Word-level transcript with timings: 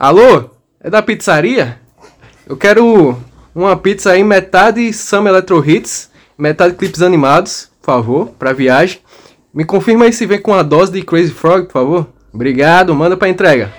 Alô? 0.00 0.48
É 0.82 0.88
da 0.88 1.02
pizzaria? 1.02 1.78
Eu 2.48 2.56
quero 2.56 3.18
uma 3.54 3.76
pizza 3.76 4.12
aí, 4.12 4.24
metade 4.24 4.94
Sam 4.94 5.28
Electro 5.28 5.62
Hits, 5.62 6.10
metade 6.38 6.74
clipes 6.74 7.02
animados, 7.02 7.68
por 7.82 7.86
favor, 7.92 8.28
pra 8.38 8.54
viagem. 8.54 9.00
Me 9.52 9.62
confirma 9.62 10.06
aí 10.06 10.12
se 10.14 10.24
vem 10.24 10.40
com 10.40 10.52
uma 10.52 10.64
dose 10.64 10.90
de 10.90 11.02
Crazy 11.02 11.32
Frog, 11.32 11.66
por 11.66 11.72
favor. 11.72 12.06
Obrigado, 12.32 12.94
manda 12.94 13.14
pra 13.14 13.28
entrega. 13.28 13.74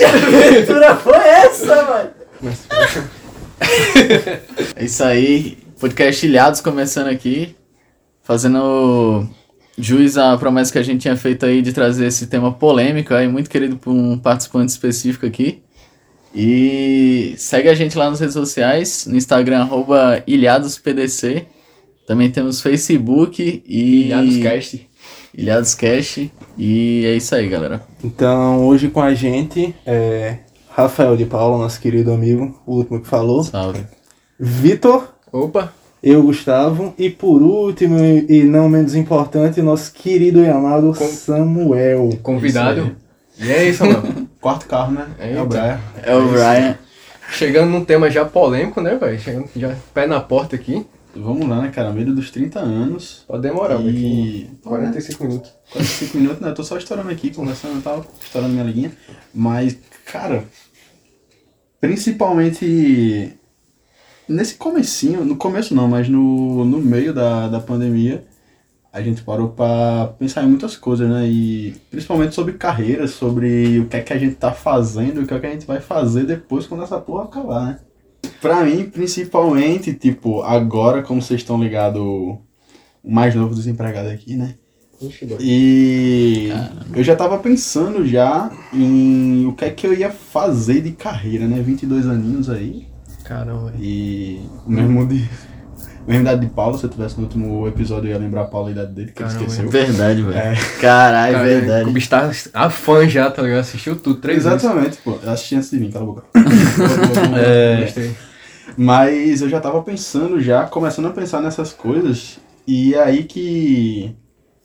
Que 0.00 0.04
aventura 0.04 0.96
foi 0.96 1.18
essa, 1.18 1.84
mano? 1.84 2.10
é 4.76 4.84
isso 4.84 5.04
aí, 5.04 5.58
podcast 5.78 6.26
Ilhados 6.26 6.60
começando 6.62 7.08
aqui, 7.08 7.54
fazendo 8.22 9.28
juiz 9.76 10.16
à 10.16 10.36
promessa 10.38 10.72
que 10.72 10.78
a 10.78 10.82
gente 10.82 11.02
tinha 11.02 11.16
feito 11.16 11.44
aí 11.44 11.60
de 11.60 11.72
trazer 11.72 12.06
esse 12.06 12.26
tema 12.26 12.52
polêmico 12.52 13.12
aí, 13.12 13.28
muito 13.28 13.50
querido 13.50 13.76
por 13.76 13.90
um 13.90 14.18
participante 14.18 14.70
específico 14.72 15.26
aqui. 15.26 15.62
E 16.34 17.34
segue 17.36 17.68
a 17.68 17.74
gente 17.74 17.98
lá 17.98 18.08
nas 18.08 18.20
redes 18.20 18.34
sociais, 18.34 19.06
no 19.06 19.16
Instagram, 19.16 19.62
arroba 19.62 20.22
ilhadospdc. 20.26 21.46
Também 22.06 22.30
temos 22.30 22.60
Facebook 22.60 23.62
e... 23.66 24.06
Ilhadoscast. 24.06 24.89
Ilhadoscast. 25.34 26.30
E 26.58 27.04
é 27.06 27.14
isso 27.14 27.34
aí, 27.34 27.48
galera. 27.48 27.82
Então, 28.02 28.66
hoje 28.66 28.88
com 28.88 29.00
a 29.00 29.14
gente 29.14 29.74
é 29.86 30.38
Rafael 30.70 31.16
de 31.16 31.24
Paula, 31.24 31.58
nosso 31.58 31.80
querido 31.80 32.12
amigo, 32.12 32.60
o 32.66 32.76
último 32.76 33.00
que 33.00 33.06
falou. 33.08 33.42
Salve. 33.42 33.84
Vitor, 34.38 35.08
Opa, 35.32 35.72
eu, 36.02 36.22
Gustavo. 36.22 36.94
E 36.98 37.10
por 37.10 37.42
último, 37.42 37.98
e 37.98 38.42
não 38.44 38.68
menos 38.68 38.94
importante, 38.94 39.60
nosso 39.62 39.92
querido 39.92 40.40
e 40.40 40.48
amado 40.48 40.94
Samuel. 40.94 42.10
convidado. 42.22 42.96
E 43.38 43.50
é 43.50 43.68
isso, 43.68 43.84
mano. 43.84 44.28
Quarto 44.40 44.66
carro, 44.66 44.92
né? 44.92 45.06
É 45.18 45.28
Eita. 45.28 45.42
o 45.42 45.46
Brian. 45.46 45.80
É 46.02 46.14
o 46.14 46.28
Brian. 46.28 46.78
Chegando 47.30 47.70
num 47.70 47.84
tema 47.84 48.10
já 48.10 48.24
polêmico, 48.24 48.80
né, 48.80 48.96
velho? 48.96 49.18
Chegando 49.20 49.48
já 49.54 49.74
pé 49.94 50.06
na 50.06 50.20
porta 50.20 50.56
aqui. 50.56 50.84
Vamos 51.14 51.48
lá, 51.48 51.62
né, 51.62 51.70
cara? 51.70 51.92
Meio 51.92 52.14
dos 52.14 52.30
30 52.30 52.60
anos. 52.60 53.24
Pode 53.26 53.42
demorar. 53.42 53.80
E. 53.80 54.48
45 54.62 55.24
minutos. 55.24 55.52
45 55.72 56.16
minutos, 56.16 56.40
né? 56.40 56.48
Eu 56.50 56.54
tô 56.54 56.62
só 56.62 56.76
estourando 56.76 57.10
aqui, 57.10 57.34
conversando 57.34 57.78
e 57.78 57.82
tal, 57.82 58.06
estourando 58.22 58.52
minha 58.52 58.64
liguinha. 58.64 58.92
Mas, 59.34 59.76
cara, 60.04 60.44
principalmente 61.80 63.36
nesse 64.28 64.54
comecinho, 64.54 65.24
no 65.24 65.36
começo 65.36 65.74
não, 65.74 65.88
mas 65.88 66.08
no, 66.08 66.64
no 66.64 66.78
meio 66.78 67.12
da, 67.12 67.48
da 67.48 67.60
pandemia, 67.60 68.24
a 68.92 69.02
gente 69.02 69.22
parou 69.22 69.50
pra 69.50 70.14
pensar 70.18 70.44
em 70.44 70.48
muitas 70.48 70.76
coisas, 70.76 71.08
né? 71.08 71.26
E 71.26 71.74
principalmente 71.90 72.34
sobre 72.34 72.54
carreira, 72.54 73.08
sobre 73.08 73.80
o 73.80 73.88
que 73.88 73.96
é 73.96 74.02
que 74.02 74.12
a 74.12 74.18
gente 74.18 74.36
tá 74.36 74.52
fazendo, 74.52 75.22
o 75.22 75.26
que 75.26 75.34
é 75.34 75.40
que 75.40 75.46
a 75.46 75.50
gente 75.50 75.66
vai 75.66 75.80
fazer 75.80 76.24
depois 76.24 76.66
quando 76.66 76.84
essa 76.84 77.00
porra 77.00 77.24
acabar, 77.24 77.66
né? 77.66 77.80
Pra 78.40 78.64
mim, 78.64 78.84
principalmente, 78.84 79.92
tipo, 79.92 80.42
agora, 80.42 81.02
como 81.02 81.20
vocês 81.20 81.40
estão 81.40 81.62
ligados, 81.62 82.00
o 82.00 82.40
mais 83.04 83.34
novo 83.34 83.54
desempregado 83.54 84.08
aqui, 84.08 84.36
né? 84.36 84.54
E 85.40 86.50
eu 86.94 87.02
já 87.02 87.16
tava 87.16 87.38
pensando 87.38 88.06
já 88.06 88.50
em 88.72 89.46
o 89.46 89.54
que 89.54 89.64
é 89.64 89.70
que 89.70 89.86
eu 89.86 89.94
ia 89.94 90.10
fazer 90.10 90.82
de 90.82 90.92
carreira, 90.92 91.46
né? 91.46 91.60
22 91.62 92.06
aninhos 92.06 92.50
aí. 92.50 92.86
Caramba, 93.24 93.70
velho. 93.70 93.82
E 93.82 94.40
o 94.66 94.70
mesmo 94.70 95.06
de. 95.06 95.28
Mesma 96.06 96.22
idade 96.22 96.40
de 96.40 96.52
Paulo, 96.52 96.76
se 96.76 96.84
eu 96.84 96.90
tivesse 96.90 97.16
no 97.18 97.24
último 97.24 97.68
episódio 97.68 98.08
eu 98.08 98.12
ia 98.12 98.18
lembrar 98.18 98.46
Paulo 98.46 98.68
a 98.68 98.70
idade 98.72 98.92
dele, 98.92 99.12
que 99.12 99.22
ele 99.22 99.28
Caramba, 99.28 99.46
esqueceu. 99.46 99.70
Verdade, 99.70 100.22
velho. 100.22 100.36
É. 100.36 100.54
Caralho, 100.80 101.34
Cara, 101.34 101.44
verdade. 101.46 101.90
O 101.90 101.92
bicho 101.92 102.08
tá 102.08 102.30
a 102.54 102.70
fã 102.70 103.08
já, 103.08 103.30
tá 103.30 103.42
ligado? 103.42 103.60
Assistiu 103.60 103.96
tudo 103.96 104.18
três 104.18 104.44
vezes. 104.44 104.64
Exatamente, 104.64 104.96
pô. 105.04 105.18
Eu 105.22 105.30
assisti 105.30 105.54
antes 105.54 105.70
de 105.70 105.78
mim, 105.78 105.90
cala 105.90 106.04
a 106.04 106.06
boca. 106.06 106.24
É. 107.38 107.82
Gostei. 107.82 108.29
Mas 108.76 109.42
eu 109.42 109.48
já 109.48 109.60
tava 109.60 109.82
pensando 109.82 110.40
já, 110.40 110.66
começando 110.66 111.06
a 111.06 111.12
pensar 111.12 111.40
nessas 111.40 111.72
coisas, 111.72 112.38
e 112.66 112.94
é 112.94 113.02
aí 113.02 113.24
que 113.24 114.14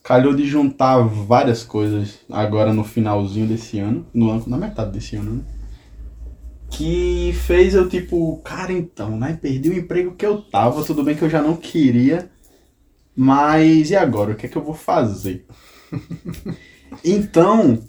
calhou 0.03 0.35
de 0.35 0.45
juntar 0.45 0.99
várias 0.99 1.63
coisas 1.63 2.19
agora 2.29 2.71
no 2.71 2.83
finalzinho 2.83 3.47
desse 3.47 3.79
ano, 3.79 4.05
no 4.13 4.47
na 4.47 4.57
metade 4.57 4.91
desse 4.91 5.15
ano, 5.15 5.33
né? 5.33 5.41
Que 6.69 7.33
fez 7.45 7.73
eu 7.73 7.89
tipo, 7.89 8.39
cara, 8.43 8.71
então, 8.71 9.17
né? 9.17 9.37
Perdi 9.41 9.69
o 9.69 9.77
emprego 9.77 10.15
que 10.15 10.25
eu 10.25 10.41
tava, 10.41 10.83
tudo 10.83 11.03
bem 11.03 11.15
que 11.15 11.23
eu 11.23 11.29
já 11.29 11.41
não 11.41 11.55
queria, 11.55 12.29
mas 13.15 13.89
e 13.89 13.95
agora? 13.95 14.33
O 14.33 14.35
que 14.35 14.45
é 14.45 14.49
que 14.49 14.57
eu 14.57 14.63
vou 14.63 14.73
fazer? 14.73 15.45
então, 17.03 17.79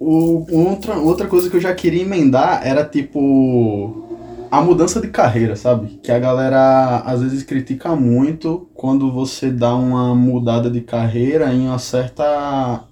o, 0.00 0.46
outra, 0.50 0.96
outra 0.96 1.28
coisa 1.28 1.48
que 1.48 1.56
eu 1.56 1.60
já 1.60 1.72
queria 1.74 2.02
emendar 2.02 2.66
era 2.66 2.84
tipo 2.84 4.11
a 4.52 4.60
mudança 4.60 5.00
de 5.00 5.08
carreira, 5.08 5.56
sabe? 5.56 5.98
Que 6.02 6.12
a 6.12 6.18
galera 6.18 6.98
às 7.06 7.22
vezes 7.22 7.42
critica 7.42 7.96
muito 7.96 8.68
quando 8.74 9.10
você 9.10 9.50
dá 9.50 9.74
uma 9.74 10.14
mudada 10.14 10.70
de 10.70 10.82
carreira 10.82 11.50
em 11.54 11.68
uma 11.68 11.78
certa 11.78 12.84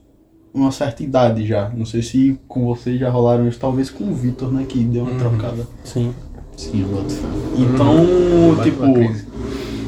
uma 0.55 0.73
certa 0.73 1.03
idade 1.03 1.47
já. 1.47 1.69
Não 1.69 1.85
sei 1.85 2.01
se 2.01 2.41
com 2.49 2.65
vocês 2.65 2.99
já 2.99 3.11
rolaram 3.11 3.47
isso, 3.47 3.61
talvez 3.61 3.91
com 3.91 4.05
o 4.05 4.15
Vitor, 4.15 4.51
né, 4.51 4.65
que 4.67 4.83
deu 4.83 5.03
uma 5.03 5.19
trocada. 5.19 5.69
Sim. 5.85 6.15
Sim, 6.57 6.81
eu 6.81 6.89
boto 6.89 7.11
fé. 7.11 7.29
Então, 7.59 8.55
Bate 8.57 8.71
tipo, 8.71 8.85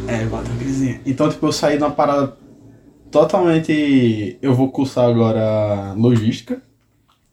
é, 0.06 0.26
bate 0.26 0.50
uma 0.50 0.58
crisinha. 0.58 1.00
Então, 1.06 1.30
tipo, 1.30 1.46
eu 1.46 1.52
saí 1.52 1.78
de 1.78 1.82
uma 1.82 1.90
parada 1.90 2.36
totalmente. 3.10 4.38
Eu 4.42 4.54
vou 4.54 4.70
cursar 4.70 5.08
agora 5.08 5.94
logística. 5.96 6.60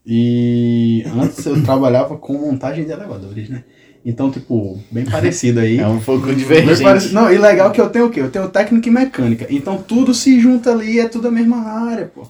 E 0.05 1.03
antes 1.13 1.45
eu 1.45 1.61
trabalhava 1.61 2.17
com 2.17 2.33
montagem 2.33 2.85
de 2.85 2.91
elevadores, 2.91 3.49
né? 3.49 3.65
Então, 4.05 4.31
tipo, 4.31 4.79
bem 4.89 5.05
parecido 5.05 5.59
aí. 5.59 5.79
É 5.79 5.87
um 5.87 5.99
pouco 5.99 6.33
divergente. 6.33 6.81
parecido. 6.83 7.13
Não, 7.13 7.31
e 7.31 7.37
legal 7.37 7.71
que 7.71 7.81
eu 7.81 7.89
tenho 7.89 8.05
o 8.05 8.09
quê? 8.09 8.21
Eu 8.21 8.31
tenho 8.31 8.49
técnica 8.49 8.87
e 8.87 8.91
mecânica. 8.91 9.47
Então 9.49 9.77
tudo 9.77 10.13
se 10.13 10.39
junta 10.39 10.71
ali, 10.71 10.99
é 10.99 11.07
tudo 11.07 11.27
a 11.27 11.31
mesma 11.31 11.57
área, 11.57 12.05
pô. 12.05 12.27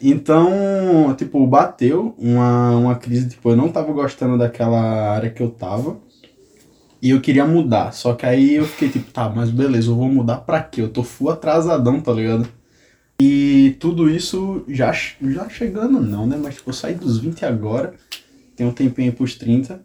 Então, 0.00 1.14
tipo, 1.16 1.46
bateu 1.46 2.14
uma, 2.18 2.76
uma 2.76 2.94
crise, 2.94 3.28
tipo, 3.30 3.48
eu 3.50 3.56
não 3.56 3.70
tava 3.70 3.92
gostando 3.92 4.36
daquela 4.36 5.10
área 5.10 5.30
que 5.30 5.42
eu 5.42 5.48
tava. 5.50 5.98
E 7.00 7.10
eu 7.10 7.20
queria 7.20 7.46
mudar. 7.46 7.92
Só 7.92 8.14
que 8.14 8.26
aí 8.26 8.54
eu 8.54 8.66
fiquei 8.66 8.88
tipo, 8.88 9.10
tá, 9.10 9.28
mas 9.28 9.50
beleza, 9.50 9.90
eu 9.90 9.96
vou 9.96 10.08
mudar 10.08 10.38
pra 10.38 10.62
quê? 10.62 10.82
Eu 10.82 10.88
tô 10.88 11.02
full 11.02 11.30
atrasadão, 11.30 12.00
tá 12.00 12.12
ligado? 12.12 12.46
E 13.20 13.76
tudo 13.78 14.10
isso 14.10 14.64
já, 14.68 14.92
já 14.92 15.48
chegando, 15.48 16.00
não, 16.00 16.26
né? 16.26 16.38
Mas 16.42 16.56
tipo, 16.56 16.70
eu 16.70 16.74
saí 16.74 16.94
dos 16.94 17.18
20 17.18 17.44
agora. 17.44 17.94
Tem 18.56 18.66
um 18.66 18.72
tempinho 18.72 19.10
aí 19.10 19.16
pros 19.16 19.34
30. 19.36 19.80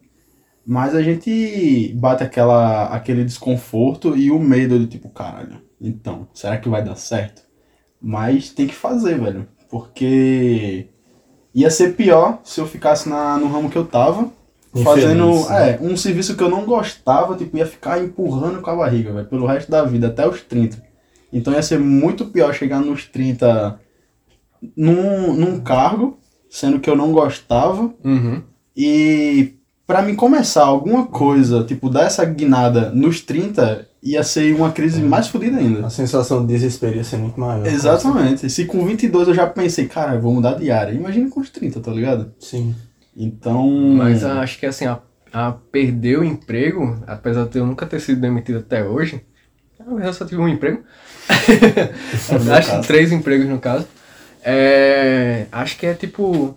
Mas 0.65 0.93
a 0.93 1.01
gente 1.01 1.93
bate 1.95 2.23
aquela, 2.23 2.85
aquele 2.87 3.23
desconforto 3.25 4.15
e 4.15 4.29
o 4.29 4.39
medo 4.39 4.77
de 4.79 4.87
tipo, 4.87 5.09
caralho, 5.09 5.61
então, 5.81 6.27
será 6.33 6.57
que 6.57 6.69
vai 6.69 6.83
dar 6.83 6.95
certo? 6.95 7.41
Mas 8.01 8.49
tem 8.51 8.67
que 8.67 8.75
fazer, 8.75 9.19
velho. 9.19 9.47
Porque 9.69 10.87
ia 11.53 11.69
ser 11.71 11.95
pior 11.95 12.39
se 12.43 12.59
eu 12.61 12.67
ficasse 12.67 13.09
na, 13.09 13.37
no 13.37 13.47
ramo 13.47 13.69
que 13.69 13.77
eu 13.77 13.85
tava, 13.85 14.29
fazendo 14.83 15.29
Infeliz, 15.29 15.49
né? 15.49 15.71
é, 15.71 15.79
um 15.81 15.97
serviço 15.97 16.35
que 16.37 16.43
eu 16.43 16.49
não 16.49 16.65
gostava, 16.65 17.35
tipo, 17.35 17.57
ia 17.57 17.65
ficar 17.65 18.03
empurrando 18.03 18.61
com 18.61 18.69
a 18.69 18.75
barriga, 18.75 19.11
velho, 19.11 19.27
pelo 19.27 19.47
resto 19.47 19.71
da 19.71 19.83
vida, 19.83 20.07
até 20.07 20.27
os 20.27 20.41
30. 20.41 20.81
Então 21.33 21.53
ia 21.53 21.61
ser 21.63 21.79
muito 21.79 22.25
pior 22.25 22.53
chegar 22.53 22.79
nos 22.79 23.05
30 23.05 23.79
num, 24.75 25.33
num 25.33 25.59
cargo, 25.59 26.19
sendo 26.49 26.79
que 26.79 26.89
eu 26.89 26.95
não 26.95 27.11
gostava, 27.11 27.93
Uhum. 28.03 28.41
e 28.75 29.55
pra 29.89 30.03
mim 30.03 30.13
começar 30.13 30.65
alguma 30.65 31.07
coisa, 31.07 31.63
tipo, 31.63 31.89
dar 31.89 32.03
essa 32.03 32.23
guinada 32.23 32.91
nos 32.91 33.21
30, 33.21 33.87
ia 34.03 34.21
ser 34.21 34.53
uma 34.55 34.71
crise 34.71 35.01
mais 35.01 35.29
fodida 35.29 35.57
ainda. 35.57 35.87
A 35.87 35.89
sensação 35.89 36.45
de 36.45 36.53
desespero 36.53 36.97
ia 36.97 37.03
ser 37.03 37.17
muito 37.17 37.39
maior. 37.39 37.65
Exatamente. 37.65 38.47
Se 38.51 38.65
com 38.65 38.85
22 38.85 39.29
eu 39.29 39.33
já 39.33 39.47
pensei, 39.47 39.87
cara, 39.87 40.13
eu 40.13 40.21
vou 40.21 40.31
mudar 40.31 40.53
de 40.53 40.69
área. 40.69 40.93
Imagina 40.93 41.27
com 41.27 41.39
os 41.39 41.49
30, 41.49 41.79
tá 41.79 41.89
ligado? 41.89 42.31
Sim. 42.39 42.75
Então. 43.17 43.67
Mas 43.97 44.23
acho 44.23 44.59
que 44.59 44.67
assim, 44.67 44.85
a, 44.85 44.99
a 45.33 45.53
perder 45.53 46.19
o 46.19 46.23
emprego, 46.23 47.01
apesar 47.07 47.47
de 47.47 47.57
eu 47.57 47.65
nunca 47.65 47.87
ter 47.87 47.99
sido 47.99 48.21
demitido 48.21 48.59
até 48.59 48.83
hoje, 48.83 49.23
eu 50.03 50.13
só 50.13 50.23
tive 50.23 50.39
um 50.39 50.47
emprego. 50.47 50.83
no 52.45 52.53
acho 52.53 52.69
caso. 52.69 52.81
que 52.81 52.87
três 52.87 53.11
empregos 53.11 53.47
no 53.47 53.57
caso. 53.57 53.87
É, 54.43 55.47
acho 55.51 55.79
que 55.79 55.87
é 55.87 55.95
tipo 55.95 56.55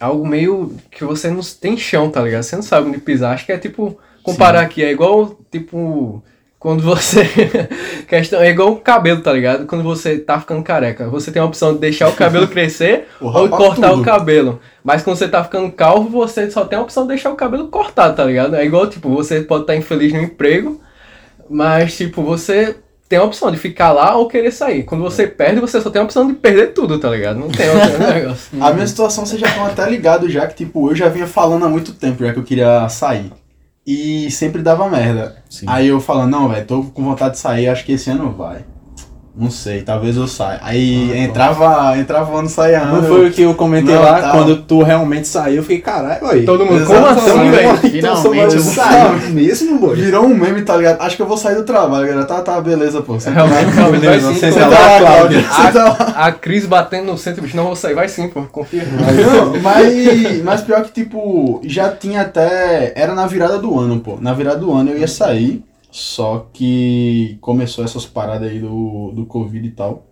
algo 0.00 0.26
meio 0.26 0.74
que 0.90 1.04
você 1.04 1.30
não 1.30 1.40
tem 1.42 1.76
chão, 1.76 2.10
tá 2.10 2.22
ligado? 2.22 2.42
Você 2.42 2.56
não 2.56 2.62
sabe 2.62 2.88
onde 2.88 2.98
pisar. 2.98 3.34
Acho 3.34 3.46
que 3.46 3.52
é 3.52 3.58
tipo 3.58 3.98
comparar 4.22 4.60
aqui, 4.60 4.82
é 4.82 4.90
igual 4.90 5.36
tipo 5.50 6.22
quando 6.58 6.82
você 6.82 7.22
questão 8.08 8.40
é 8.40 8.50
igual 8.50 8.72
o 8.72 8.80
cabelo, 8.80 9.22
tá 9.22 9.32
ligado? 9.32 9.66
Quando 9.66 9.84
você 9.84 10.18
tá 10.18 10.40
ficando 10.40 10.62
careca, 10.62 11.08
você 11.08 11.30
tem 11.30 11.40
a 11.40 11.44
opção 11.44 11.72
de 11.72 11.78
deixar 11.78 12.08
o 12.08 12.16
cabelo 12.16 12.46
crescer 12.48 13.06
ou 13.20 13.48
cortar 13.48 13.90
tudo. 13.90 14.02
o 14.02 14.04
cabelo. 14.04 14.60
Mas 14.82 15.02
quando 15.02 15.16
você 15.16 15.28
tá 15.28 15.44
ficando 15.44 15.70
calvo, 15.70 16.08
você 16.08 16.50
só 16.50 16.64
tem 16.64 16.78
a 16.78 16.82
opção 16.82 17.04
de 17.04 17.10
deixar 17.10 17.30
o 17.30 17.36
cabelo 17.36 17.68
cortado, 17.68 18.16
tá 18.16 18.24
ligado? 18.24 18.56
É 18.56 18.64
igual, 18.64 18.88
tipo, 18.88 19.08
você 19.08 19.40
pode 19.40 19.62
estar 19.62 19.76
infeliz 19.76 20.12
no 20.12 20.20
emprego, 20.20 20.80
mas, 21.48 21.96
tipo, 21.96 22.22
você 22.22 22.76
tem 23.08 23.18
a 23.18 23.24
opção 23.24 23.50
de 23.50 23.56
ficar 23.56 23.90
lá 23.90 24.16
ou 24.16 24.28
querer 24.28 24.52
sair. 24.52 24.82
Quando 24.82 25.02
você 25.02 25.26
perde, 25.26 25.60
você 25.60 25.80
só 25.80 25.88
tem 25.88 26.00
a 26.00 26.04
opção 26.04 26.26
de 26.26 26.34
perder 26.34 26.74
tudo, 26.74 26.98
tá 26.98 27.08
ligado? 27.08 27.38
Não 27.38 27.48
tem 27.48 27.70
outro 27.70 27.98
negócio. 28.12 28.62
A 28.62 28.72
minha 28.72 28.86
situação, 28.86 29.24
vocês 29.24 29.40
já 29.40 29.48
estão 29.48 29.64
até 29.64 29.88
ligados 29.88 30.30
já, 30.30 30.46
que 30.46 30.54
tipo, 30.64 30.90
eu 30.90 30.94
já 30.94 31.08
vinha 31.08 31.26
falando 31.26 31.64
há 31.64 31.68
muito 31.68 31.94
tempo 31.94 32.24
já 32.24 32.32
que 32.32 32.38
eu 32.38 32.44
queria 32.44 32.86
sair. 32.88 33.32
E 33.86 34.30
sempre 34.30 34.60
dava 34.60 34.86
merda. 34.90 35.42
Sim. 35.48 35.64
Aí 35.66 35.88
eu 35.88 35.98
falando, 35.98 36.30
não, 36.30 36.48
velho, 36.50 36.66
tô 36.66 36.82
com 36.82 37.02
vontade 37.02 37.34
de 37.34 37.40
sair, 37.40 37.68
acho 37.68 37.86
que 37.86 37.92
esse 37.92 38.10
ano 38.10 38.30
vai. 38.30 38.64
Não 39.38 39.52
sei, 39.52 39.82
talvez 39.82 40.16
eu 40.16 40.26
saia. 40.26 40.58
Aí 40.64 41.16
entrava, 41.16 41.96
entrava 41.96 42.36
ano, 42.36 42.48
saia 42.48 42.80
ano. 42.82 43.02
Não 43.02 43.08
foi 43.08 43.28
o 43.28 43.32
que 43.32 43.42
eu 43.42 43.54
comentei 43.54 43.94
Não, 43.94 44.02
lá, 44.02 44.20
tá. 44.20 44.30
quando 44.32 44.56
tu 44.62 44.82
realmente 44.82 45.28
saiu, 45.28 45.58
eu 45.58 45.62
fiquei, 45.62 45.78
caralho, 45.78 46.26
aí. 46.26 46.44
Todo 46.44 46.66
mundo, 46.66 46.84
como 46.84 46.98
Exatamente. 46.98 47.30
assim, 47.30 47.50
velho? 47.50 47.98
Então 47.98 48.16
Finalmente 48.16 48.54
eu 48.56 48.60
sair 48.60 49.30
mesmo, 49.30 49.78
boy. 49.78 49.94
Virou 49.94 50.24
um 50.24 50.34
meme, 50.34 50.62
tá 50.62 50.76
ligado? 50.76 51.00
Acho 51.00 51.14
que 51.14 51.22
eu 51.22 51.26
vou 51.26 51.36
sair 51.36 51.54
do 51.54 51.62
trabalho, 51.62 52.08
galera. 52.08 52.26
Tá, 52.26 52.40
tá, 52.40 52.60
beleza, 52.60 53.00
pô. 53.00 53.14
Você 53.14 53.30
Realmente, 53.30 53.70
realmente, 53.70 54.04
vai 54.04 54.18
Beleza, 54.18 54.32
pô. 54.32 54.38
Senta 54.40 54.66
lá, 54.66 54.68
lá, 54.68 54.98
Cláudia. 54.98 55.44
Lá. 55.72 55.96
A, 56.16 56.26
a 56.26 56.32
Cris 56.32 56.66
batendo 56.66 57.06
no 57.06 57.16
centro, 57.16 57.40
bicho, 57.40 57.56
não 57.56 57.66
vou 57.66 57.76
sair, 57.76 57.94
vai 57.94 58.08
sim, 58.08 58.28
pô, 58.28 58.42
confia. 58.42 58.82
Não, 58.84 59.60
mas, 59.62 60.42
mas 60.42 60.60
pior 60.62 60.82
que, 60.82 60.90
tipo, 60.90 61.60
já 61.64 61.90
tinha 61.90 62.22
até. 62.22 62.92
Era 62.96 63.14
na 63.14 63.28
virada 63.28 63.56
do 63.56 63.78
ano, 63.78 64.00
pô. 64.00 64.18
Na 64.20 64.32
virada 64.32 64.58
do 64.58 64.72
ano 64.72 64.90
eu 64.90 64.98
ia 64.98 65.06
sair, 65.06 65.62
só 65.90 66.48
que 66.52 67.38
começou 67.40 67.84
essas 67.84 68.04
paradas 68.06 68.48
aí 68.50 68.60
do, 68.60 69.12
do 69.12 69.26
Covid 69.26 69.66
e 69.66 69.70
tal. 69.70 70.06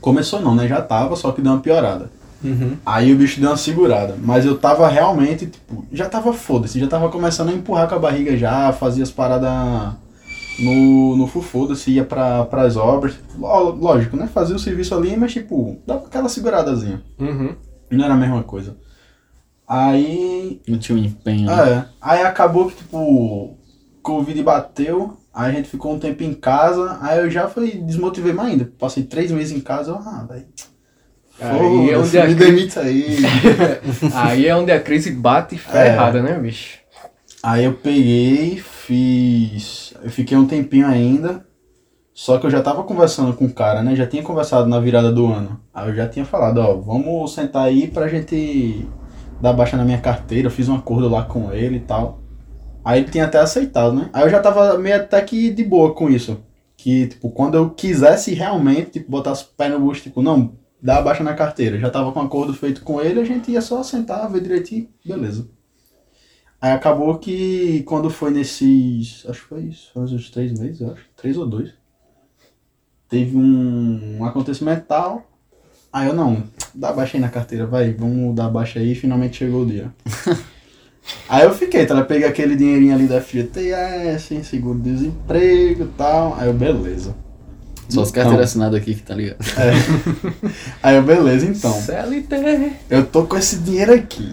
Começou 0.00 0.40
não, 0.40 0.54
né? 0.54 0.66
Já 0.68 0.80
tava, 0.80 1.14
só 1.16 1.30
que 1.32 1.42
deu 1.42 1.52
uma 1.52 1.60
piorada. 1.60 2.10
Uhum. 2.42 2.76
Aí 2.86 3.12
o 3.12 3.16
bicho 3.16 3.38
deu 3.40 3.50
uma 3.50 3.56
segurada. 3.56 4.16
Mas 4.22 4.46
eu 4.46 4.56
tava 4.56 4.88
realmente, 4.88 5.46
tipo, 5.46 5.84
já 5.92 6.08
tava 6.08 6.32
foda-se, 6.32 6.80
já 6.80 6.86
tava 6.86 7.10
começando 7.10 7.50
a 7.50 7.52
empurrar 7.52 7.86
com 7.88 7.96
a 7.96 7.98
barriga 7.98 8.34
já, 8.36 8.72
fazia 8.72 9.02
as 9.02 9.10
paradas 9.10 9.92
no, 10.58 11.16
no 11.16 11.26
fufoda-se, 11.26 11.90
ia 11.90 12.04
pra, 12.04 12.44
pras 12.46 12.76
obras. 12.78 13.14
Ló- 13.38 13.70
Lógico, 13.70 14.16
né? 14.16 14.26
Fazia 14.26 14.56
o 14.56 14.58
serviço 14.58 14.94
ali, 14.94 15.14
mas 15.18 15.32
tipo, 15.32 15.76
dava 15.86 16.06
aquela 16.06 16.28
seguradazinha. 16.30 17.02
Uhum. 17.18 17.54
Não 17.90 18.04
era 18.04 18.14
a 18.14 18.16
mesma 18.16 18.42
coisa. 18.42 18.76
Aí. 19.68 20.60
Não 20.66 20.78
tinha 20.78 20.96
um 20.96 21.02
empenho. 21.04 21.46
né? 21.46 21.72
É. 21.72 21.84
Aí 22.00 22.22
acabou 22.22 22.68
que, 22.70 22.76
tipo, 22.76 23.56
Covid 24.02 24.42
bateu, 24.42 25.16
aí 25.32 25.50
a 25.50 25.54
gente 25.54 25.68
ficou 25.68 25.92
um 25.94 25.98
tempo 25.98 26.22
em 26.22 26.34
casa, 26.34 26.98
aí 27.02 27.18
eu 27.18 27.30
já 27.30 27.48
fui, 27.48 27.72
desmotivei 27.72 28.32
mais 28.32 28.52
ainda. 28.52 28.72
Passei 28.78 29.02
três 29.04 29.30
meses 29.30 29.56
em 29.56 29.60
casa, 29.60 29.90
eu, 29.92 29.96
ah, 29.96 30.26
velho. 30.28 30.46
Aí 31.40 31.90
é 31.90 31.96
onde 31.98 32.18
a 32.18 32.26
me 32.26 32.34
cri- 32.34 32.46
demite 32.46 32.78
aí. 32.78 33.16
Aí 34.14 34.46
é 34.46 34.54
onde 34.54 34.70
a 34.72 34.78
crise 34.80 35.10
bate 35.10 35.56
ferrada, 35.56 36.22
né, 36.22 36.38
bicho? 36.38 36.78
aí 37.42 37.64
eu 37.64 37.72
peguei, 37.72 38.58
fiz. 38.58 39.94
Eu 40.02 40.10
fiquei 40.10 40.36
um 40.36 40.46
tempinho 40.46 40.86
ainda. 40.86 41.46
Só 42.12 42.36
que 42.38 42.44
eu 42.44 42.50
já 42.50 42.60
tava 42.60 42.82
conversando 42.82 43.32
com 43.32 43.46
o 43.46 43.52
cara, 43.54 43.82
né? 43.82 43.96
Já 43.96 44.06
tinha 44.06 44.22
conversado 44.22 44.68
na 44.68 44.78
virada 44.78 45.10
do 45.10 45.26
ano. 45.32 45.58
Aí 45.72 45.88
eu 45.88 45.94
já 45.94 46.06
tinha 46.06 46.26
falado, 46.26 46.58
ó, 46.58 46.74
vamos 46.74 47.32
sentar 47.32 47.64
aí 47.64 47.86
pra 47.86 48.08
gente 48.08 48.86
dar 49.40 49.54
baixa 49.54 49.78
na 49.78 49.84
minha 49.86 49.98
carteira. 50.00 50.48
Eu 50.48 50.50
fiz 50.50 50.68
um 50.68 50.74
acordo 50.74 51.08
lá 51.08 51.22
com 51.24 51.50
ele 51.50 51.76
e 51.76 51.80
tal. 51.80 52.18
Aí 52.84 53.00
ele 53.00 53.10
tinha 53.10 53.24
até 53.24 53.38
aceitado, 53.38 53.94
né? 53.94 54.10
Aí 54.12 54.24
eu 54.24 54.30
já 54.30 54.40
tava 54.40 54.78
meio 54.78 54.96
até 54.96 55.20
que 55.22 55.50
de 55.50 55.62
boa 55.64 55.94
com 55.94 56.08
isso. 56.08 56.42
Que, 56.76 57.08
tipo, 57.08 57.30
quando 57.30 57.56
eu 57.56 57.70
quisesse 57.70 58.32
realmente, 58.32 58.92
tipo, 58.92 59.10
botar 59.10 59.32
os 59.32 59.42
pés 59.42 59.70
no 59.70 59.80
bucho, 59.80 60.02
tipo, 60.02 60.22
não, 60.22 60.54
dá 60.82 60.98
a 60.98 61.02
baixa 61.02 61.22
na 61.22 61.34
carteira. 61.34 61.78
Já 61.78 61.90
tava 61.90 62.10
com 62.12 62.20
um 62.20 62.24
acordo 62.24 62.54
feito 62.54 62.82
com 62.82 63.00
ele, 63.00 63.20
a 63.20 63.24
gente 63.24 63.50
ia 63.50 63.60
só 63.60 63.82
sentar, 63.82 64.30
ver 64.30 64.40
direitinho, 64.40 64.88
beleza. 65.04 65.48
Aí 66.60 66.72
acabou 66.72 67.18
que 67.18 67.82
quando 67.84 68.10
foi 68.10 68.30
nesses. 68.30 69.24
Acho 69.28 69.40
que 69.42 69.48
foi 69.48 69.60
isso, 69.62 69.90
foi 69.94 70.02
uns 70.02 70.30
três 70.30 70.58
meses, 70.58 70.80
eu 70.80 70.92
acho. 70.92 71.04
Três 71.16 71.36
ou 71.36 71.46
dois. 71.46 71.72
Teve 73.08 73.36
um, 73.36 74.18
um 74.18 74.24
acontecimento 74.24 74.86
tal. 74.86 75.26
Aí 75.92 76.06
eu 76.06 76.14
não, 76.14 76.44
dá 76.74 76.92
baixa 76.92 77.16
aí 77.16 77.20
na 77.20 77.28
carteira, 77.28 77.66
vai, 77.66 77.92
vamos 77.92 78.34
dar 78.36 78.48
baixa 78.48 78.78
aí, 78.78 78.94
finalmente 78.94 79.38
chegou 79.38 79.62
o 79.62 79.66
dia. 79.66 79.92
aí 81.28 81.44
eu 81.44 81.54
fiquei, 81.54 81.86
tá? 81.86 81.94
Eu 81.94 82.04
peguei 82.04 82.26
aquele 82.28 82.56
dinheirinho 82.56 82.94
ali 82.94 83.06
da 83.06 83.20
FGTS, 83.20 84.42
seguro-desemprego 84.44 85.84
e 85.84 85.88
tal. 85.96 86.36
Aí 86.38 86.48
eu, 86.48 86.54
beleza. 86.54 87.14
Só 87.88 88.02
as 88.02 88.10
Então. 88.10 88.22
carteiras 88.22 88.50
assinadas 88.50 88.80
aqui 88.80 88.94
que 88.94 89.02
tá 89.02 89.14
ligado. 89.14 89.38
Aí 90.82 90.96
eu, 90.96 91.02
beleza, 91.02 91.46
então. 91.46 91.72
CLT. 91.72 92.72
Eu 92.88 93.04
tô 93.04 93.24
com 93.24 93.36
esse 93.36 93.56
dinheiro 93.58 93.92
aqui. 93.92 94.32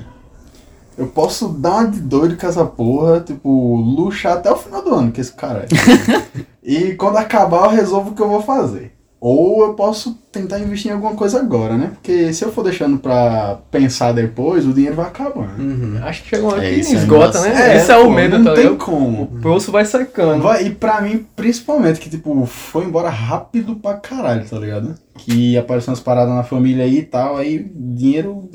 Eu 0.98 1.08
posso 1.08 1.50
dar 1.50 1.82
uma 1.82 1.88
de 1.92 2.00
doido 2.00 2.36
com 2.38 2.48
essa 2.48 2.66
porra, 2.66 3.20
tipo, 3.20 3.76
luxar 3.76 4.34
até 4.38 4.52
o 4.52 4.58
final 4.58 4.82
do 4.84 4.94
ano, 4.96 5.12
que 5.12 5.22
esse 5.22 5.32
cara 5.32 5.66
é. 5.66 6.42
e 6.64 6.94
quando 6.96 7.18
acabar 7.18 7.66
eu 7.66 7.70
resolvo 7.70 8.12
o 8.12 8.16
que 8.16 8.22
eu 8.22 8.28
vou 8.30 8.42
fazer. 8.42 8.97
Ou 9.30 9.62
eu 9.64 9.74
posso 9.74 10.14
tentar 10.32 10.58
investir 10.60 10.90
em 10.90 10.94
alguma 10.94 11.14
coisa 11.14 11.40
agora, 11.40 11.78
né? 11.78 11.92
Porque 11.96 12.32
se 12.32 12.46
eu 12.46 12.52
for 12.54 12.64
deixando 12.64 12.98
pra 12.98 13.60
pensar 13.70 14.14
depois, 14.14 14.66
o 14.66 14.72
dinheiro 14.72 14.96
vai 14.96 15.08
acabando. 15.08 15.62
Uhum. 15.62 16.00
Acho 16.02 16.24
que 16.24 16.30
chegou 16.30 16.48
uma 16.50 16.56
hora 16.58 16.66
É, 16.66 16.74
que 16.74 16.80
isso 16.80 16.94
é 16.94 16.98
esgota, 16.98 17.38
embaçado. 17.40 17.54
né? 17.54 17.76
Esse 17.78 17.92
é 17.92 17.98
o 17.98 18.04
pô, 18.06 18.10
medo, 18.12 18.38
não 18.40 18.46
tá 18.46 18.54
tem 18.54 18.78
como. 18.78 19.24
O 19.24 19.28
pulso 19.42 19.70
vai 19.72 19.84
secando. 19.84 20.42
Vai- 20.42 20.68
e 20.68 20.70
pra 20.70 21.02
mim, 21.02 21.26
principalmente, 21.36 22.00
que 22.00 22.10
tipo, 22.10 22.46
foi 22.46 22.86
embora 22.86 23.10
rápido 23.10 23.76
pra 23.76 23.96
caralho, 23.96 24.48
tá 24.48 24.58
ligado? 24.58 24.96
Que 25.18 25.58
apareceu 25.58 25.92
umas 25.92 26.00
paradas 26.00 26.34
na 26.34 26.44
família 26.44 26.86
aí 26.86 27.00
e 27.00 27.04
tal, 27.04 27.36
aí 27.36 27.70
dinheiro 27.76 28.50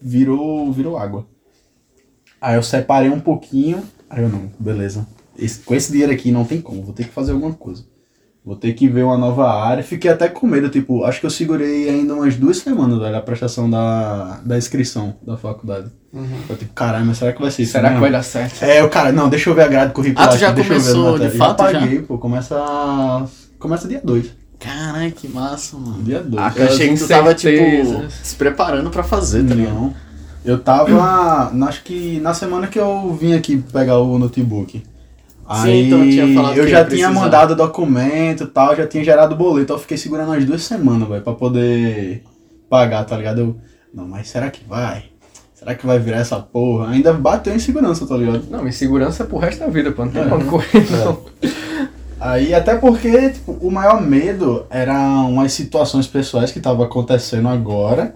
virou, 0.00 0.70
virou 0.72 0.96
água. 0.96 1.26
Aí 2.40 2.54
eu 2.54 2.62
separei 2.62 3.10
um 3.10 3.18
pouquinho, 3.18 3.82
aí 4.08 4.22
eu 4.22 4.28
não, 4.28 4.50
beleza. 4.58 5.04
Esse- 5.36 5.60
com 5.60 5.74
esse 5.74 5.90
dinheiro 5.90 6.12
aqui 6.12 6.30
não 6.30 6.44
tem 6.44 6.60
como, 6.60 6.82
vou 6.82 6.92
ter 6.94 7.04
que 7.04 7.12
fazer 7.12 7.32
alguma 7.32 7.52
coisa. 7.54 7.84
Vou 8.46 8.54
ter 8.54 8.74
que 8.74 8.86
ver 8.86 9.02
uma 9.02 9.18
nova 9.18 9.52
área. 9.52 9.82
Fiquei 9.82 10.08
até 10.08 10.28
com 10.28 10.46
medo, 10.46 10.68
tipo, 10.68 11.02
acho 11.02 11.18
que 11.18 11.26
eu 11.26 11.30
segurei 11.30 11.88
ainda 11.90 12.14
umas 12.14 12.36
duas 12.36 12.58
semanas, 12.58 13.00
velho, 13.00 13.16
a 13.16 13.20
prestação 13.20 13.68
da, 13.68 14.38
da 14.44 14.56
inscrição 14.56 15.16
da 15.26 15.36
faculdade. 15.36 15.90
Eu 16.48 16.56
tipo, 16.56 16.72
caralho, 16.72 17.04
mas 17.04 17.18
será 17.18 17.32
que 17.32 17.42
vai 17.42 17.50
ser 17.50 17.64
isso? 17.64 17.72
Será 17.72 17.88
que 17.88 17.94
mesmo? 17.94 18.02
vai 18.02 18.12
dar 18.12 18.22
certo? 18.22 18.62
É, 18.62 18.84
o 18.84 18.88
cara, 18.88 19.10
não, 19.10 19.28
deixa 19.28 19.50
eu 19.50 19.54
ver 19.54 19.62
a 19.62 19.66
grade 19.66 19.92
curricular. 19.92 20.28
Ah, 20.28 20.30
tu 20.30 20.38
já 20.38 20.46
aqui, 20.50 20.54
deixa 20.60 20.74
eu 20.74 20.80
ver 20.80 20.86
as 20.86 20.92
começou 20.94 21.18
de 21.18 21.36
fato, 21.36 21.62
Já 21.64 21.72
já? 21.72 21.80
paguei, 21.80 22.02
pô. 22.02 22.18
Começa. 22.18 23.26
Começa 23.58 23.88
dia 23.88 24.00
2. 24.04 24.26
Caralho, 24.60 25.10
que 25.10 25.26
massa, 25.28 25.76
mano. 25.76 26.04
Dia 26.04 26.22
2. 26.22 26.40
Ah, 26.40 26.52
Eu 26.54 26.66
achei 26.66 26.88
que 26.88 26.98
tu 27.00 27.08
tava, 27.08 27.34
tipo, 27.34 28.08
se 28.22 28.36
preparando 28.36 28.90
pra 28.90 29.02
fazer, 29.02 29.44
tá 29.44 29.56
ligado? 29.56 29.74
Não. 29.74 29.94
Eu 30.44 30.60
tava. 30.60 31.50
acho 31.66 31.82
que 31.82 32.20
na 32.20 32.32
semana 32.32 32.68
que 32.68 32.78
eu 32.78 33.12
vim 33.12 33.34
aqui 33.34 33.56
pegar 33.72 33.98
o 33.98 34.16
notebook. 34.20 34.84
Sim, 35.48 35.68
Aí 35.68 35.86
então 35.86 36.00
tinha 36.02 36.34
falado 36.34 36.56
eu 36.56 36.64
que 36.64 36.70
já 36.70 36.78
ia 36.80 36.84
tinha 36.86 37.10
mandado 37.10 37.54
documento 37.54 38.44
e 38.44 38.46
tal, 38.48 38.74
já 38.74 38.86
tinha 38.86 39.04
gerado 39.04 39.36
boleto. 39.36 39.72
Eu 39.72 39.78
fiquei 39.78 39.96
segurando 39.96 40.28
umas 40.28 40.44
duas 40.44 40.62
semanas, 40.62 41.08
velho, 41.08 41.22
pra 41.22 41.32
poder 41.34 42.24
pagar, 42.68 43.04
tá 43.04 43.16
ligado? 43.16 43.38
Eu, 43.40 43.56
não, 43.94 44.08
mas 44.08 44.28
será 44.28 44.50
que 44.50 44.64
vai? 44.68 45.04
Será 45.54 45.74
que 45.74 45.86
vai 45.86 45.98
virar 45.98 46.18
essa 46.18 46.38
porra? 46.38 46.90
Ainda 46.90 47.12
bateu 47.12 47.54
em 47.54 47.58
segurança, 47.58 48.06
tá 48.06 48.16
ligado? 48.16 48.44
Não, 48.50 48.66
insegurança 48.66 49.22
é 49.22 49.26
pro 49.26 49.38
resto 49.38 49.60
da 49.60 49.68
vida, 49.68 49.90
pô. 49.92 50.04
Não 50.04 50.12
tem 50.12 50.22
É. 50.22 50.26
onde 50.34 50.44
correr, 50.46 50.84
não. 50.90 51.18
Aí, 52.18 52.54
até 52.54 52.74
porque, 52.76 53.30
tipo, 53.30 53.52
o 53.60 53.70
maior 53.70 54.00
medo 54.02 54.64
eram 54.70 55.30
umas 55.32 55.52
situações 55.52 56.06
pessoais 56.06 56.50
que 56.50 56.58
estavam 56.58 56.84
acontecendo 56.84 57.48
agora, 57.48 58.14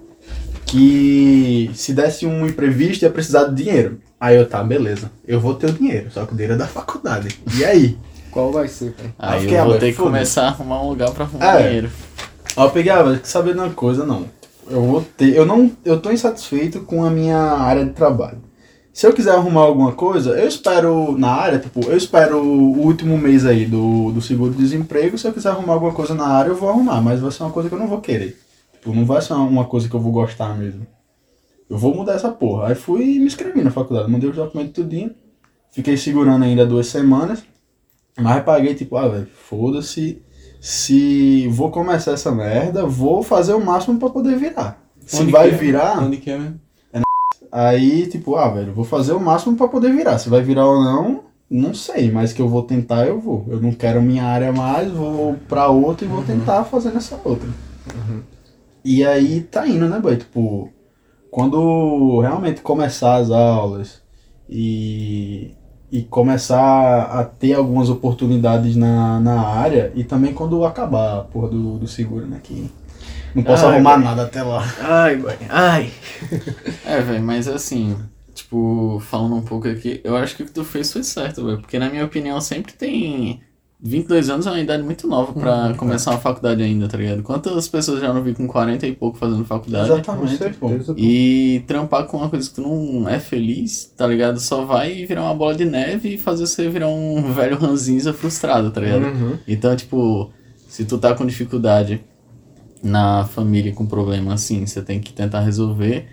que 0.71 1.71
se 1.75 1.93
desse 1.93 2.25
um 2.27 2.47
imprevisto 2.47 3.03
ia 3.03 3.11
precisar 3.11 3.45
de 3.45 3.65
dinheiro. 3.65 3.99
Aí 4.21 4.37
eu, 4.37 4.49
tá, 4.49 4.63
beleza, 4.63 5.11
eu 5.27 5.41
vou 5.41 5.55
ter 5.55 5.69
o 5.69 5.73
dinheiro, 5.73 6.11
só 6.11 6.25
que 6.25 6.33
o 6.33 6.37
dinheiro 6.37 6.55
é 6.55 6.57
da 6.57 6.67
faculdade. 6.67 7.29
E 7.57 7.65
aí? 7.65 7.99
Qual 8.31 8.53
vai 8.53 8.69
ser, 8.69 8.93
cara? 8.93 9.11
Aí 9.19 9.45
eu 9.45 9.51
Aí 9.51 9.55
eu 9.57 9.63
ah, 9.63 9.65
vou 9.65 9.79
ter 9.79 9.93
que 9.93 9.99
começar 9.99 10.43
a 10.45 10.49
arrumar 10.49 10.83
um 10.83 10.89
lugar 10.89 11.11
pra 11.11 11.25
arrumar 11.25 11.61
É. 11.61 11.67
dinheiro. 11.67 11.91
Aí 12.57 12.65
eu 12.65 12.71
peguei, 12.71 12.93
ah, 12.93 13.21
saber 13.25 13.55
de 13.55 13.59
uma 13.59 13.71
coisa? 13.71 14.07
Não. 14.07 14.27
Eu 14.69 14.83
vou 14.83 15.05
ter. 15.17 15.35
Eu 15.35 15.45
não. 15.45 15.73
Eu 15.85 16.01
tô 16.01 16.13
insatisfeito 16.13 16.81
com 16.83 17.05
a 17.05 17.11
minha 17.11 17.37
área 17.37 17.85
de 17.85 17.91
trabalho. 17.91 18.39
Se 18.93 19.07
eu 19.07 19.13
quiser 19.13 19.33
arrumar 19.33 19.63
alguma 19.63 19.93
coisa, 19.93 20.31
eu 20.31 20.47
espero 20.47 21.17
na 21.17 21.31
área, 21.31 21.59
tipo, 21.59 21.81
eu 21.89 21.97
espero 21.97 22.39
o 22.39 22.79
último 22.81 23.17
mês 23.17 23.47
aí 23.47 23.65
do, 23.65 24.13
do 24.13 24.21
seguro-desemprego. 24.21 25.17
Se 25.17 25.27
eu 25.27 25.33
quiser 25.33 25.49
arrumar 25.49 25.75
alguma 25.75 25.93
coisa 25.93 26.15
na 26.15 26.27
área, 26.27 26.51
eu 26.51 26.57
vou 26.57 26.69
arrumar, 26.69 27.01
mas 27.01 27.21
vai 27.21 27.31
ser 27.31 27.43
uma 27.43 27.53
coisa 27.53 27.69
que 27.69 27.75
eu 27.75 27.79
não 27.79 27.89
vou 27.89 28.01
querer. 28.01 28.39
Tipo, 28.81 28.95
não 28.95 29.05
vai 29.05 29.21
ser 29.21 29.35
uma- 29.35 29.65
coisa 29.65 29.89
que 29.89 29.95
eu 29.95 30.01
vou 30.01 30.11
gostar 30.13 30.57
mesmo. 30.57 30.87
Eu 31.69 31.79
vou 31.79 31.95
mudar 31.95 32.15
essa 32.15 32.31
porra. 32.31 32.69
Aí 32.69 32.75
fui 32.75 33.17
e 33.17 33.19
me 33.21 33.27
inscrevi 33.27 33.63
na 33.63 33.71
faculdade, 33.71 34.11
mandei 34.11 34.29
os 34.29 34.35
documentos 34.37 34.73
tudinho. 34.73 35.13
Fiquei 35.71 35.97
segurando 35.97 36.45
ainda 36.45 36.67
duas 36.67 36.87
semanas. 36.89 37.45
Mas 38.19 38.43
paguei, 38.43 38.75
tipo, 38.75 38.97
ah, 38.97 39.07
velho, 39.09 39.29
foda-se. 39.49 40.21
Se 40.61 41.47
vou 41.49 41.71
começar 41.71 42.13
essa 42.13 42.33
merda, 42.33 42.85
vou 42.87 43.23
fazer 43.23 43.55
o 43.55 43.65
máximo 43.65 43.99
pra 43.99 44.11
poder 44.11 44.37
virar. 44.37 44.83
Se 45.07 45.23
Onde 45.23 45.31
vai 45.33 45.49
é? 45.49 45.53
virar, 45.53 46.03
Onde 46.03 46.17
que 46.19 46.31
é 46.31 46.39
mesmo? 46.39 46.61
aí, 47.53 48.07
tipo, 48.09 48.37
ah, 48.37 48.49
velho, 48.49 48.73
vou 48.75 48.85
fazer 48.85 49.13
o 49.13 49.21
máximo 49.21 49.57
pra 49.57 49.69
poder 49.69 49.93
virar. 49.93 50.19
Se 50.19 50.29
vai 50.29 50.43
virar 50.43 50.67
ou 50.67 50.83
não, 50.83 51.25
não 51.51 51.73
sei, 51.75 52.11
mas 52.11 52.33
que 52.33 52.43
eu 52.43 52.49
vou 52.49 52.63
tentar, 52.63 53.07
eu 53.07 53.19
vou. 53.21 53.45
Eu 53.49 53.61
não 53.61 53.73
quero 53.73 54.03
minha 54.03 54.25
área 54.25 54.53
mais, 54.53 54.91
vou 54.91 55.35
pra 55.49 55.69
outra 55.69 56.05
e 56.05 56.09
vou 56.09 56.23
tentar 56.25 56.65
fazer 56.65 56.91
nessa 56.93 57.19
outra. 57.25 57.49
E 58.85 59.05
aí 59.05 59.43
tá 59.43 59.67
indo, 59.69 59.89
né, 59.89 59.99
boy? 60.01 60.17
Tipo, 60.17 60.71
quando 61.31 62.21
realmente 62.21 62.61
começar 62.63 63.17
as 63.17 63.31
aulas 63.31 64.03
e, 64.49 65.57
e 65.91 66.03
começar 66.05 67.03
a 67.05 67.25
ter 67.25 67.55
algumas 67.55 67.89
oportunidades 67.91 68.77
na, 68.77 69.21
na 69.21 69.41
área 69.47 69.93
e 69.95 70.05
também 70.05 70.35
quando 70.35 70.65
acabar 70.65 71.19
a 71.21 71.25
porra 71.25 71.49
do, 71.49 71.79
do 71.79 71.87
seguro, 71.89 72.27
né? 72.27 72.41
Que 72.43 72.71
não 73.35 73.45
posso 73.45 73.67
Ai, 73.67 73.67
arrumar 73.67 73.97
boy. 73.97 73.99
nada 73.99 74.25
até 74.25 74.43
lá. 74.43 74.65
Ai, 74.81 75.17
boy. 75.17 75.37
Ai. 75.49 75.93
É, 76.85 77.01
velho, 77.01 77.23
mas 77.23 77.47
assim, 77.49 77.97
tipo, 78.35 78.99
falando 79.01 79.37
um 79.37 79.43
pouco 79.43 79.69
aqui, 79.69 80.01
eu 80.05 80.17
acho 80.17 80.37
que 80.37 80.43
o 80.43 80.47
que 80.47 80.53
tu 80.53 80.65
fez 80.65 80.93
foi 80.93 81.03
certo, 81.05 81.45
velho. 81.45 81.61
Porque 81.61 81.79
na 81.79 81.91
minha 81.91 82.05
opinião 82.05 82.41
sempre 82.41 82.73
tem. 82.73 83.41
22 83.83 84.29
anos 84.29 84.47
é 84.47 84.51
uma 84.51 84.61
idade 84.61 84.83
muito 84.83 85.09
nova 85.09 85.33
pra 85.33 85.73
começar 85.75 86.11
uma 86.11 86.21
faculdade 86.21 86.63
ainda, 86.63 86.87
tá 86.87 86.99
ligado? 86.99 87.23
Quantas 87.23 87.67
pessoas 87.67 88.01
já 88.01 88.13
não 88.13 88.23
vi 88.23 88.35
com 88.35 88.47
40 88.47 88.87
e 88.87 88.95
pouco 88.95 89.17
fazendo 89.17 89.43
faculdade? 89.45 89.91
Exatamente, 89.91 90.37
certeza. 90.37 90.95
E 90.99 91.65
trampar 91.67 92.05
com 92.05 92.19
uma 92.19 92.29
coisa 92.29 92.47
que 92.47 92.55
tu 92.55 92.61
não 92.61 93.09
é 93.09 93.19
feliz, 93.19 93.91
tá 93.97 94.07
ligado? 94.07 94.39
Só 94.39 94.67
vai 94.67 95.07
virar 95.07 95.23
uma 95.23 95.35
bola 95.35 95.55
de 95.55 95.65
neve 95.65 96.15
e 96.15 96.19
fazer 96.19 96.47
você 96.47 96.69
virar 96.69 96.89
um 96.89 97.33
velho 97.33 97.57
ranzinza 97.57 98.13
frustrado, 98.13 98.71
tá 98.71 98.83
ligado? 98.83 99.05
Uhum. 99.05 99.39
Então, 99.49 99.75
tipo, 99.75 100.31
se 100.69 100.85
tu 100.85 100.99
tá 100.99 101.15
com 101.15 101.25
dificuldade 101.25 102.05
na 102.83 103.25
família 103.25 103.73
com 103.73 103.87
problema 103.87 104.35
assim, 104.35 104.67
você 104.67 104.83
tem 104.83 105.01
que 105.01 105.13
tentar 105.13 105.41
resolver. 105.41 106.07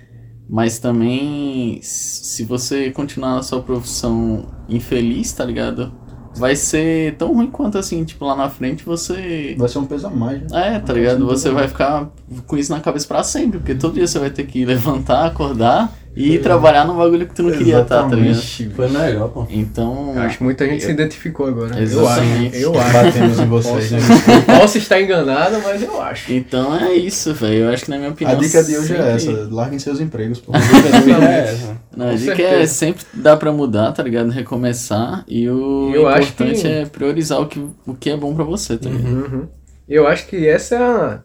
Mas 0.49 0.79
também, 0.79 1.79
se 1.81 2.45
você 2.45 2.91
continuar 2.91 3.35
na 3.35 3.43
sua 3.43 3.61
profissão 3.61 4.45
infeliz, 4.69 5.33
tá 5.33 5.43
ligado? 5.43 6.06
Vai 6.37 6.55
ser 6.55 7.15
tão 7.15 7.33
ruim 7.33 7.47
quanto 7.47 7.77
assim, 7.77 8.03
tipo, 8.03 8.25
lá 8.25 8.35
na 8.35 8.49
frente 8.49 8.83
você. 8.83 9.55
Vai 9.57 9.67
ser 9.67 9.79
um 9.79 9.85
peso 9.85 10.07
a 10.07 10.09
mais, 10.09 10.41
né? 10.41 10.75
É, 10.75 10.79
tá 10.79 10.93
ligado? 10.93 11.25
Você 11.25 11.49
vai 11.49 11.67
ficar 11.67 12.09
com 12.45 12.57
isso 12.57 12.71
na 12.71 12.79
cabeça 12.79 13.07
pra 13.07 13.23
sempre, 13.23 13.59
porque 13.59 13.75
todo 13.75 13.95
dia 13.95 14.07
você 14.07 14.19
vai 14.19 14.29
ter 14.29 14.45
que 14.45 14.65
levantar, 14.65 15.25
acordar 15.25 15.93
e 16.17 16.33
ir 16.35 16.41
trabalhar 16.41 16.85
num 16.85 16.97
bagulho 16.97 17.27
que 17.27 17.33
tu 17.35 17.43
não 17.43 17.51
queria 17.51 17.81
estar, 17.81 18.09
tá 18.09 18.15
ligado? 18.15 18.41
Foi 18.75 18.87
melhor, 18.89 19.29
pô. 19.29 19.45
Então. 19.49 20.13
Eu 20.15 20.21
acho 20.21 20.37
que 20.39 20.43
muita 20.43 20.65
gente 20.67 20.83
se 20.83 20.91
identificou 20.91 21.45
agora. 21.47 21.75
Eu 21.79 22.07
acho. 22.07 22.21
Exatamente. 22.21 22.57
Eu 22.61 22.79
acho. 22.79 22.93
Batemos 22.93 23.39
em 23.39 23.45
vocês, 23.45 23.91
né? 23.91 23.99
Posso 24.59 24.77
estar 24.77 25.01
enganado, 25.01 25.57
mas 25.63 25.81
eu 25.83 26.01
acho. 26.01 26.33
Então 26.33 26.75
é 26.77 26.93
isso, 26.93 27.33
velho. 27.33 27.65
Eu 27.65 27.69
acho 27.73 27.85
que 27.85 27.91
na 27.91 27.97
minha 27.97 28.09
A 28.09 28.13
opinião. 28.13 28.37
dica 28.39 28.63
de 28.63 28.77
hoje 28.77 28.95
é 28.95 29.19
sempre- 29.19 29.41
essa, 29.41 29.49
larguem 29.53 29.79
seus 29.79 29.99
empregos, 29.99 30.39
pô. 30.39 30.51
Não, 31.95 32.09
a 32.09 32.13
dica 32.13 32.31
é 32.33 32.35
certeza. 32.35 32.73
sempre 32.73 33.05
dá 33.13 33.35
pra 33.35 33.51
mudar, 33.51 33.91
tá 33.91 34.03
ligado? 34.03 34.29
Recomeçar. 34.29 35.23
E 35.27 35.49
o 35.49 35.91
Eu 35.93 36.07
acho 36.07 36.29
importante 36.29 36.61
que- 36.61 36.67
é 36.67 36.85
priorizar 36.85 37.41
o 37.41 37.47
que, 37.47 37.59
o 37.85 37.93
que 37.95 38.09
é 38.09 38.17
bom 38.17 38.33
pra 38.35 38.43
você, 38.43 38.77
tá 38.77 38.89
ligado? 38.89 39.07
Uhum. 39.11 39.47
Eu 39.87 40.07
acho 40.07 40.27
que 40.27 40.47
essa 40.47 40.75
é 40.75 40.77
a. 40.79 41.19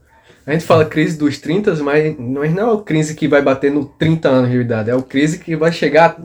A 0.45 0.53
gente 0.53 0.65
fala 0.65 0.85
crise 0.85 1.17
dos 1.17 1.39
30, 1.39 1.75
mas 1.77 2.17
não 2.19 2.43
é 2.43 2.49
não 2.49 2.73
a 2.73 2.83
crise 2.83 3.15
que 3.15 3.29
vai 3.29 3.41
bater 3.41 3.71
no 3.71 3.85
30 3.85 4.29
anos 4.29 4.51
de 4.51 4.57
idade. 4.59 4.91
É 4.91 4.95
a 4.95 5.01
crise 5.01 5.39
que 5.39 5.55
vai 5.55 5.71
chegar 5.71 6.17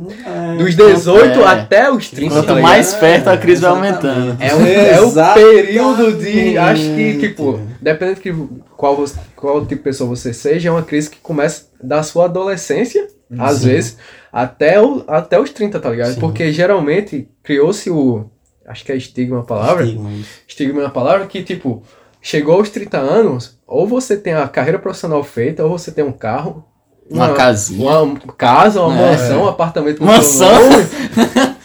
dos 0.58 0.76
18 0.76 1.40
É. 1.40 1.46
até 1.46 1.92
os 1.92 2.10
30. 2.10 2.34
Quanto 2.34 2.48
tá 2.48 2.56
mais 2.56 2.94
perto 2.96 3.28
a 3.28 3.38
crise 3.38 3.62
vai 3.62 3.70
aumentando. 3.72 4.36
É, 4.42 4.56
o, 4.56 4.66
é 4.68 5.02
o 5.02 5.34
período 5.36 6.14
de. 6.14 6.58
Acho 6.58 6.82
que, 6.82 7.18
tipo, 7.20 7.60
dependendo 7.80 8.16
de 8.16 8.22
que, 8.22 8.36
qual, 8.76 8.96
você- 8.96 9.20
qual 9.36 9.62
tipo 9.62 9.76
de 9.76 9.82
pessoa 9.82 10.10
você 10.10 10.34
seja, 10.34 10.70
é 10.70 10.72
uma 10.72 10.84
crise 10.84 11.10
que 11.12 11.18
começa 11.20 11.68
da 11.82 12.02
sua 12.02 12.26
adolescência, 12.26 13.08
às 13.38 13.64
vezes, 13.66 13.98
até, 14.34 14.82
o, 14.82 15.04
até 15.08 15.40
os 15.40 15.52
30, 15.52 15.80
tá 15.80 15.90
ligado? 15.92 16.14
Sim. 16.16 16.20
Porque 16.20 16.52
geralmente 16.52 17.30
criou-se 17.44 17.88
o. 17.92 18.26
Acho 18.66 18.84
que 18.84 18.92
é 18.92 18.98
estigma 18.98 19.40
a 19.42 19.44
palavra. 19.44 19.84
Estigma. 19.86 20.10
Estigma 20.48 20.82
é 20.82 20.84
uma 20.86 20.90
palavra 20.90 21.28
que, 21.28 21.42
tipo, 21.44 21.84
chegou 22.28 22.56
aos 22.56 22.70
30 22.70 22.98
anos, 22.98 23.58
ou 23.66 23.88
você 23.88 24.18
tem 24.18 24.34
a 24.34 24.46
carreira 24.50 24.78
profissional 24.78 25.24
feita, 25.24 25.64
ou 25.64 25.78
você 25.78 25.92
tem 25.92 26.04
um 26.04 26.12
carro. 26.12 26.66
Uma 27.10 27.34
casinha. 27.34 27.90
Uma 27.90 28.20
casa, 28.38 28.82
uma 28.82 28.94
É. 29.02 29.12
mansão, 29.12 29.44
um 29.46 29.48
apartamento 29.48 30.00
com 30.00 30.04
Mansão? 30.06 30.60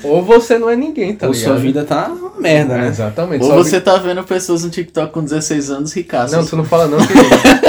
ou 0.05 0.23
você 0.23 0.57
não 0.57 0.71
é 0.71 0.77
ninguém, 0.77 1.17
tá 1.17 1.27
Ou 1.27 1.33
ligado? 1.33 1.49
sua 1.49 1.59
vida 1.59 1.85
tá 1.85 2.07
uma 2.07 2.39
merda, 2.41 2.77
né? 2.79 2.87
exatamente. 2.87 3.43
Ou 3.43 3.49
Sua 3.51 3.65
você 3.65 3.81
tá 3.81 3.97
vendo 3.97 4.23
pessoas 4.23 4.63
no 4.63 4.71
TikTok 4.71 5.13
com 5.13 5.21
16 5.25 5.69
anos 5.71 5.93
ricaças. 5.93 6.31
Não, 6.37 6.47
tu 6.47 6.57
não 6.57 6.65
fala 6.65 6.87
não, 6.87 6.99
que 7.05 7.13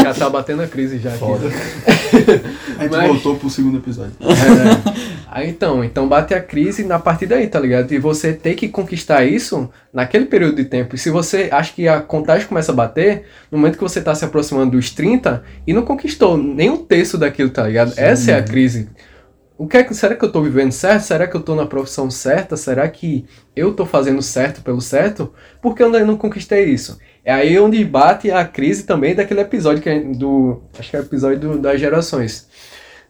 já 0.03 0.13
tá 0.13 0.29
batendo 0.29 0.62
a 0.62 0.67
crise 0.67 1.00
já 1.00 1.09
aqui. 1.09 1.17
Foda. 1.19 1.47
A 2.77 2.83
gente 2.83 2.91
Mas- 2.91 3.07
voltou 3.07 3.35
pro 3.38 3.50
segundo 3.50 3.77
episódio. 3.79 4.13
É. 4.21 5.12
Aí 5.36 5.50
então, 5.50 5.84
então 5.84 6.08
bate 6.08 6.32
a 6.36 6.40
crise 6.40 6.84
na 6.84 7.00
partir 7.00 7.25
daí, 7.25 7.48
tá 7.48 7.60
ligado? 7.60 7.92
E 7.92 7.98
você 7.98 8.34
tem 8.34 8.54
que 8.56 8.70
conquistar 8.70 9.25
isso 9.25 9.68
naquele 9.92 10.25
período 10.25 10.58
de 10.58 10.66
tempo. 10.66 10.94
E 10.94 10.98
se 11.00 11.10
você 11.10 11.50
acha 11.52 11.74
que 11.74 11.88
a 11.88 12.00
contagem 12.02 12.48
começa 12.48 12.72
a 12.72 12.75
bater, 12.75 13.24
no 13.50 13.58
momento 13.58 13.78
que 13.78 13.82
você 13.84 14.00
tá 14.00 14.13
se 14.13 14.24
aproximando 14.24 14.74
dos 14.78 14.92
30 14.92 15.44
e 15.66 15.74
não 15.74 15.82
conquistou 15.82 16.38
nem 16.38 16.70
um 16.70 16.78
terço 16.78 17.18
daquilo, 17.18 17.50
tá 17.50 17.63
ligado? 17.66 17.94
Essa 17.98 18.30
é 18.30 18.36
a 18.36 18.44
crise. 18.44 18.90
O 19.58 19.68
que 19.68 19.78
é 19.78 19.84
que, 19.84 19.96
será 19.96 20.13
que 20.16 20.24
eu 20.24 20.32
tô 20.32 20.40
vivendo 20.44 20.72
certo? 20.72 21.02
Será 21.02 21.25
que 21.25 21.36
eu 21.36 21.42
tô 21.42 21.56
na 21.56 21.66
profissão 21.66 22.12
certa? 22.12 22.56
Será 22.56 22.88
que 22.88 23.25
eu 23.56 23.74
tô 23.74 23.88
fazendo 23.88 24.22
certo 24.22 24.62
pelo 24.62 24.82
certo? 24.82 25.34
Porque 25.63 25.82
eu 25.82 25.88
ainda 25.88 26.06
não 26.06 26.16
conquistei 26.16 26.66
isso. 26.66 27.00
É 27.25 27.34
aí 27.34 27.58
onde 27.60 27.84
bate 27.84 28.30
a 28.30 28.46
crise 28.46 28.84
também 28.84 29.16
daquele 29.16 29.42
episódio 29.42 29.82
que 29.82 29.90
gente- 29.90 30.16
do, 30.16 30.62
acho 30.78 30.92
que 30.92 30.96
é 30.96 31.00
o 31.00 31.04
episódio 31.04 31.40
do- 31.40 31.58
das 31.58 31.80
gerações, 31.80 32.48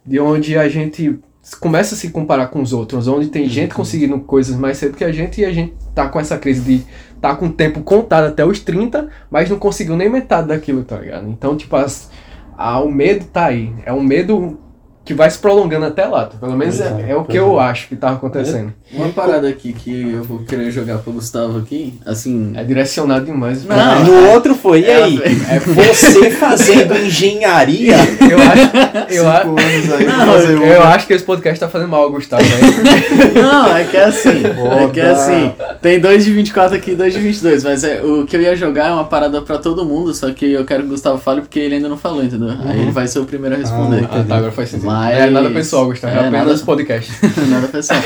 de 0.05 0.21
onde 0.21 0.57
a 0.57 0.69
gente 0.69 1.19
começa 1.59 1.95
a 1.95 1.97
se 1.97 2.09
comparar 2.09 2.47
com 2.47 2.61
os 2.61 2.71
outros, 2.71 3.07
onde 3.07 3.27
tem 3.27 3.49
gente 3.49 3.73
conseguindo 3.73 4.17
coisas 4.21 4.55
mais 4.55 4.77
cedo 4.77 4.95
que 4.95 5.03
a 5.03 5.11
gente 5.11 5.41
e 5.41 5.45
a 5.45 5.51
gente 5.51 5.73
tá 5.93 6.07
com 6.07 6.19
essa 6.19 6.37
crise 6.37 6.61
de 6.61 6.85
tá 7.19 7.35
com 7.35 7.47
o 7.47 7.51
tempo 7.53 7.81
contado 7.81 8.25
até 8.25 8.45
os 8.45 8.59
30, 8.59 9.09
mas 9.29 9.49
não 9.49 9.59
conseguiu 9.59 9.95
nem 9.95 10.09
metade 10.09 10.47
daquilo, 10.47 10.83
tá 10.83 10.97
ligado? 10.97 11.27
Então, 11.29 11.55
tipo, 11.55 11.75
as, 11.75 12.09
a, 12.57 12.79
o 12.79 12.91
medo 12.91 13.25
tá 13.25 13.45
aí. 13.45 13.73
É 13.85 13.93
um 13.93 14.03
medo 14.03 14.59
que 15.05 15.13
vai 15.13 15.29
se 15.29 15.37
prolongando 15.37 15.85
até 15.85 16.05
lá. 16.05 16.25
tá? 16.25 16.37
Pelo 16.39 16.55
menos 16.55 16.79
é, 16.79 17.05
é, 17.07 17.11
é 17.11 17.15
o 17.15 17.23
que 17.25 17.37
eu 17.37 17.59
é. 17.59 17.63
acho 17.65 17.87
que 17.89 17.95
tava 17.95 18.15
acontecendo. 18.15 18.73
Uma 18.93 19.09
parada 19.09 19.47
aqui 19.49 19.73
que 19.73 20.11
eu 20.13 20.23
vou 20.23 20.39
querer 20.39 20.69
jogar 20.71 20.99
pro 20.99 21.11
Gustavo 21.11 21.57
aqui, 21.59 21.93
assim. 22.05 22.53
É 22.55 22.63
direcionado 22.63 23.25
demais. 23.25 23.65
Não. 23.65 23.75
velho. 23.75 24.05
No 24.05 24.29
outro 24.29 24.55
foi, 24.55 24.81
e 24.81 24.85
É, 24.85 25.03
aí? 25.03 25.19
É, 25.49 25.59
Você 25.59 26.29
fazendo 26.31 26.95
engenharia? 26.97 27.95
eu 28.29 28.39
acho, 28.39 29.13
eu, 29.13 29.27
a- 29.29 29.41
aí 29.41 30.05
Não, 30.05 30.25
fazer 30.25 30.57
um. 30.57 30.63
eu 30.63 30.83
acho 30.83 31.07
que 31.07 31.13
esse 31.13 31.23
podcast 31.25 31.59
tá 31.59 31.67
fazendo 31.67 31.89
mal 31.89 32.03
ao 32.03 32.11
Gustavo? 32.11 32.43
Não, 33.35 33.75
é 33.75 33.83
que 33.83 33.97
é 33.97 34.03
assim. 34.05 34.29
é 34.29 34.87
que 34.91 34.99
é 34.99 35.09
assim. 35.09 35.51
Tem 35.81 35.99
dois 35.99 36.23
de 36.25 36.31
24 36.31 36.75
aqui 36.77 36.91
e 36.91 36.95
dois 36.95 37.13
de 37.13 37.19
22, 37.19 37.63
mas 37.63 37.83
é, 37.83 38.01
o 38.01 38.25
que 38.25 38.35
eu 38.35 38.41
ia 38.41 38.55
jogar 38.55 38.87
é 38.89 38.91
uma 38.91 39.03
parada 39.05 39.41
pra 39.41 39.57
todo 39.57 39.85
mundo, 39.85 40.13
só 40.13 40.31
que 40.31 40.51
eu 40.51 40.63
quero 40.65 40.81
que 40.83 40.87
o 40.87 40.91
Gustavo 40.91 41.17
fale 41.17 41.41
porque 41.41 41.59
ele 41.59 41.75
ainda 41.75 41.89
não 41.89 41.97
falou, 41.97 42.23
entendeu? 42.23 42.49
Aí 42.65 42.81
ele 42.81 42.91
vai 42.91 43.07
ser 43.07 43.19
o 43.19 43.25
primeiro 43.25 43.55
a 43.55 43.59
responder. 43.59 44.07
Ah, 44.11 44.23
tá, 44.27 44.35
agora 44.37 44.51
faz 44.51 44.69
sentido. 44.69 44.92
Mas- 44.93 45.17
É 45.17 45.29
nada 45.29 45.49
pessoal, 45.51 45.85
Gustavo. 45.87 46.13
É, 46.13 46.17
É, 46.17 46.27
apenas 46.27 46.47
nada- 46.47 46.59
podcast. 46.65 47.11
Nada 47.49 47.67
pessoal. 47.67 47.99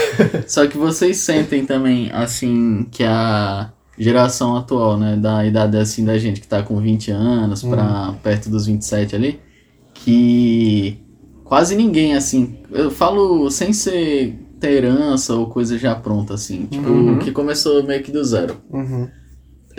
Só 0.48 0.66
que 0.68 0.78
vocês 0.78 1.18
sentem 1.18 1.66
também, 1.66 2.10
assim, 2.14 2.86
que 2.92 3.04
a 3.04 3.70
geração 3.98 4.56
atual, 4.56 4.98
né, 4.98 5.16
da 5.16 5.44
idade 5.46 5.76
assim 5.78 6.06
da 6.06 6.18
gente 6.20 6.40
que 6.40 6.48
tá 6.48 6.62
com 6.62 6.80
20 6.80 7.10
anos 7.12 7.64
pra 7.64 8.14
perto 8.22 8.50
dos 8.50 8.66
27 8.68 9.16
ali, 9.16 9.40
que 9.94 10.98
quase 11.44 11.76
ninguém, 11.76 12.16
assim, 12.16 12.58
eu 12.72 12.92
falo 12.92 13.50
sem 13.50 13.74
ser 13.74 14.38
ter 14.60 14.72
herança 14.84 15.34
ou 15.36 15.48
coisa 15.48 15.78
já 15.78 15.94
pronta, 15.96 16.34
assim, 16.34 16.66
tipo, 16.66 16.90
Uhum. 16.90 17.20
que 17.20 17.32
começou 17.32 17.84
meio 17.84 18.02
que 18.04 18.12
do 18.12 18.24
zero. 18.24 18.58
Uhum. 18.72 19.08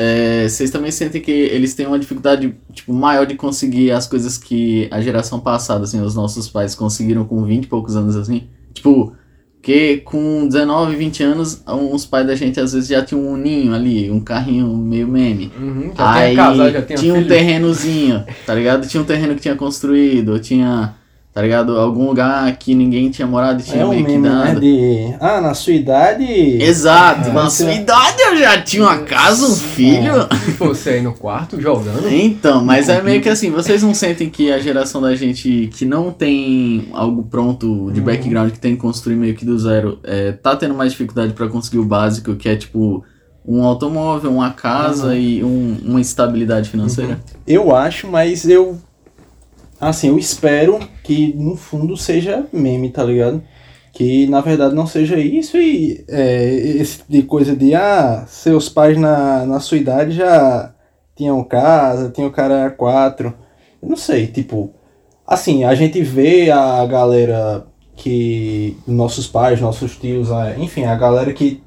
É, 0.00 0.48
vocês 0.48 0.70
também 0.70 0.92
sentem 0.92 1.20
que 1.20 1.32
eles 1.32 1.74
têm 1.74 1.84
uma 1.84 1.98
dificuldade 1.98 2.54
tipo, 2.72 2.92
maior 2.92 3.26
de 3.26 3.34
conseguir 3.34 3.90
as 3.90 4.06
coisas 4.06 4.38
que 4.38 4.86
a 4.92 5.00
geração 5.00 5.40
passada, 5.40 5.82
assim, 5.82 6.00
os 6.00 6.14
nossos 6.14 6.48
pais 6.48 6.76
conseguiram 6.76 7.24
com 7.24 7.44
20 7.44 7.64
e 7.64 7.66
poucos 7.66 7.96
anos, 7.96 8.14
assim? 8.14 8.44
Tipo, 8.72 9.12
que 9.60 9.96
com 9.98 10.46
19, 10.46 10.94
20 10.94 11.22
anos, 11.24 11.62
uns 11.66 12.06
pais 12.06 12.24
da 12.26 12.36
gente 12.36 12.60
às 12.60 12.72
vezes 12.74 12.88
já 12.88 13.04
tinham 13.04 13.26
um 13.26 13.36
ninho 13.36 13.74
ali, 13.74 14.08
um 14.08 14.20
carrinho 14.20 14.68
meio 14.76 15.08
meme. 15.08 15.50
Uhum, 15.58 15.92
Aí 15.98 16.36
já 16.36 16.82
tinha, 16.82 16.96
tinha 16.96 17.12
um 17.12 17.16
filho. 17.16 17.28
terrenozinho, 17.28 18.24
tá 18.46 18.54
ligado? 18.54 18.86
Tinha 18.86 19.02
um 19.02 19.06
terreno 19.06 19.34
que 19.34 19.40
tinha 19.40 19.56
construído, 19.56 20.38
tinha, 20.38 20.94
tá 21.38 21.42
ligado? 21.42 21.78
Algum 21.78 22.08
lugar 22.08 22.50
que 22.56 22.74
ninguém 22.74 23.10
tinha 23.10 23.24
morado 23.24 23.60
e 23.60 23.64
tinha 23.64 23.82
É 23.82 23.86
um 23.86 23.90
meio 23.90 24.04
que 24.04 24.18
meme, 24.18 24.28
né? 24.28 24.56
De. 24.58 25.14
Ah, 25.20 25.40
na 25.40 25.54
sua 25.54 25.72
idade. 25.72 26.24
Exato, 26.60 27.28
É, 27.28 27.32
na 27.32 27.44
você- 27.44 27.62
sua 27.62 27.72
idade 27.74 28.20
eu 28.22 28.36
já 28.38 28.60
tinha 28.60 28.82
uma 28.82 28.98
casa, 28.98 29.46
um 29.46 29.54
filho. 29.54 30.14
Se 30.44 30.50
fosse 30.54 30.88
aí 30.88 31.00
no 31.00 31.12
quarto 31.12 31.60
jogando. 31.60 32.08
Então, 32.12 32.64
mas 32.64 32.88
é 32.88 33.00
meio 33.00 33.22
que 33.22 33.28
assim, 33.28 33.52
vocês 33.52 33.84
não 33.84 33.94
sentem 33.94 34.28
que 34.28 34.50
a 34.50 34.58
geração 34.58 35.00
da 35.00 35.14
gente 35.14 35.70
que 35.72 35.84
não 35.84 36.10
tem 36.10 36.88
algo 36.92 37.22
pronto 37.22 37.88
de 37.92 38.00
background, 38.00 38.50
que 38.50 38.58
tem 38.58 38.74
que 38.74 38.80
construir 38.80 39.14
meio 39.14 39.36
que 39.36 39.44
do 39.44 39.56
zero, 39.56 40.00
é, 40.02 40.32
tá 40.32 40.56
tendo 40.56 40.74
mais 40.74 40.90
dificuldade 40.90 41.34
pra 41.34 41.46
conseguir 41.46 41.78
o 41.78 41.84
básico, 41.84 42.34
que 42.34 42.48
é 42.48 42.56
tipo 42.56 43.04
um 43.46 43.62
automóvel, 43.62 44.32
uma 44.32 44.50
casa 44.50 45.14
e 45.14 45.44
um- 45.44 45.76
uma 45.84 46.00
estabilidade 46.00 46.68
financeira? 46.68 47.20
Eu 47.46 47.72
acho, 47.76 48.08
mas 48.08 48.44
eu. 48.48 48.76
Assim, 49.80 50.08
eu 50.08 50.18
espero 50.18 50.80
que 51.08 51.34
no 51.34 51.56
fundo 51.56 51.96
seja 51.96 52.46
meme, 52.52 52.90
tá 52.90 53.02
ligado? 53.02 53.42
Que 53.92 54.26
na 54.26 54.40
verdade 54.40 54.74
não 54.74 54.86
seja 54.86 55.18
isso 55.18 55.56
e 55.56 56.04
é, 56.08 56.54
esse 56.54 56.98
tipo 56.98 57.12
de 57.12 57.22
coisa 57.22 57.56
de 57.56 57.74
ah, 57.74 58.26
seus 58.28 58.68
pais 58.68 58.98
na, 58.98 59.46
na 59.46 59.58
sua 59.58 59.78
idade 59.78 60.12
já 60.12 60.74
tinham 61.16 61.42
casa, 61.42 62.10
tinham 62.10 62.30
cara 62.30 62.70
quatro. 62.70 63.34
Eu 63.82 63.88
não 63.88 63.96
sei, 63.96 64.26
tipo, 64.26 64.74
Assim, 65.28 65.62
a 65.62 65.74
gente 65.74 66.00
vê 66.00 66.50
a 66.50 66.86
galera 66.86 67.66
que. 67.94 68.78
Nossos 68.86 69.26
pais, 69.26 69.60
nossos 69.60 69.94
tios, 69.94 70.30
enfim, 70.56 70.84
a 70.84 70.96
galera 70.96 71.34
que, 71.34 71.62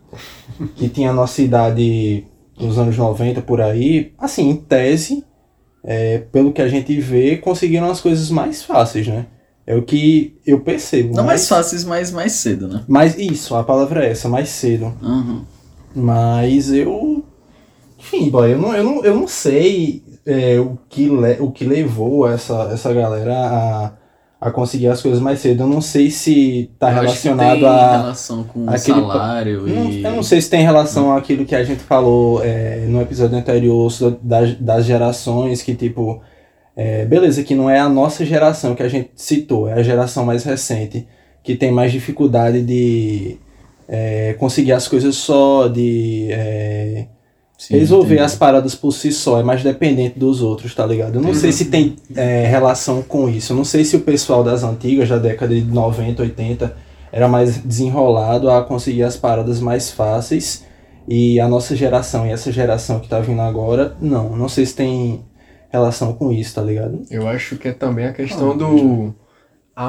que 0.76 0.90
tinha 0.90 1.12
a 1.12 1.14
nossa 1.14 1.44
idade 1.44 2.26
nos 2.60 2.80
anos 2.80 2.98
90 2.98 3.40
por 3.44 3.62
aí, 3.62 4.14
assim, 4.18 4.50
em 4.50 4.56
tese, 4.56 5.24
é, 5.84 6.20
pelo 6.32 6.54
que 6.54 6.62
a 6.62 6.68
gente 6.68 7.00
vê, 7.00 7.38
conseguiram 7.38 7.90
as 7.90 8.02
coisas 8.02 8.30
mais 8.30 8.64
fáceis, 8.64 9.08
né? 9.08 9.26
É 9.66 9.76
o 9.76 9.84
que 9.84 10.40
eu 10.46 10.60
percebo. 10.60 11.16
Não 11.16 11.24
mais 11.24 11.48
fáceis, 11.48 11.84
mas 11.84 12.12
mais 12.12 12.34
cedo, 12.34 12.68
né? 12.68 12.84
mas 12.88 13.18
isso, 13.18 13.56
a 13.56 13.64
palavra 13.64 14.06
é 14.06 14.12
essa, 14.12 14.28
mais 14.28 14.50
cedo. 14.50 14.94
Uhum. 15.02 15.44
Mas 15.96 16.72
eu. 16.72 17.24
Enfim, 18.00 18.30
boy, 18.30 18.54
eu 18.54 18.58
não, 18.58 18.76
eu 18.76 18.84
não, 18.84 19.06
eu 19.06 19.16
não 19.16 19.28
sei 19.28 20.04
é, 20.26 20.60
o, 20.60 20.78
que 20.90 21.08
le, 21.08 21.38
o 21.40 21.52
que 21.52 21.64
levou 21.64 22.28
essa, 22.28 22.70
essa 22.74 22.92
galera 22.94 23.36
a, 23.36 23.92
a 24.42 24.50
conseguir 24.50 24.88
as 24.88 25.00
coisas 25.00 25.20
mais 25.22 25.40
cedo. 25.40 25.62
Eu 25.62 25.68
não 25.68 25.80
sei 25.82 26.10
se 26.10 26.72
tá 26.80 26.90
Eu 26.90 26.96
relacionado 26.96 27.64
a. 27.68 27.98
relação 28.02 28.44
com 28.44 28.68
aquele- 28.68 29.00
salário 29.00 29.68
Eu 29.68 29.76
não, 29.76 29.92
e... 29.92 30.04
eu 30.04 30.12
não 30.14 30.24
sei 30.24 30.42
se 30.42 30.50
tem 30.50 30.64
relação 30.64 31.16
àquilo 31.16 31.46
que 31.46 31.54
a 31.56 31.64
gente 31.64 31.84
falou 31.84 32.44
é, 32.44 32.86
no 32.88 33.00
episódio 33.00 33.38
anterior 33.38 33.92
das, 34.24 34.56
das 34.56 34.86
gerações, 34.86 35.62
que 35.62 35.76
tipo. 35.76 36.22
é, 36.76 37.06
beleza, 37.06 37.44
que 37.44 37.54
não 37.54 37.70
é 37.70 37.80
a 37.80 37.88
nossa 37.88 38.26
geração 38.26 38.74
que 38.74 38.82
a 38.82 38.90
gente 38.90 39.12
citou, 39.16 39.68
é 39.70 39.74
a 39.74 39.84
geração 39.84 40.26
mais 40.26 40.44
recente, 40.44 41.08
que 41.44 41.56
tem 41.56 41.72
mais 41.72 41.92
dificuldade 41.92 42.64
de 42.64 43.38
é, 43.88 44.34
conseguir 44.40 44.72
as 44.72 44.88
coisas 44.88 45.16
só, 45.18 45.68
de. 45.68 46.30
Sim, 47.62 47.78
resolver 47.78 48.16
entendi. 48.16 48.26
as 48.26 48.36
paradas 48.36 48.74
por 48.74 48.92
si 48.92 49.12
só, 49.12 49.40
é 49.40 49.44
mais 49.44 49.62
dependente 49.62 50.18
dos 50.18 50.42
outros, 50.42 50.74
tá 50.74 50.84
ligado? 50.84 51.20
Eu 51.20 51.22
não 51.22 51.36
sei 51.36 51.52
se 51.52 51.66
tem 51.66 51.96
é, 52.16 52.48
relação 52.48 53.04
com 53.04 53.30
isso. 53.30 53.54
Eu 53.54 53.58
não 53.58 53.64
sei 53.64 53.86
se 53.86 53.96
o 53.96 54.00
pessoal 54.00 54.44
das 54.44 54.64
antigas, 54.64 55.08
da 55.08 55.20
década 55.20 55.54
de 55.54 55.62
90, 55.62 56.24
80, 56.24 56.76
era 57.12 57.28
mais 57.28 57.60
desenrolado 57.60 58.50
a 58.50 58.64
conseguir 58.64 59.04
as 59.04 59.16
paradas 59.16 59.60
mais 59.60 59.92
fáceis. 59.92 60.66
E 61.08 61.40
a 61.40 61.48
nossa 61.48 61.76
geração 61.76 62.26
e 62.26 62.32
essa 62.32 62.52
geração 62.52 63.00
que 63.00 63.08
tá 63.08 63.20
vindo 63.20 63.42
agora, 63.42 63.96
não. 64.02 64.36
Não 64.36 64.50
sei 64.50 64.66
se 64.66 64.74
tem 64.74 65.24
relação 65.70 66.14
com 66.14 66.32
isso, 66.32 66.56
tá 66.56 66.64
ligado? 66.64 67.04
Eu 67.12 67.28
acho 67.28 67.58
que 67.58 67.68
é 67.68 67.74
também 67.74 68.08
a 68.08 68.14
questão 68.14 68.58
do 68.58 69.14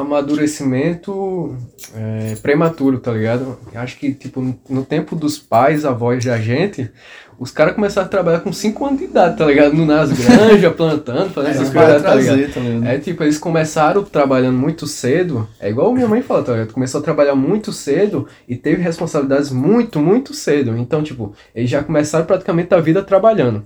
amadurecimento 0.00 1.56
é, 1.94 2.34
prematuro, 2.42 2.99
tá 2.99 3.12
ligado? 3.12 3.58
Acho 3.75 3.99
que, 3.99 4.12
tipo, 4.12 4.54
no- 4.68 4.84
tempo 4.84 5.14
dos 5.16 5.38
pais, 5.38 5.84
avós 5.84 6.25
da 6.25 6.38
gente, 6.38 6.90
os 7.38 7.50
caras 7.50 7.75
começaram 7.75 8.06
a 8.06 8.11
trabalhar 8.11 8.40
com 8.40 8.52
5 8.52 8.84
anos 8.87 8.99
de 8.99 9.04
idade, 9.06 9.37
tá 9.37 9.44
ligado? 9.46 9.75
No- 9.75 9.87
Nas 9.87 10.12
granjas, 10.12 10.72
plantando, 10.76 11.30
fazendo 11.30 11.50
essas 11.54 11.70
Vai 11.70 11.84
coisas, 11.87 12.02
tá 12.02 12.14
ligado? 12.14 12.52
tá 12.54 12.61
ligado? 12.61 12.87
É 12.87 12.99
tipo, 12.99 13.22
eles 13.22 13.38
começaram 13.38 14.02
trabalhando 14.04 14.56
muito 14.58 14.87
cedo. 14.87 15.49
É 15.61 15.68
igual 15.70 15.92
minha 15.92 16.08
mãe 16.08 16.22
fala, 16.22 16.42
tá 16.42 16.52
ligado? 16.52 16.72
Começou 16.72 17.00
a 17.00 17.04
trabalhar 17.04 17.34
muito 17.34 17.72
cedo 17.72 18.26
e 18.49 18.56
teve 18.56 18.82
responsabilidades 18.82 19.50
muito, 19.50 19.99
muito 19.99 20.34
cedo. 20.34 20.76
Então, 20.76 21.02
tipo, 21.02 21.34
eles 21.54 21.70
já 21.70 21.82
começaram 21.82 22.25
praticamente 22.26 22.72
a 22.75 22.80
vida 22.80 23.02
trabalhando. 23.02 23.62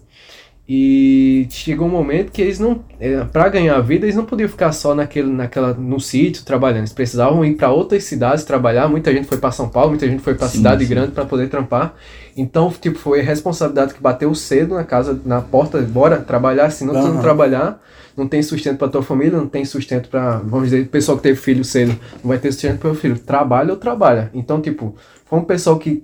E 0.68 1.46
chegou 1.48 1.86
um 1.86 1.90
momento 1.90 2.32
que 2.32 2.42
eles 2.42 2.58
não, 2.58 2.84
eh, 2.98 3.24
pra 3.32 3.48
ganhar 3.48 3.76
a 3.76 3.80
vida, 3.80 4.04
eles 4.04 4.16
não 4.16 4.24
podiam 4.24 4.48
ficar 4.48 4.72
só 4.72 4.96
naquele, 4.96 5.30
naquela, 5.30 5.72
no 5.72 6.00
sítio 6.00 6.44
trabalhando. 6.44 6.78
Eles 6.78 6.92
precisavam 6.92 7.44
ir 7.44 7.54
para 7.54 7.70
outras 7.70 8.02
cidades 8.02 8.44
trabalhar. 8.44 8.88
Muita 8.88 9.12
gente 9.12 9.28
foi 9.28 9.38
para 9.38 9.52
São 9.52 9.68
Paulo, 9.68 9.90
muita 9.90 10.08
gente 10.08 10.22
foi 10.22 10.34
para 10.34 10.48
cidade 10.48 10.84
sim. 10.84 10.90
grande 10.90 11.12
para 11.12 11.24
poder 11.24 11.48
trampar. 11.48 11.94
Então, 12.36 12.68
tipo, 12.80 12.98
foi 12.98 13.20
a 13.20 13.22
responsabilidade 13.22 13.94
que 13.94 14.02
bateu 14.02 14.34
cedo 14.34 14.74
na 14.74 14.82
casa, 14.82 15.20
na 15.24 15.40
porta, 15.40 15.80
bora 15.82 16.18
trabalhar. 16.18 16.68
Se 16.70 16.84
não, 16.84 16.94
tu 16.94 17.08
não 17.12 17.20
trabalhar, 17.22 17.80
não 18.16 18.26
tem 18.26 18.42
sustento 18.42 18.76
para 18.76 18.88
tua 18.88 19.04
família, 19.04 19.38
não 19.38 19.46
tem 19.46 19.64
sustento 19.64 20.08
para, 20.08 20.38
vamos 20.38 20.70
dizer, 20.70 20.82
o 20.82 20.88
pessoal 20.88 21.16
que 21.16 21.22
teve 21.22 21.40
filho 21.40 21.64
cedo, 21.64 21.96
não 22.24 22.28
vai 22.28 22.38
ter 22.38 22.50
sustento 22.50 22.80
para 22.80 22.90
o 22.90 22.94
filho. 22.94 23.16
Trabalha 23.16 23.70
ou 23.70 23.76
trabalha. 23.76 24.32
Então, 24.34 24.60
tipo, 24.60 24.96
foi 25.26 25.38
um 25.38 25.44
pessoal 25.44 25.78
que 25.78 26.02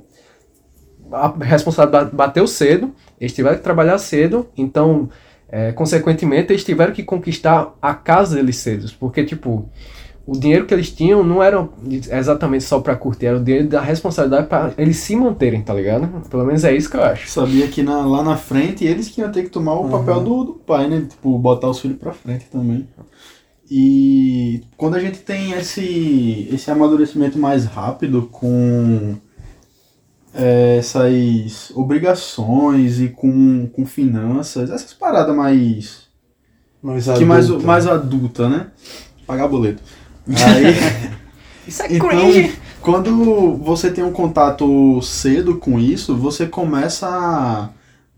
a 1.12 1.34
responsabilidade 1.44 2.10
bateu 2.14 2.46
cedo, 2.46 2.92
eles 3.20 3.32
tiveram 3.32 3.56
que 3.56 3.62
trabalhar 3.62 3.98
cedo, 3.98 4.48
então, 4.56 5.08
é, 5.48 5.72
consequentemente, 5.72 6.52
eles 6.52 6.64
tiveram 6.64 6.92
que 6.92 7.02
conquistar 7.02 7.74
a 7.80 7.94
casa 7.94 8.36
deles 8.36 8.56
cedo, 8.56 8.90
porque, 8.98 9.24
tipo, 9.24 9.68
o 10.26 10.38
dinheiro 10.38 10.66
que 10.66 10.72
eles 10.72 10.90
tinham 10.90 11.24
não 11.24 11.42
era 11.42 11.68
exatamente 12.12 12.62
só 12.64 12.78
pra 12.80 12.94
curtir, 12.94 13.26
era 13.26 13.36
o 13.38 13.42
dinheiro 13.44 13.68
da 13.68 13.80
responsabilidade 13.80 14.46
pra 14.46 14.72
eles 14.78 14.96
se 14.98 15.16
manterem, 15.16 15.60
tá 15.62 15.74
ligado? 15.74 16.06
Pelo 16.28 16.44
menos 16.44 16.62
é 16.64 16.74
isso 16.74 16.88
que 16.88 16.96
eu 16.96 17.02
acho. 17.02 17.28
Sabia 17.28 17.66
que 17.66 17.82
na- 17.82 18.06
lá 18.06 18.22
na 18.22 18.36
frente 18.36 18.84
eles 18.84 19.08
que 19.08 19.20
iam 19.20 19.32
ter 19.32 19.42
que 19.42 19.50
tomar 19.50 19.74
o 19.74 19.88
papel 19.88 20.20
do, 20.20 20.44
do 20.44 20.52
pai, 20.54 20.88
né? 20.88 21.06
Tipo, 21.10 21.36
botar 21.38 21.68
os 21.68 21.80
filhos 21.80 21.98
pra 21.98 22.12
frente 22.12 22.44
também. 22.52 22.86
E 23.70 24.62
quando 24.76 24.96
a 24.96 25.00
gente 25.00 25.18
tem 25.20 25.52
esse, 25.52 26.48
esse 26.52 26.70
amadurecimento 26.70 27.38
mais 27.38 27.64
rápido 27.64 28.28
com 28.30 29.14
é, 30.34 30.76
essas 30.78 31.72
obrigações 31.74 33.00
e 33.00 33.08
com, 33.08 33.66
com 33.66 33.84
finanças, 33.84 34.70
essas 34.70 34.94
paradas 34.94 35.34
mais. 35.34 36.02
Mais 36.82 37.04
que 37.04 37.24
mais, 37.24 37.46
adulta. 37.46 37.66
mais 37.66 37.86
adulta, 37.86 38.48
né? 38.48 38.66
Pagar 39.26 39.48
boleto. 39.48 39.82
Aí. 40.28 41.12
Isso 41.66 41.82
é 41.82 41.94
Então, 41.94 42.52
quando 42.80 43.56
você 43.58 43.90
tem 43.90 44.02
um 44.02 44.12
contato 44.12 45.00
cedo 45.00 45.58
com 45.58 45.78
isso, 45.78 46.16
você 46.16 46.46
começa 46.46 47.06
a, 47.08 47.68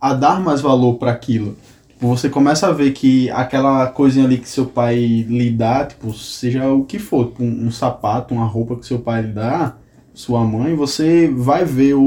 a 0.01 0.15
dar 0.15 0.41
mais 0.41 0.63
valor 0.63 0.95
para 0.95 1.11
aquilo. 1.11 1.55
Tipo, 1.89 2.09
você 2.09 2.31
começa 2.31 2.67
a 2.67 2.73
ver 2.73 2.93
que 2.93 3.31
aquela 3.31 3.87
coisinha 3.89 4.25
ali 4.25 4.39
que 4.39 4.49
seu 4.49 4.65
pai 4.65 4.97
lhe 4.97 5.51
dá, 5.51 5.85
tipo, 5.85 6.13
seja 6.15 6.67
o 6.69 6.85
que 6.85 6.99
for, 6.99 7.27
tipo, 7.27 7.43
um, 7.43 7.67
um 7.67 7.71
sapato, 7.71 8.33
uma 8.33 8.47
roupa 8.47 8.77
que 8.77 8.87
seu 8.87 8.99
pai 8.99 9.23
lhe 9.23 9.33
dá, 9.33 9.77
sua 10.15 10.45
mãe, 10.45 10.77
você 10.77 11.29
vai 11.37 11.65
ver 11.65 11.95
o, 11.95 12.01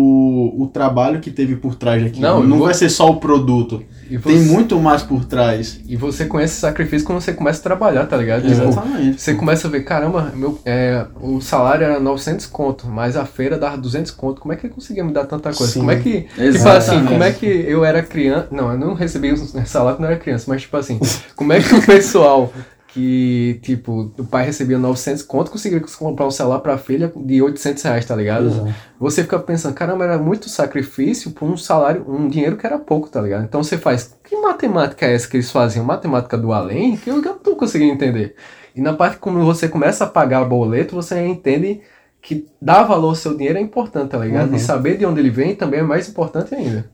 o 0.57 0.69
trabalho 0.73 1.19
que 1.19 1.29
teve 1.29 1.57
por 1.57 1.75
trás 1.75 2.01
daquilo. 2.01 2.21
Não, 2.21 2.41
Não, 2.43 2.59
vai 2.59 2.73
ser 2.73 2.89
só 2.89 3.09
o 3.11 3.17
produto. 3.17 3.83
E 4.09 4.17
Tem 4.17 4.39
você- 4.39 4.49
muito 4.49 4.79
mais 4.79 5.03
por 5.03 5.25
trás. 5.25 5.81
E 5.85 5.97
você 5.97 6.25
conhece 6.25 6.53
esse 6.53 6.61
sacrifício 6.61 7.05
quando 7.05 7.19
você 7.19 7.33
começa 7.33 7.59
a 7.59 7.63
trabalhar, 7.63 8.05
tá 8.05 8.15
ligado? 8.15 8.47
Tipo, 8.47 8.53
Exatamente. 8.69 9.21
Você 9.21 9.33
começa 9.33 9.67
a 9.67 9.71
ver, 9.71 9.81
caramba, 9.83 10.31
meu, 10.33 10.57
é, 10.65 11.05
o 11.19 11.41
salário 11.41 11.83
era 11.83 11.99
900 11.99 12.45
conto, 12.45 12.87
mas 12.87 13.17
a 13.17 13.25
feira 13.25 13.57
dava 13.57 13.77
200 13.77 14.11
conto. 14.11 14.39
Como 14.39 14.53
é 14.53 14.55
que 14.55 14.65
ele 14.67 14.73
conseguia 14.73 15.03
me 15.03 15.11
dar 15.11 15.25
tanta 15.25 15.51
coisa? 15.51 15.73
Sim. 15.73 15.79
Como 15.79 15.91
é 15.91 15.97
que. 15.97 16.21
Tipo 16.21 16.41
Exatamente. 16.41 16.89
assim, 16.89 17.05
como 17.05 17.23
é 17.23 17.31
que 17.33 17.45
eu 17.45 17.83
era 17.83 18.01
criança. 18.01 18.47
Não, 18.51 18.71
eu 18.71 18.77
não 18.77 18.93
recebi 18.93 19.33
o 19.33 19.37
salário 19.67 19.97
quando 19.97 20.05
eu 20.05 20.11
era 20.11 20.19
criança, 20.19 20.45
mas 20.47 20.61
tipo 20.61 20.77
assim, 20.77 20.97
como 21.35 21.51
é 21.51 21.59
que 21.59 21.75
o 21.75 21.81
pessoal 21.85 22.53
que, 22.87 23.59
tipo, 23.61 24.11
o 24.17 24.23
pai 24.23 24.45
recebia 24.45 24.77
900 24.77 25.21
conto 25.23 25.51
conseguia 25.51 25.81
comprar 25.99 26.25
um 26.25 26.31
celular 26.31 26.59
pra 26.59 26.77
filha 26.77 27.11
de 27.15 27.41
800 27.41 27.83
reais, 27.83 28.05
tá 28.05 28.15
ligado? 28.15 28.47
Exato. 28.47 28.73
Você 28.99 29.23
fica 29.23 29.37
pensando, 29.39 29.73
caramba, 29.73 30.05
era 30.05 30.17
muito 30.17 30.49
sacrifício 30.49 31.31
por 31.31 31.49
um 31.49 31.57
salário, 31.57 32.05
um 32.07 32.29
dinheiro 32.29 32.55
que 32.55 32.65
era 32.65 32.79
pouco, 32.79 33.09
tá 33.09 33.21
ligado? 33.21 33.43
Então 33.43 33.61
você 33.61 33.77
faz, 33.77 34.15
que 34.23 34.35
matemática 34.37 35.05
é 35.05 35.13
essa 35.13 35.27
que 35.27 35.37
eles 35.37 35.51
faziam? 35.51 35.85
Matemática 35.85 36.37
do 36.37 36.53
além? 36.53 36.95
Que 36.95 37.09
eu 37.09 37.21
não 37.21 37.37
tô 37.37 37.55
conseguindo 37.55 37.93
entender. 37.93 38.35
E 38.73 38.81
na 38.81 38.93
parte 38.93 39.17
como 39.17 39.43
você 39.43 39.67
começa 39.67 40.05
a 40.05 40.07
pagar 40.07 40.45
boleto, 40.45 40.95
você 40.95 41.19
entende 41.25 41.81
que 42.21 42.47
dar 42.61 42.83
valor 42.83 43.09
ao 43.09 43.15
seu 43.15 43.35
dinheiro 43.35 43.57
é 43.57 43.61
importante, 43.61 44.11
tá 44.11 44.17
ligado? 44.17 44.49
Uhum. 44.49 44.55
E 44.55 44.59
saber 44.59 44.97
de 44.97 45.05
onde 45.05 45.19
ele 45.19 45.29
vem 45.29 45.55
também 45.55 45.81
é 45.81 45.83
mais 45.83 46.07
importante 46.07 46.55
ainda. 46.55 46.89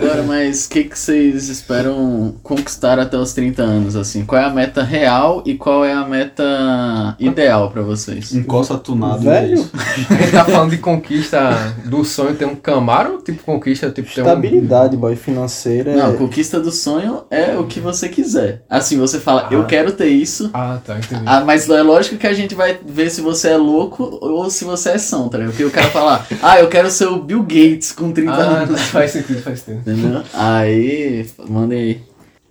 Agora, 0.00 0.22
mas 0.22 0.66
o 0.66 0.70
que, 0.70 0.84
que 0.84 0.98
vocês 0.98 1.48
esperam 1.48 2.34
conquistar 2.42 2.98
até 2.98 3.16
os 3.16 3.32
30 3.32 3.62
anos, 3.62 3.96
assim? 3.96 4.24
Qual 4.24 4.40
é 4.40 4.44
a 4.44 4.50
meta 4.50 4.82
real 4.82 5.42
e 5.44 5.54
qual 5.54 5.84
é 5.84 5.92
a 5.92 6.04
meta 6.06 7.16
ideal 7.18 7.70
pra 7.70 7.82
vocês? 7.82 8.32
Um 8.32 8.42
coça 8.42 8.76
tunado. 8.78 9.22
Velho, 9.22 9.68
A 10.08 10.14
gente 10.14 10.32
tá 10.32 10.44
falando 10.44 10.70
de 10.70 10.78
conquista 10.78 11.74
do 11.84 12.04
sonho 12.04 12.34
ter 12.34 12.44
um 12.46 12.54
Camaro 12.54 13.18
tipo 13.24 13.42
conquista 13.42 13.90
tipo 13.90 14.12
ter 14.14 14.22
um... 14.22 14.26
estabilidade, 14.26 14.96
boy, 14.96 15.16
financeira. 15.16 15.94
Não, 15.96 16.14
é- 16.14 16.16
conquista 16.16 16.60
do 16.60 16.70
sonho 16.70 17.22
é 17.30 17.56
o 17.56 17.64
que 17.64 17.80
você 17.80 18.08
quiser. 18.08 18.62
Assim, 18.70 18.98
você 18.98 19.18
fala, 19.18 19.48
eu 19.50 19.62
Ah. 19.62 19.66
quero 19.66 19.92
ter 19.92 20.08
isso, 20.08 20.50
Ah, 20.54 20.78
tá, 20.84 20.96
entendi. 20.98 21.22
Ah, 21.26 21.42
mas 21.44 21.68
é 21.68 21.82
lógico 21.82 22.16
que 22.16 22.26
a 22.26 22.32
gente 22.34 22.54
vai 22.54 22.78
ver 22.86 23.10
se 23.10 23.20
você 23.20 23.48
é 23.48 23.56
louco 23.56 24.18
ou 24.22 24.48
se 24.50 24.64
você 24.64 24.90
é 24.90 24.98
são, 24.98 25.28
tá 25.28 25.38
ligado? 25.38 25.52
Porque 25.52 25.64
o 25.64 25.70
cara 25.70 25.88
fala, 25.88 26.24
ah, 26.42 26.58
eu 26.60 26.68
quero 26.68 26.90
ser 26.90 27.06
o 27.06 27.18
Bill 27.20 27.42
Gates 27.42 27.92
com 27.92 28.12
30 28.12 28.32
Ah, 28.32 28.62
anos. 28.62 28.80
faz 28.90 29.10
sentido, 29.12 29.42
faz 29.42 29.60
sentido. 29.60 29.87
Entendeu? 29.92 30.22
Aí, 30.34 31.26
mandem 31.48 31.78
aí. 31.78 32.00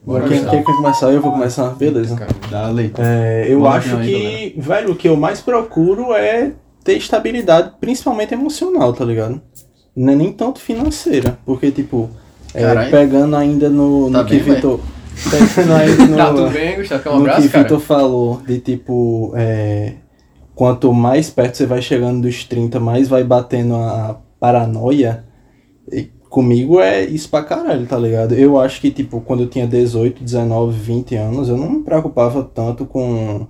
Bora 0.08 0.28
Quem, 0.28 0.39
quem 0.45 0.63
quer 0.63 0.76
começar? 0.76 1.12
Eu 1.12 1.21
vou 1.21 1.34
começar. 1.34 1.69
Beleza. 1.71 2.15
Cara. 2.15 2.32
Da 2.50 2.69
lei. 2.69 2.91
É, 2.97 3.47
eu 3.50 3.60
Vamos 3.60 3.76
acho 3.76 3.97
aí, 3.97 4.52
que, 4.56 4.62
velho, 4.62 4.91
o 4.91 4.95
que 4.95 5.10
eu 5.10 5.17
mais 5.17 5.41
procuro 5.41 6.13
é 6.13 6.54
ter 6.84 6.93
estabilidade, 6.93 7.73
principalmente 7.82 8.34
emocional, 8.34 8.93
tá 8.93 9.04
ligado? 9.04 9.41
Não 9.93 10.13
é 10.13 10.15
nem 10.15 10.32
tanto 10.32 10.60
financeira, 10.60 11.38
porque, 11.45 11.71
tipo, 11.71 12.10
é, 12.54 12.89
pegando 12.89 13.36
ainda 13.36 13.69
no, 13.69 14.10
Tá 14.10 14.23
no 14.23 14.26
que 14.30 14.39
bem, 14.39 14.56
Vitor. 14.56 14.80
Pegando 15.30 15.73
ainda 15.73 16.06
no, 16.08 16.15
Tá 16.15 16.34
tudo 16.34 16.50
bem, 16.52 16.76
Gustavo? 16.78 17.04
Quer 17.04 17.10
um 17.10 17.13
no 17.17 17.23
que 17.23 17.30
abraço, 17.30 17.50
cara? 17.50 17.63
Vitor 17.63 17.80
falou, 17.82 18.41
de 18.47 18.60
tipo, 18.60 19.34
é, 19.36 19.93
quanto 20.56 20.93
mais 20.93 21.30
perto 21.30 21.58
você 21.58 21.65
vai 21.65 21.82
chegando 21.82 22.21
dos 22.21 22.45
30, 22.45 22.80
mais 22.80 23.10
vai 23.10 23.23
batendo 23.26 23.76
a 23.76 24.21
paranoia. 24.39 25.26
E 25.91 26.10
comigo 26.30 26.80
é 26.80 27.04
isso 27.04 27.30
pra 27.30 27.44
caralho, 27.44 27.86
tá 27.86 27.98
ligado? 27.98 28.34
Eu 28.34 28.60
acho 28.60 28.82
que, 28.82 28.92
tipo, 28.92 29.22
quando 29.22 29.44
eu 29.44 29.50
tinha 29.50 29.68
18, 29.68 30.24
19, 30.24 30.78
20 30.78 31.16
anos, 31.16 31.50
eu 31.50 31.58
não 31.58 31.70
me 31.70 31.84
preocupava 31.84 32.44
tanto 32.44 32.86
com, 32.86 33.48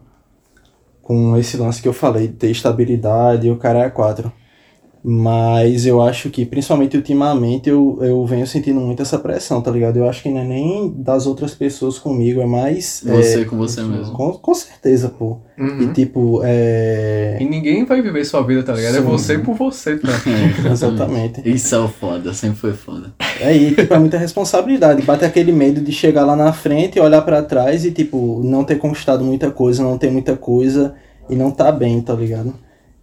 com 1.02 1.38
esse 1.38 1.58
lance 1.58 1.82
que 1.82 1.88
eu 1.88 1.94
falei, 1.94 2.28
de 2.28 2.34
ter 2.36 2.52
estabilidade 2.52 3.48
e 3.48 3.52
o 3.52 3.58
cara 3.58 3.80
é 3.80 3.90
quatro. 3.90 4.32
Mas 5.10 5.86
eu 5.86 6.02
acho 6.02 6.30
que, 6.30 6.46
principalmente 6.46 6.98
ultimamente, 6.98 7.70
eu, 7.70 7.98
eu 8.02 8.26
venho 8.26 8.46
sentindo 8.46 8.82
muito 8.82 9.02
essa 9.02 9.18
pressão, 9.18 9.62
tá 9.62 9.72
ligado? 9.72 9.96
Eu 9.96 10.10
acho 10.10 10.22
que 10.22 10.28
não 10.28 10.42
é 10.42 10.44
nem 10.44 10.94
das 10.98 11.26
outras 11.26 11.56
pessoas 11.56 11.98
comigo, 11.98 12.42
é 12.42 12.46
mais. 12.46 13.02
Você 13.06 13.44
é, 13.44 13.46
com 13.46 13.56
você 13.56 13.82
mesmo. 13.84 14.12
com, 14.12 14.34
com 14.34 14.54
certeza, 14.54 15.08
pô. 15.08 15.38
E 15.58 15.62
Uhum. 15.62 15.94
tipo, 15.94 16.42
é. 16.44 17.38
E 17.40 17.46
ninguém 17.46 17.86
vai 17.86 18.02
viver 18.02 18.26
sua 18.26 18.42
vida, 18.42 18.64
tá 18.64 18.74
ligado? 18.74 18.96
É 18.98 19.00
Sim. 19.00 19.06
você 19.06 19.40
por 19.40 19.56
você, 19.56 19.96
tá? 19.98 20.10
Exatamente. 20.70 21.42
Isso 21.50 21.74
é 21.74 21.80
o 21.80 21.88
foda, 21.88 22.34
sempre 22.34 22.58
foi 22.58 22.74
foda. 22.74 23.14
É, 23.40 23.56
e 23.56 23.74
tipo, 23.74 23.94
é 23.94 24.00
muita 24.00 24.18
responsabilidade. 24.18 25.04
Bate 25.04 25.24
aquele 25.24 25.54
medo 25.54 25.80
de 25.80 25.94
chegar 25.94 26.26
lá 26.26 26.36
na 26.36 26.52
frente, 26.52 27.00
olhar 27.00 27.22
pra 27.22 27.42
trás 27.42 27.86
e, 27.86 27.92
tipo, 27.92 28.42
não 28.44 28.66
ter 28.66 28.76
conquistado 28.76 29.24
muita 29.24 29.50
coisa, 29.52 29.82
não 29.82 29.98
ter 29.98 30.12
muita 30.12 30.36
coisa 30.36 30.96
e 31.30 31.36
não 31.38 31.50
tá 31.50 31.72
bem, 31.72 32.02
tá 32.02 32.14
ligado? 32.14 32.54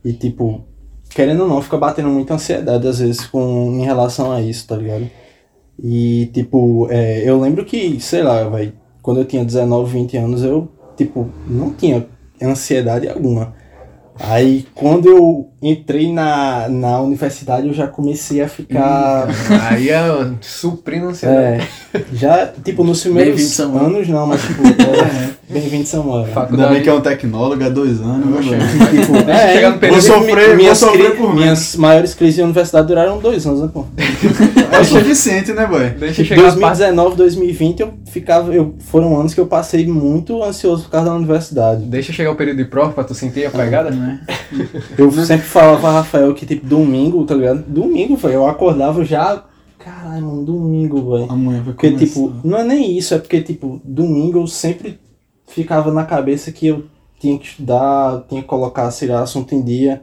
E, 0.04 0.12
tipo, 0.12 0.66
querendo 1.14 1.42
ou 1.42 1.48
não, 1.48 1.62
fica 1.62 1.78
batendo 1.78 2.08
muita 2.08 2.34
ansiedade 2.34 2.86
às 2.86 2.98
vezes 2.98 3.26
com, 3.26 3.70
em 3.78 3.84
relação 3.84 4.32
a 4.32 4.40
isso, 4.40 4.66
tá 4.66 4.76
ligado? 4.76 5.08
E, 5.82 6.26
tipo, 6.32 6.88
é, 6.90 7.28
eu 7.28 7.40
lembro 7.40 7.64
que, 7.64 8.00
sei 8.00 8.22
lá, 8.22 8.44
vai, 8.44 8.72
quando 9.02 9.20
eu 9.20 9.24
tinha 9.24 9.44
19, 9.44 9.92
20 9.92 10.16
anos, 10.16 10.42
eu, 10.42 10.68
tipo, 10.96 11.28
não 11.46 11.70
tinha 11.72 12.06
ansiedade 12.42 13.08
alguma. 13.08 13.54
Aí, 14.18 14.66
quando 14.74 15.08
eu 15.08 15.48
entrei 15.68 16.12
na, 16.12 16.68
na 16.68 17.00
universidade, 17.00 17.66
eu 17.66 17.72
já 17.74 17.86
comecei 17.86 18.42
a 18.42 18.48
ficar. 18.48 19.26
Aí 19.70 19.88
é 19.88 20.02
suprindo 20.40 21.06
a 21.06 21.10
ansiedade. 21.10 21.62
É, 21.94 22.00
já, 22.12 22.50
tipo, 22.62 22.84
nos 22.84 23.00
primeiros 23.02 23.58
anos 23.60 24.06
não, 24.08 24.26
mas 24.26 24.42
tipo, 24.42 24.62
é, 24.68 25.30
bem-vindo 25.48 25.86
Samuel. 25.86 26.26
Ainda 26.50 26.68
bem 26.68 26.82
que 26.82 26.88
é 26.88 26.92
um 26.92 27.00
tecnólogo, 27.00 27.62
é 27.62 27.70
dois 27.70 28.00
anos. 28.00 28.44
né? 28.46 28.58
Tipo, 28.90 29.12
no 29.12 29.24
período- 29.24 29.76
inclusive, 29.76 29.90
Vou 29.90 30.00
sofrer, 30.00 30.46
vou 30.48 30.56
minhas, 30.56 30.78
sofrer 30.78 31.16
por 31.16 31.34
minhas 31.34 31.76
maiores 31.76 32.14
crises 32.14 32.36
de 32.36 32.42
universidade 32.42 32.86
duraram 32.86 33.18
dois 33.18 33.46
anos, 33.46 33.62
né, 33.62 33.70
pô? 33.72 33.86
É 34.72 34.80
o 34.80 34.84
suficiente, 34.84 35.52
né, 35.52 35.66
boy? 35.66 35.90
Deixa 35.90 36.22
Tipo, 36.22 36.28
chegar 36.34 36.42
a 36.48 36.56
parte 36.56 36.78
2019, 36.78 37.16
2020, 37.16 37.80
eu 37.80 37.94
ficava, 38.06 38.52
eu, 38.54 38.74
foram 38.80 39.18
anos 39.18 39.32
que 39.32 39.40
eu 39.40 39.46
passei 39.46 39.86
muito 39.86 40.42
ansioso 40.42 40.84
por 40.84 40.90
causa 40.90 41.10
da 41.10 41.14
universidade. 41.16 41.84
Deixa 41.84 42.12
chegar 42.12 42.30
o 42.32 42.36
período 42.36 42.58
de 42.58 42.64
prova 42.64 42.92
pra 42.92 43.04
tu 43.04 43.14
sentir 43.14 43.46
a 43.46 43.50
pegada. 43.50 43.90
Né? 43.90 44.20
Eu 44.98 45.10
sempre 45.12 45.46
falava 45.54 45.90
Rafael 45.92 46.34
que, 46.34 46.44
tipo, 46.44 46.66
domingo, 46.66 47.24
tá 47.24 47.34
ligado? 47.34 47.62
Domingo, 47.66 48.16
velho, 48.16 48.34
eu 48.34 48.46
acordava 48.48 49.04
já, 49.04 49.44
caralho, 49.78 50.26
mano, 50.26 50.44
domingo, 50.44 51.10
velho. 51.12 51.30
Amanhã 51.30 51.62
vai 51.62 51.72
Porque, 51.74 51.90
começar. 51.92 52.06
tipo, 52.06 52.32
não 52.46 52.58
é 52.58 52.64
nem 52.64 52.98
isso, 52.98 53.14
é 53.14 53.18
porque, 53.18 53.40
tipo, 53.40 53.80
domingo 53.84 54.40
eu 54.40 54.46
sempre 54.46 54.98
ficava 55.46 55.92
na 55.92 56.04
cabeça 56.04 56.50
que 56.50 56.66
eu 56.66 56.84
tinha 57.20 57.38
que 57.38 57.46
estudar, 57.46 58.24
tinha 58.28 58.42
que 58.42 58.48
colocar, 58.48 58.90
sei 58.90 59.08
lá, 59.08 59.22
assunto 59.22 59.54
em 59.54 59.62
dia. 59.62 60.02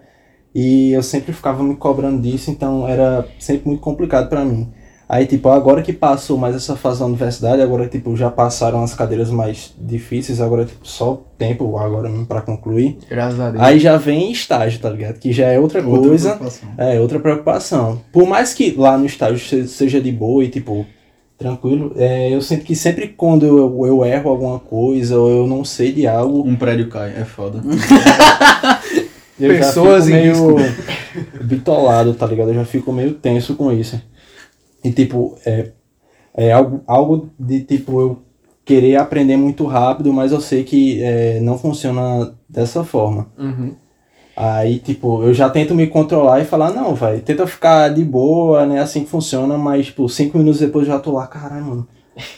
E 0.56 0.92
eu 0.92 1.04
sempre 1.04 1.32
ficava 1.34 1.64
me 1.64 1.76
cobrando 1.76 2.22
disso, 2.22 2.50
então 2.52 2.88
era 2.88 3.28
sempre 3.40 3.68
muito 3.68 3.82
complicado 3.82 4.28
pra 4.30 4.44
mim. 4.44 4.70
Aí, 5.13 5.26
tipo, 5.26 5.50
agora 5.50 5.82
que 5.82 5.91
passou 5.91 6.38
mais 6.38 6.56
essa 6.56 6.74
fase 6.78 7.02
da 7.02 7.06
universidade, 7.06 7.62
agora, 7.62 7.86
tipo, 7.86 8.15
já 8.15 8.30
passaram 8.32 8.82
as 8.82 8.93
cadeiras 8.93 9.30
mais 9.30 9.74
difíceis, 9.78 10.39
agora, 10.39 10.63
tipo, 10.63 10.88
só 10.88 11.21
tempo 11.38 11.78
agora 11.78 12.08
mesmo 12.08 12.26
pra 12.26 12.39
concluir. 12.39 12.97
Graças 13.10 13.38
a 13.38 13.50
Deus. 13.52 13.62
Aí 13.62 13.78
já 13.78 13.97
vem 13.97 14.32
estágio, 14.32 14.80
tá 14.80 14.89
ligado? 14.89 15.19
Que 15.19 15.34
já 15.34 15.47
é 15.47 15.60
outra, 15.60 15.86
Outra 15.86 16.08
coisa. 16.08 16.30
preocupação. 16.30 16.69
É, 16.78 16.97
outra 17.02 17.19
preocupação. 17.19 18.02
Por 18.13 18.26
mais 18.26 18.54
que 18.54 18.74
lá 18.78 18.97
no 18.97 19.06
estágio 19.06 19.38
se- 19.39 19.67
seja 19.67 20.00
de 20.00 20.13
boa 20.13 20.45
e, 20.45 20.47
tipo, 20.47 20.86
tranquilo, 21.38 21.91
é, 21.97 22.34
eu 22.34 22.39
sinto 22.41 22.63
que 22.63 22.74
sempre 22.74 23.10
quando 23.10 23.45
eu, 23.45 23.86
eu 23.86 24.06
erro 24.06 24.30
alguma 24.30 24.60
coisa 24.60 25.19
ou 25.19 25.30
eu 25.30 25.45
não 25.45 25.65
sei 25.65 25.91
de 25.91 26.08
algo, 26.08 26.47
Um 26.47 26.56
prédio 26.56 26.88
cai, 26.88 27.10
é 27.19 27.26
foda. 27.26 27.60
eu 29.38 29.50
Pessoas 29.58 30.06
já 30.08 30.17
em 30.19 30.34
fico 30.34 30.54
meio 30.56 30.74
bitolado, 31.43 32.13
tá 32.13 32.26
ligado? 32.26 32.50
Eu 32.50 32.56
já 32.56 32.65
fico 32.65 32.93
meio 32.93 33.13
tenso 33.13 33.56
com 33.56 33.71
isso. 33.74 34.02
E, 34.84 34.91
tipo, 34.91 35.36
é, 35.46 35.72
é 36.36 36.52
algo, 36.52 36.82
algo 36.88 37.30
de, 37.39 37.62
tipo, 37.62 38.00
eu 38.02 38.22
querer 38.65 38.96
aprender 38.96 39.38
muito 39.38 39.65
rápido, 39.65 40.12
mas 40.13 40.32
eu 40.32 40.41
sei 40.41 40.63
que 40.63 41.02
é, 41.04 41.39
não 41.39 41.58
funciona 41.58 42.34
dessa 42.50 42.84
forma. 42.84 43.28
Uhum. 43.38 43.76
Aí, 44.36 44.80
tipo, 44.80 45.24
eu 45.24 45.34
já 45.34 45.50
tento 45.50 45.76
me 45.76 45.88
controlar 45.88 46.39
e 46.39 46.46
falar, 46.46 46.72
não, 46.72 46.96
vai, 46.96 47.20
tenta 47.20 47.46
ficar 47.46 47.89
de 47.89 48.04
boa, 48.04 48.65
né? 48.65 48.80
Assim 48.80 49.04
que 49.04 49.10
funciona, 49.10 49.58
mas, 49.58 49.88
tipo, 49.88 50.08
cinco 50.08 50.38
minutos 50.38 50.60
depois 50.62 50.88
eu 50.88 50.94
já 50.94 51.00
tô 51.00 51.12
lá, 51.12 51.28
caralho, 51.28 51.65
mano. 51.65 51.88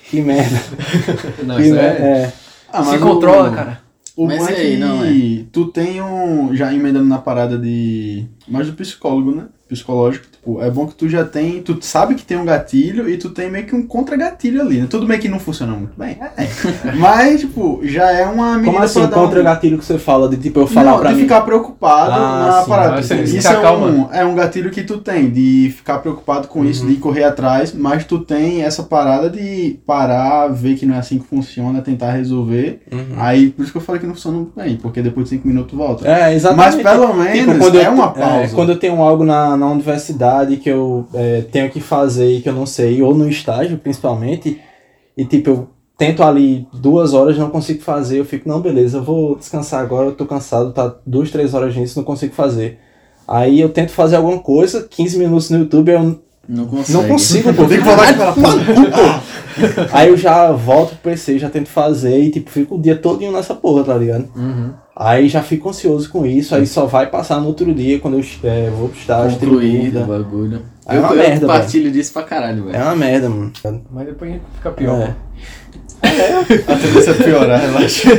Que 0.09 0.21
merda. 0.21 0.57
Não, 1.43 1.55
que 1.55 1.71
merda. 1.71 2.05
é... 2.05 2.11
É. 2.23 2.33
Ah, 2.71 2.83
Se 2.83 2.97
controla, 2.99 3.49
o- 3.49 3.53
cara. 3.53 3.79
O 4.15 4.27
Mas 4.27 4.37
bom 4.39 4.47
é 4.49 4.51
e 4.51 4.55
aí, 4.55 4.73
que 4.73 4.77
não 4.79 5.45
tu 5.51 5.71
tem 5.71 5.99
um. 6.01 6.55
Já 6.55 6.71
emendando 6.71 7.05
na 7.05 7.17
parada 7.17 7.57
de. 7.57 8.27
Mais 8.47 8.67
do 8.67 8.73
psicólogo, 8.73 9.31
né? 9.31 9.45
Psicológico. 9.67 10.27
Tipo, 10.43 10.61
é 10.61 10.69
bom 10.69 10.85
que 10.85 10.93
tu 10.95 11.07
já 11.07 11.23
tem. 11.23 11.61
Tu 11.61 11.77
sabe 11.79 12.15
que 12.15 12.23
tem 12.25 12.35
um 12.37 12.43
gatilho 12.43 13.07
e 13.09 13.15
tu 13.17 13.29
tem 13.29 13.49
meio 13.49 13.65
que 13.65 13.73
um 13.73 13.81
contra-gatilho 13.87 14.59
ali, 14.61 14.81
né? 14.81 14.87
Tudo 14.89 15.05
bem 15.07 15.17
que 15.17 15.29
não 15.29 15.39
funciona 15.39 15.71
muito 15.71 15.93
bem. 15.97 16.17
É. 16.37 16.47
Mas, 16.99 17.39
tipo, 17.39 17.79
já 17.83 18.11
é 18.11 18.25
uma 18.25 18.55
medida 18.57 18.71
Como 18.73 18.83
assim, 18.83 18.99
dar 19.07 19.07
um- 19.07 19.23
contra 19.23 19.41
gatilho 19.41 19.77
que 19.77 19.85
você 19.85 19.97
fala, 19.97 20.27
de 20.27 20.35
tipo, 20.35 20.59
eu 20.59 20.67
falar 20.67 20.91
não, 20.91 20.99
pra 20.99 21.09
de 21.11 21.15
mim. 21.15 21.21
ficar 21.21 21.41
preocupado 21.41 22.11
Ah, 22.11 22.45
na 22.57 22.61
sim. 22.63 22.69
parada. 22.69 22.99
Ah, 22.99 23.01
você 23.01 23.21
Isso 23.23 23.47
é 23.47 23.51
acalma. 23.55 23.87
um, 23.87 24.07
é 24.11 24.25
um 24.25 24.35
gatilho 24.35 24.69
que 24.69 24.83
tu 24.83 24.97
tem, 24.97 25.29
de 25.29 25.73
ficar 25.77 25.99
preocupado 25.99 26.49
com 26.49 26.65
isso, 26.65 26.85
de 26.85 26.95
correr 26.95 27.23
atrás, 27.23 27.73
mas 27.73 28.03
tu 28.03 28.19
tem 28.19 28.63
essa 28.63 28.83
parada 28.83 29.29
de 29.29 29.79
parar, 29.87 30.47
ver 30.49 30.75
que 30.75 30.85
não 30.85 30.95
é 30.95 30.97
assim 30.99 31.19
que 31.19 31.25
funciona, 31.25 31.81
tentar 31.81 32.11
resolver. 32.11 32.81
Uhum. 32.91 33.15
Aí, 33.17 33.49
por 33.51 33.63
isso 33.63 33.71
que 33.71 33.77
eu 33.77 33.81
falei 33.81 34.01
que 34.01 34.07
não 34.07 34.13
funciona 34.13 34.35
muito 34.39 34.51
bem, 34.53 34.75
porque 34.75 35.01
depois 35.01 35.23
de 35.29 35.37
cinco 35.37 35.47
minutos 35.47 35.73
volta. 35.77 36.05
É, 36.05 36.33
exatamente. 36.35 36.83
Mas 36.83 36.91
pelo 36.97 37.13
menos 37.13 37.57
quando 37.59 37.79
é 37.79 37.87
eu, 37.87 37.91
uma 37.93 38.11
pausa. 38.11 38.53
quando 38.53 38.69
eu 38.73 38.77
tenho 38.77 39.01
algo 39.01 39.23
na, 39.23 39.55
na 39.55 39.67
universidade 39.67 40.32
que 40.57 40.69
eu 40.69 41.07
é, 41.13 41.41
tenho 41.51 41.69
que 41.69 41.79
fazer 41.79 42.29
e 42.31 42.41
que 42.41 42.49
eu 42.49 42.53
não 42.53 42.65
sei, 42.65 43.01
ou 43.01 43.15
no 43.15 43.27
estágio 43.29 43.77
principalmente, 43.77 44.59
e 45.15 45.25
tipo, 45.25 45.49
eu 45.49 45.69
tento 45.97 46.23
ali 46.23 46.67
duas 46.73 47.13
horas, 47.13 47.37
não 47.37 47.49
consigo 47.49 47.81
fazer, 47.81 48.19
eu 48.19 48.25
fico, 48.25 48.47
não, 48.47 48.59
beleza, 48.59 48.97
eu 48.97 49.03
vou 49.03 49.35
descansar 49.35 49.81
agora, 49.81 50.07
eu 50.07 50.15
tô 50.15 50.25
cansado, 50.25 50.71
tá 50.73 50.95
duas, 51.05 51.31
três 51.31 51.53
horas 51.53 51.75
nisso, 51.75 51.97
não 51.97 52.05
consigo 52.05 52.33
fazer. 52.33 52.79
Aí 53.27 53.61
eu 53.61 53.69
tento 53.69 53.91
fazer 53.91 54.17
alguma 54.17 54.39
coisa, 54.39 54.85
15 54.89 55.17
minutos 55.17 55.49
no 55.49 55.59
YouTube, 55.59 55.91
eu 55.91 56.19
Não 56.47 56.65
consegue. 56.65 56.97
não 56.97 57.07
consigo, 57.07 57.53
pô. 57.55 57.65
Tem 57.65 57.81
que 57.81 57.87
ela 57.87 59.23
Aí 59.91 60.09
eu 60.09 60.17
já 60.17 60.51
volto 60.51 60.89
pro 60.97 61.11
PC, 61.11 61.39
já 61.39 61.49
tento 61.49 61.69
fazer 61.69 62.19
e 62.19 62.31
tipo, 62.31 62.49
fico 62.49 62.75
o 62.75 62.81
dia 62.81 62.95
todinho 62.95 63.31
nessa 63.31 63.53
porra, 63.53 63.83
tá 63.83 63.95
ligado? 63.95 64.27
Uhum. 64.35 64.73
Aí 64.95 65.27
já 65.27 65.41
fico 65.41 65.69
ansioso 65.69 66.09
com 66.09 66.23
isso, 66.25 66.53
aí 66.53 66.67
só 66.67 66.85
vai 66.85 67.07
passar 67.07 67.41
no 67.41 67.47
outro 67.47 67.73
dia 67.73 67.99
quando 67.99 68.19
eu 68.19 68.25
é, 68.43 68.69
vou 68.69 68.89
tem 68.89 69.39
Concluído 69.39 70.01
o 70.01 70.05
bagulho. 70.05 70.61
É 70.87 70.95
eu, 70.95 70.99
uma 70.99 71.09
eu 71.11 71.15
merda, 71.15 71.39
compartilho 71.47 71.91
disso 71.91 72.13
pra 72.13 72.23
caralho, 72.23 72.65
velho. 72.65 72.75
É 72.75 72.83
uma 72.83 72.95
merda, 72.95 73.27
mano. 73.29 73.51
Mas 73.91 74.05
depois 74.05 74.39
fica 74.55 74.71
pior. 74.71 74.99
É. 75.01 75.15
A 76.67 76.75
tendência 76.75 77.11
é 77.11 77.13
piorar, 77.13 77.61
relaxa. 77.61 78.09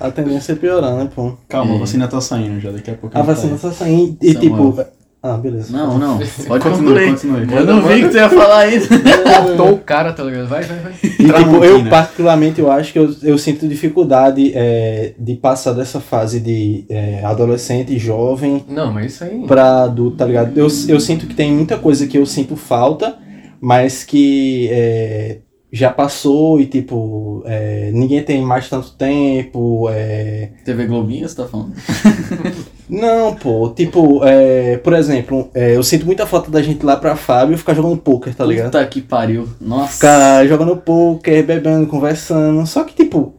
A 0.00 0.10
tendência 0.10 0.52
é 0.52 0.54
piorar, 0.54 0.94
né, 0.94 1.10
pô? 1.12 1.34
Calma, 1.48 1.72
É. 1.72 1.76
a 1.76 1.80
vacina 1.80 2.06
tá 2.08 2.20
saindo 2.20 2.60
já, 2.60 2.70
daqui 2.70 2.90
a 2.90 2.94
pouco. 2.94 3.18
A 3.18 3.22
vacina 3.22 3.58
tá 3.58 3.68
tá 3.68 3.74
saindo 3.74 4.16
e 4.22 4.32
Samuel. 4.32 4.72
tipo. 4.72 4.97
Ah, 5.20 5.36
beleza. 5.36 5.76
Não, 5.76 5.98
não. 5.98 6.18
Pode 6.46 6.62
Continue, 6.64 7.10
concluir. 7.10 7.10
continue. 7.10 7.56
Eu 7.56 7.66
não 7.66 7.82
vi 7.82 8.02
que 8.02 8.08
tu 8.08 8.16
ia 8.16 8.30
falar 8.30 8.58
ainda. 8.58 8.86
Cortou 9.44 9.72
o 9.72 9.78
cara, 9.78 10.12
tá 10.12 10.22
ligado? 10.22 10.46
Vai, 10.46 10.62
vai, 10.62 10.78
vai. 10.78 10.92
E, 11.02 11.08
tipo, 11.08 11.64
eu 11.64 11.84
particularmente 11.90 12.60
eu 12.60 12.70
acho 12.70 12.92
que 12.92 12.98
eu, 12.98 13.12
eu 13.22 13.36
sinto 13.36 13.66
dificuldade 13.66 14.52
é, 14.54 15.14
de 15.18 15.34
passar 15.34 15.72
dessa 15.72 15.98
fase 16.00 16.38
de 16.38 16.84
é, 16.88 17.24
adolescente, 17.24 17.98
jovem, 17.98 18.64
Não, 18.68 18.92
mas 18.92 19.14
isso 19.14 19.24
aí. 19.24 19.44
pra 19.46 19.82
adulto, 19.82 20.18
tá 20.18 20.24
ligado? 20.24 20.56
Eu, 20.56 20.68
eu 20.88 21.00
sinto 21.00 21.26
que 21.26 21.34
tem 21.34 21.52
muita 21.52 21.76
coisa 21.76 22.06
que 22.06 22.16
eu 22.16 22.24
sinto 22.24 22.54
falta, 22.54 23.18
mas 23.60 24.04
que 24.04 24.68
é, 24.70 25.38
já 25.72 25.90
passou 25.90 26.60
e, 26.60 26.66
tipo, 26.66 27.42
é, 27.44 27.90
ninguém 27.92 28.22
tem 28.22 28.40
mais 28.40 28.68
tanto 28.68 28.92
tempo. 28.92 29.88
É... 29.90 30.50
TV 30.64 30.86
Globinho, 30.86 31.28
você 31.28 31.34
tá 31.36 31.46
falando? 31.46 31.72
Não, 32.88 33.34
pô, 33.34 33.68
tipo, 33.76 34.20
é, 34.24 34.78
por 34.78 34.92
exemplo, 34.94 35.50
é, 35.54 35.76
eu 35.76 35.82
sinto 35.82 36.06
muita 36.06 36.24
falta 36.26 36.50
da 36.50 36.62
gente 36.62 36.84
lá 36.84 36.96
pra 36.96 37.14
Fábio 37.16 37.58
ficar 37.58 37.74
jogando 37.74 37.96
poker, 37.98 38.34
tá 38.34 38.44
ligado? 38.46 38.66
Puta 38.66 38.86
que 38.86 39.00
pariu. 39.02 39.46
Nossa. 39.60 39.92
Ficar 39.94 40.46
jogando 40.46 40.76
poker, 40.76 41.44
bebendo, 41.44 41.86
conversando. 41.86 42.66
Só 42.66 42.84
que, 42.84 42.94
tipo, 42.94 43.34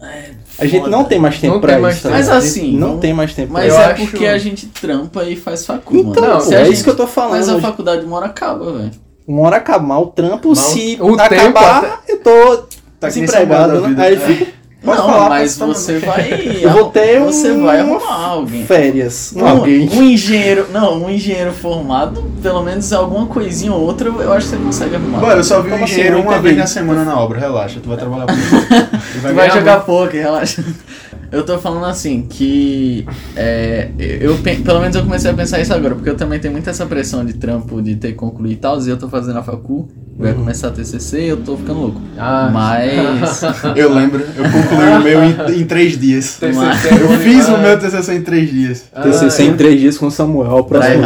a 0.59 0.65
gente 0.67 0.87
não 0.89 1.03
tem 1.03 1.17
mais 1.19 1.39
tempo 1.39 1.55
Não 1.55 1.61
pra 1.61 1.73
tem 1.73 1.81
mais 1.81 1.95
isso. 1.95 2.03
tá 2.03 2.09
tempo. 2.09 2.19
Mas 2.27 2.29
assim, 2.29 2.77
Não 2.77 2.97
tem 2.99 3.13
mais 3.13 3.33
tempo 3.33 3.51
Mas 3.51 3.73
pra 3.73 3.73
Eu 3.83 3.89
é 3.89 3.91
acho- 3.93 4.05
porque 4.05 4.25
a 4.27 4.37
gente 4.37 4.67
trampa 4.67 5.23
e 5.23 5.35
faz 5.35 5.65
facu, 5.65 5.95
isso. 5.95 6.09
Então, 6.09 6.21
mano. 6.21 6.35
pô, 6.35 6.41
Se 6.41 6.53
é 6.53 6.57
a 6.57 6.61
isso 6.63 6.71
gente- 6.73 6.83
que 6.83 6.89
eu 6.91 6.95
tô 6.95 7.07
falando. 7.07 7.31
Mas 7.31 7.49
a 7.49 7.59
faculdade 7.59 8.05
uma 8.05 8.17
hora 8.17 8.25
acaba, 8.27 8.71
velho. 8.73 8.91
Uma 9.27 9.47
hora 9.47 9.57
acabar 9.57 9.97
o 9.99 10.07
trampo, 10.07 10.49
Mas 10.49 10.59
se 10.59 10.97
o 11.01 11.15
tempo 11.17 11.33
acabar, 11.57 12.01
eu 12.07 12.19
tô 12.19 12.63
Tá 12.99 13.07
desempregado, 13.07 13.79
né? 13.87 13.95
Aí 14.03 14.15
É. 14.15 14.58
Pode 14.81 14.97
não, 14.97 15.07
falar, 15.09 15.29
mas 15.29 15.57
você 15.57 15.99
vai. 15.99 16.31
Eu 16.63 16.69
vou 16.71 16.85
ter 16.89 17.19
Você 17.19 17.51
um- 17.51 17.63
vai 17.65 17.81
arrumar 17.81 18.25
alguém. 18.27 18.65
Férias. 18.65 19.33
Um, 19.35 19.45
alguém. 19.45 19.89
um 19.89 20.03
engenheiro. 20.03 20.67
Não, 20.71 21.03
um 21.03 21.09
engenheiro 21.09 21.51
formado, 21.51 22.23
pelo 22.41 22.63
menos 22.63 22.91
alguma 22.93 23.25
coisinha 23.25 23.73
ou 23.73 23.81
outra, 23.81 24.07
eu 24.07 24.31
acho 24.31 24.47
que 24.49 24.55
você 24.55 24.63
consegue 24.63 24.95
arrumar. 24.95 25.19
Mano, 25.19 25.33
eu 25.39 25.43
só 25.43 25.61
vi 25.61 25.67
um 25.67 25.71
Como 25.71 25.83
assim? 25.83 25.93
engenheiro 25.93 26.17
Eu 26.19 26.21
uma 26.23 26.39
vez 26.39 26.55
na 26.57 26.65
semana 26.65 27.03
na 27.03 27.19
obra, 27.19 27.39
relaxa, 27.39 27.79
tu 27.83 27.89
vai 27.89 27.97
trabalhar 27.97 28.25
por 28.25 28.35
isso. 28.35 28.55
Tu 29.29 29.33
vai 29.35 29.51
jogar 29.51 29.81
poker, 29.81 30.21
relaxa. 30.21 30.63
Eu 31.31 31.43
tô 31.45 31.57
falando 31.59 31.85
assim, 31.85 32.21
que. 32.23 33.05
É, 33.35 33.89
eu, 33.97 34.35
pe- 34.37 34.55
pelo 34.57 34.79
menos 34.79 34.95
eu 34.95 35.03
comecei 35.03 35.29
a 35.29 35.33
pensar 35.33 35.59
isso 35.59 35.73
agora, 35.73 35.93
porque 35.93 36.09
eu 36.09 36.15
também 36.15 36.39
tenho 36.39 36.53
muita 36.53 36.69
essa 36.69 36.85
pressão 36.85 37.25
de 37.25 37.33
trampo, 37.33 37.81
de 37.81 37.95
ter 37.97 38.09
que 38.09 38.13
concluir 38.15 38.53
e 38.53 38.55
tal, 38.55 38.79
e 38.81 38.89
eu 38.89 38.97
tô 38.97 39.09
fazendo 39.09 39.37
a 39.39 39.43
facul, 39.43 39.87
vai 40.19 40.33
começar 40.33 40.67
a 40.67 40.71
TCC 40.71 41.21
e 41.21 41.27
eu 41.29 41.37
tô 41.37 41.55
ficando 41.55 41.79
louco. 41.79 42.01
Ah, 42.17 42.49
Mas. 42.51 43.41
Eu 43.75 43.93
lembro, 43.93 44.19
eu 44.21 44.43
concluí 44.43 44.89
o 44.89 44.99
meu 45.01 45.23
em, 45.23 45.61
em 45.61 45.65
três 45.65 45.97
dias. 45.97 46.37
TCC, 46.37 46.93
Eu 47.01 47.09
fiz 47.19 47.47
o 47.47 47.55
ah, 47.55 47.57
meu 47.59 47.79
TCC 47.79 48.15
em 48.15 48.21
três 48.21 48.49
dias. 48.49 48.85
ah, 48.93 49.01
TCC 49.01 49.43
em 49.43 49.55
três 49.55 49.79
dias 49.79 49.97
com 49.97 50.07
o 50.07 50.11
Samuel, 50.11 50.57
o 50.57 50.63
próximo 50.65 51.03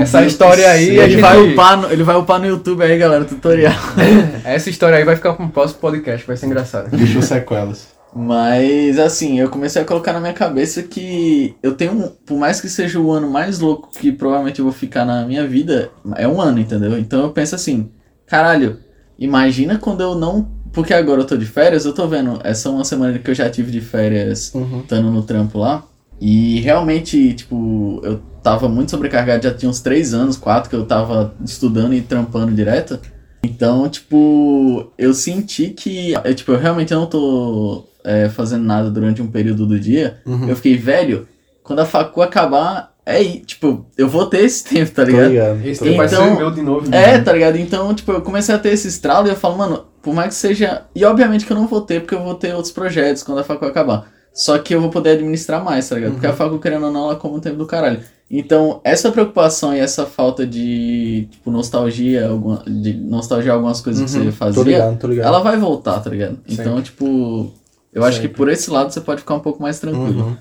Essa 0.00 0.24
história 0.24 0.70
aí, 0.70 0.98
a 1.00 1.02
Ele 1.04 1.12
gente- 1.12 1.20
vai, 1.20 1.52
upar 1.52 1.76
no, 1.80 1.90
ele 1.90 2.02
vai 2.04 2.16
upar 2.16 2.38
no 2.40 2.46
YouTube 2.46 2.82
aí, 2.82 2.96
galera, 2.96 3.24
tutorial. 3.24 3.74
Essa 4.44 4.70
história 4.70 4.96
aí 4.98 5.04
vai 5.04 5.16
ficar 5.16 5.32
para 5.32 5.44
um 5.44 5.48
próximo 5.48 5.80
podcast, 5.80 6.24
vai 6.26 6.36
ser 6.36 6.46
engraçado. 6.46 6.96
Deixou 6.96 7.22
sequelas. 7.22 7.88
Mas 8.16 8.96
assim, 9.00 9.40
eu 9.40 9.48
comecei 9.48 9.82
a 9.82 9.84
colocar 9.84 10.12
na 10.12 10.20
minha 10.20 10.32
cabeça 10.32 10.82
que 10.84 11.56
eu 11.60 11.72
tenho, 11.74 12.12
por 12.24 12.38
mais 12.38 12.60
que 12.60 12.68
seja 12.68 13.00
o 13.00 13.10
ano 13.10 13.28
mais 13.28 13.58
louco 13.58 13.90
que 13.98 14.12
provavelmente 14.12 14.60
eu 14.60 14.64
vou 14.64 14.72
ficar 14.72 15.04
na 15.04 15.26
minha 15.26 15.44
vida, 15.44 15.90
é 16.14 16.28
um 16.28 16.40
ano, 16.40 16.60
entendeu? 16.60 16.96
Então 16.96 17.22
eu 17.22 17.30
penso 17.30 17.56
assim, 17.56 17.90
caralho, 18.26 18.78
imagina 19.18 19.78
quando 19.78 20.00
eu 20.02 20.14
não. 20.14 20.48
Porque 20.72 20.92
agora 20.92 21.20
eu 21.20 21.26
tô 21.26 21.36
de 21.36 21.46
férias, 21.46 21.84
eu 21.84 21.92
tô 21.92 22.06
vendo, 22.08 22.40
essa 22.42 22.68
é 22.68 22.72
uma 22.72 22.84
semana 22.84 23.16
que 23.16 23.30
eu 23.30 23.34
já 23.34 23.48
tive 23.48 23.70
de 23.70 23.80
férias 23.80 24.52
Uhum. 24.52 24.80
estando 24.80 25.08
no 25.10 25.22
trampo 25.22 25.56
lá. 25.58 25.84
E 26.20 26.58
realmente, 26.60 27.32
tipo, 27.34 28.00
eu 28.02 28.20
tava 28.42 28.68
muito 28.68 28.90
sobrecarregado, 28.90 29.44
já 29.44 29.54
tinha 29.54 29.70
uns 29.70 29.80
três 29.80 30.12
anos, 30.12 30.36
quatro, 30.36 30.68
que 30.68 30.74
eu 30.74 30.84
tava 30.84 31.32
estudando 31.44 31.94
e 31.94 32.00
trampando 32.00 32.52
direto. 32.52 32.98
Então, 33.44 33.88
tipo, 33.88 34.90
eu 34.98 35.14
senti 35.14 35.68
que, 35.68 36.12
eu, 36.24 36.34
tipo, 36.34 36.50
eu 36.52 36.58
realmente 36.58 36.92
não 36.92 37.06
tô 37.06 37.84
é, 38.02 38.28
fazendo 38.28 38.64
nada 38.64 38.90
durante 38.90 39.22
um 39.22 39.28
período 39.28 39.66
do 39.66 39.78
dia. 39.78 40.18
Uhum. 40.26 40.48
Eu 40.48 40.56
fiquei, 40.56 40.76
velho, 40.76 41.28
quando 41.62 41.80
a 41.80 41.86
facu 41.86 42.20
acabar, 42.20 42.93
é 43.06 43.16
aí, 43.16 43.40
tipo, 43.40 43.86
eu 43.98 44.08
vou 44.08 44.26
ter 44.26 44.44
esse 44.44 44.64
tempo, 44.68 44.90
tá 44.92 45.04
Tô 45.04 45.10
ligado? 45.10 45.28
ligado. 45.30 45.66
Esse 45.66 45.78
tô 45.80 45.84
tempo. 45.86 46.02
Então- 46.02 46.24
ser 46.28 46.36
meu 46.36 46.50
de 46.50 46.62
novo. 46.62 46.94
É, 46.94 47.18
tá 47.20 47.32
ligado? 47.32 47.56
Então, 47.56 47.94
tipo, 47.94 48.12
eu 48.12 48.22
comecei 48.22 48.54
a 48.54 48.58
ter 48.58 48.72
esse 48.72 48.88
estralo 48.88 49.26
e 49.26 49.30
eu 49.30 49.36
falo, 49.36 49.56
mano, 49.58 49.84
por 50.02 50.14
mais 50.14 50.28
que 50.28 50.34
seja. 50.34 50.82
E 50.94 51.04
obviamente 51.04 51.44
que 51.46 51.52
eu 51.52 51.56
não 51.56 51.66
vou 51.66 51.80
ter, 51.80 52.00
porque 52.00 52.14
eu 52.14 52.22
vou 52.22 52.34
ter 52.34 52.54
outros 52.54 52.72
projetos 52.72 53.22
quando 53.22 53.38
a 53.38 53.44
facu 53.44 53.64
acabar. 53.64 54.06
Só 54.32 54.58
que 54.58 54.74
eu 54.74 54.80
vou 54.80 54.90
poder 54.90 55.10
administrar 55.10 55.62
mais, 55.64 55.88
tá 55.88 55.94
ligado? 55.94 56.12
Porque 56.12 56.26
a 56.26 56.32
facu, 56.32 56.58
querendo 56.58 56.86
ou 56.86 56.92
não, 56.92 57.04
ela 57.04 57.16
come 57.16 57.36
um 57.36 57.40
tempo 57.40 57.56
do 57.56 57.66
caralho. 57.66 58.00
Então, 58.28 58.80
essa 58.82 59.12
preocupação 59.12 59.72
e 59.74 59.78
essa 59.78 60.06
falta 60.06 60.44
de, 60.46 61.28
tipo, 61.30 61.50
nostalgia, 61.52 62.26
alguma, 62.28 62.64
de 62.66 62.94
nostalgia 62.94 63.52
algumas 63.52 63.80
coisas 63.80 64.10
que 64.10 64.18
Uhum. 64.18 64.24
você 64.24 64.30
Tô 64.30 64.36
fazia, 64.36 64.64
ligado, 64.64 64.98
tô 64.98 65.06
ligado. 65.06 65.26
ela 65.26 65.38
vai 65.40 65.56
voltar, 65.56 66.00
tá 66.00 66.10
ligado? 66.10 66.38
Então, 66.48 66.82
tipo, 66.82 67.52
eu 67.92 68.02
acho 68.02 68.16
que 68.16 68.22
Sempre. 68.26 68.36
por 68.36 68.48
esse 68.48 68.70
lado 68.70 68.90
você 68.92 69.00
pode 69.00 69.20
ficar 69.20 69.34
um 69.34 69.40
pouco 69.40 69.62
mais 69.62 69.78
tranquilo. 69.78 70.24
Uhum. 70.24 70.36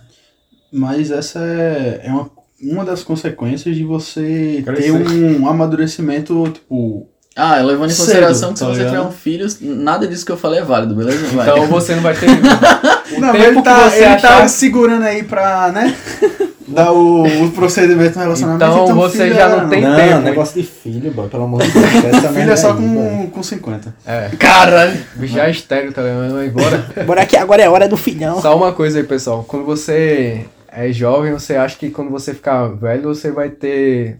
Mas 0.71 1.11
essa 1.11 1.39
é, 1.39 2.01
é 2.05 2.09
uma, 2.09 2.31
uma 2.71 2.83
das 2.85 3.03
consequências 3.03 3.75
de 3.75 3.83
você 3.83 4.61
Crescer. 4.65 4.83
ter 5.05 5.39
um 5.41 5.47
amadurecimento, 5.47 6.47
tipo. 6.53 7.07
Ah, 7.35 7.55
levando 7.61 7.89
em 7.89 7.93
Cedo, 7.93 8.05
consideração 8.05 8.53
que 8.53 8.59
se 8.59 8.65
tá 8.65 8.69
você 8.71 8.77
ligado? 8.83 8.91
tiver 8.95 9.07
um 9.07 9.11
filho, 9.11 9.47
nada 9.61 10.07
disso 10.07 10.23
que 10.23 10.31
eu 10.31 10.37
falei 10.37 10.59
é 10.59 10.63
válido, 10.63 10.93
beleza? 10.93 11.25
Vai. 11.33 11.49
Então 11.49 11.65
você 11.65 11.95
não 11.95 12.03
vai 12.03 12.13
ter. 12.15 12.27
o 13.17 13.19
Não, 13.19 13.31
tempo 13.31 13.43
ele 13.45 13.61
tá, 13.63 13.83
que 13.85 13.89
você 13.89 13.95
ele 13.97 14.05
achar. 14.05 14.37
tá 14.41 14.47
segurando 14.47 15.03
aí 15.03 15.23
pra, 15.23 15.71
né? 15.71 15.95
dar 16.67 16.91
o, 16.91 17.23
o 17.45 17.51
procedimento 17.51 18.15
no 18.17 18.23
relacionamento. 18.23 18.63
Então 18.63 18.95
você 18.95 19.17
filho 19.23 19.35
já 19.35 19.45
é- 19.47 19.49
não 19.49 19.67
tem 19.69 19.81
não, 19.81 19.95
tempo. 19.95 20.19
negócio 20.21 20.61
de 20.61 20.67
filho, 20.67 21.11
boy, 21.11 21.27
pelo 21.27 21.43
amor 21.43 21.61
de 21.63 21.69
Deus. 21.73 22.33
Filho 22.35 22.51
é 22.51 22.55
só 22.55 22.73
com, 22.75 23.29
com 23.31 23.43
50. 23.43 23.95
É. 24.05 24.29
Caralho! 24.39 24.97
Bicho 25.15 25.33
já 25.35 25.47
é 25.47 25.51
estéreo, 25.51 25.91
tá 25.91 26.01
ligado? 26.03 26.33
Mas 26.33 26.51
bora. 26.51 26.85
Bora 27.05 27.21
aqui, 27.23 27.35
agora 27.35 27.61
é 27.63 27.69
hora 27.69 27.87
do 27.87 27.97
filhão. 27.97 28.39
Só 28.41 28.55
uma 28.55 28.71
coisa 28.73 28.99
aí, 28.99 29.03
pessoal. 29.03 29.43
Quando 29.47 29.65
você 29.65 30.45
é 30.75 30.91
jovem, 30.91 31.31
você 31.31 31.55
acha 31.55 31.77
que 31.77 31.89
quando 31.91 32.09
você 32.11 32.33
ficar 32.33 32.67
velho, 32.69 33.03
você 33.03 33.31
vai 33.31 33.49
ter 33.49 34.19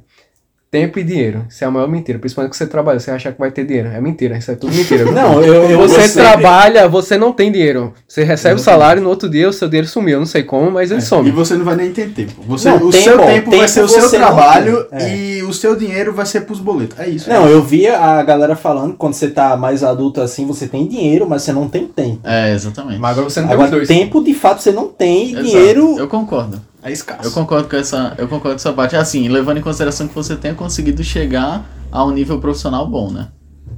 tempo 0.74 0.98
e 0.98 1.04
dinheiro. 1.04 1.46
Isso 1.48 1.64
é 1.64 1.68
a 1.68 1.70
maior 1.72 1.88
mentira. 1.88 2.18
Principalmente 2.18 2.50
que 2.50 2.58
você 2.58 2.66
trabalha, 2.66 3.00
você 3.00 3.12
acha 3.12 3.32
que 3.32 3.40
vai 3.40 3.52
ter 3.52 3.64
dinheiro. 3.64 3.90
É 3.90 4.02
mentira, 4.02 4.36
isso 4.36 4.50
é 4.50 4.56
tudo 4.56 4.74
mentira. 4.74 5.06
Não, 5.14 5.40
eu, 5.40 5.70
eu 5.70 5.78
você 5.78 6.08
você- 6.08 6.20
trabalha, 6.20 6.88
você 6.88 7.16
não 7.16 7.32
tem 7.32 7.52
dinheiro. 7.52 7.94
Você 8.08 8.24
recebe 8.24 8.56
o 8.56 8.64
salário 8.64 9.00
no 9.00 9.08
outro 9.10 9.30
dia 9.30 9.48
o 9.48 9.54
seu 9.54 9.68
dinheiro 9.70 9.88
sumiu. 9.88 10.14
Eu 10.16 10.20
não 10.22 10.26
sei 10.26 10.42
como, 10.42 10.72
mas 10.72 10.90
ele 10.90 11.00
E 11.00 11.04
some. 11.04 11.30
você 11.30 11.54
não 11.54 11.64
vai 11.64 11.76
nem 11.76 11.92
ter 11.92 12.10
tempo. 12.10 12.34
Você, 12.48 12.70
Não, 12.70 12.78
o 12.78 12.90
tempo, 12.90 13.04
seu 13.04 13.18
tempo, 13.20 13.50
vai 13.52 13.60
tempo 13.60 13.68
ser 13.70 13.82
o 13.84 13.88
seu 13.88 14.10
trabalho 14.10 14.84
tem, 14.86 15.00
é. 15.00 15.18
e 15.38 15.44
o 15.44 15.54
seu 15.54 15.76
dinheiro 15.76 16.12
vai 16.12 16.26
ser 16.26 16.42
pros 16.42 16.60
boletos. 16.60 17.00
É 17.00 17.08
isso. 17.08 17.30
Não, 17.30 17.48
eu 17.48 17.62
via 17.62 18.00
a 18.00 18.24
galera 18.24 18.56
falando 18.56 18.94
que 18.94 18.98
quando 18.98 19.14
você 19.14 19.28
tá 19.30 19.56
mais 19.56 19.84
adulto 19.84 20.22
assim, 20.22 20.48
você 20.48 20.66
tem 20.68 20.88
dinheiro, 20.88 21.28
mas 21.30 21.44
você 21.44 21.54
não 21.54 21.70
tem 21.70 21.86
tempo. 21.86 22.20
É, 22.24 22.52
exatamente. 22.54 23.00
Mas 23.00 23.12
agora 23.12 23.30
você 23.30 23.40
não 23.42 23.48
tem 23.48 23.54
Agora, 23.56 23.70
dois. 23.72 23.88
tempo 23.88 24.24
de 24.24 24.34
fato 24.34 24.62
você 24.62 24.72
não 24.72 24.88
tem, 24.88 25.28
e 25.28 25.32
Exato. 25.34 25.44
dinheiro. 25.46 25.96
Eu 26.00 26.08
concordo. 26.08 26.60
É 26.84 26.92
escasso. 26.92 27.28
Eu 27.28 27.32
concordo 27.32 27.68
com 27.70 27.76
essa, 27.76 28.14
eu 28.18 28.28
concordo 28.28 28.56
com 28.56 28.56
essa 28.56 28.74
parte. 28.74 28.96
Assim, 28.96 29.28
levando 29.30 29.58
em 29.58 29.62
consideração 29.62 30.08
que 30.08 30.14
você 30.16 30.36
tenha 30.36 30.54
conseguido 30.54 31.04
chegar 31.04 31.64
a 31.92 32.04
um 32.06 32.12
nível 32.12 32.40
profissional 32.40 32.86
bom, 32.88 33.10
né? 33.12 33.28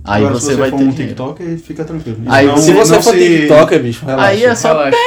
Aí 0.04 0.22
Agora, 0.24 0.36
você, 0.40 0.46
se 0.48 0.52
você 0.54 0.58
vai 0.60 0.70
for 0.70 0.78
ter 0.78 0.84
um 0.84 0.90
dinheiro. 0.90 1.10
TikTok, 1.16 1.58
fica 1.58 1.84
tranquilo. 1.84 2.18
Aí, 2.28 2.48
Não- 2.48 2.58
se 2.58 2.74
você 2.74 3.02
for 3.02 3.14
se- 3.14 3.20
TikToker, 3.20 3.82
bicho, 3.82 4.06
relaxa. 4.06 4.28
Aí 4.30 4.44
é 4.44 4.56
só 4.56 4.68
Relaxa. 4.74 4.98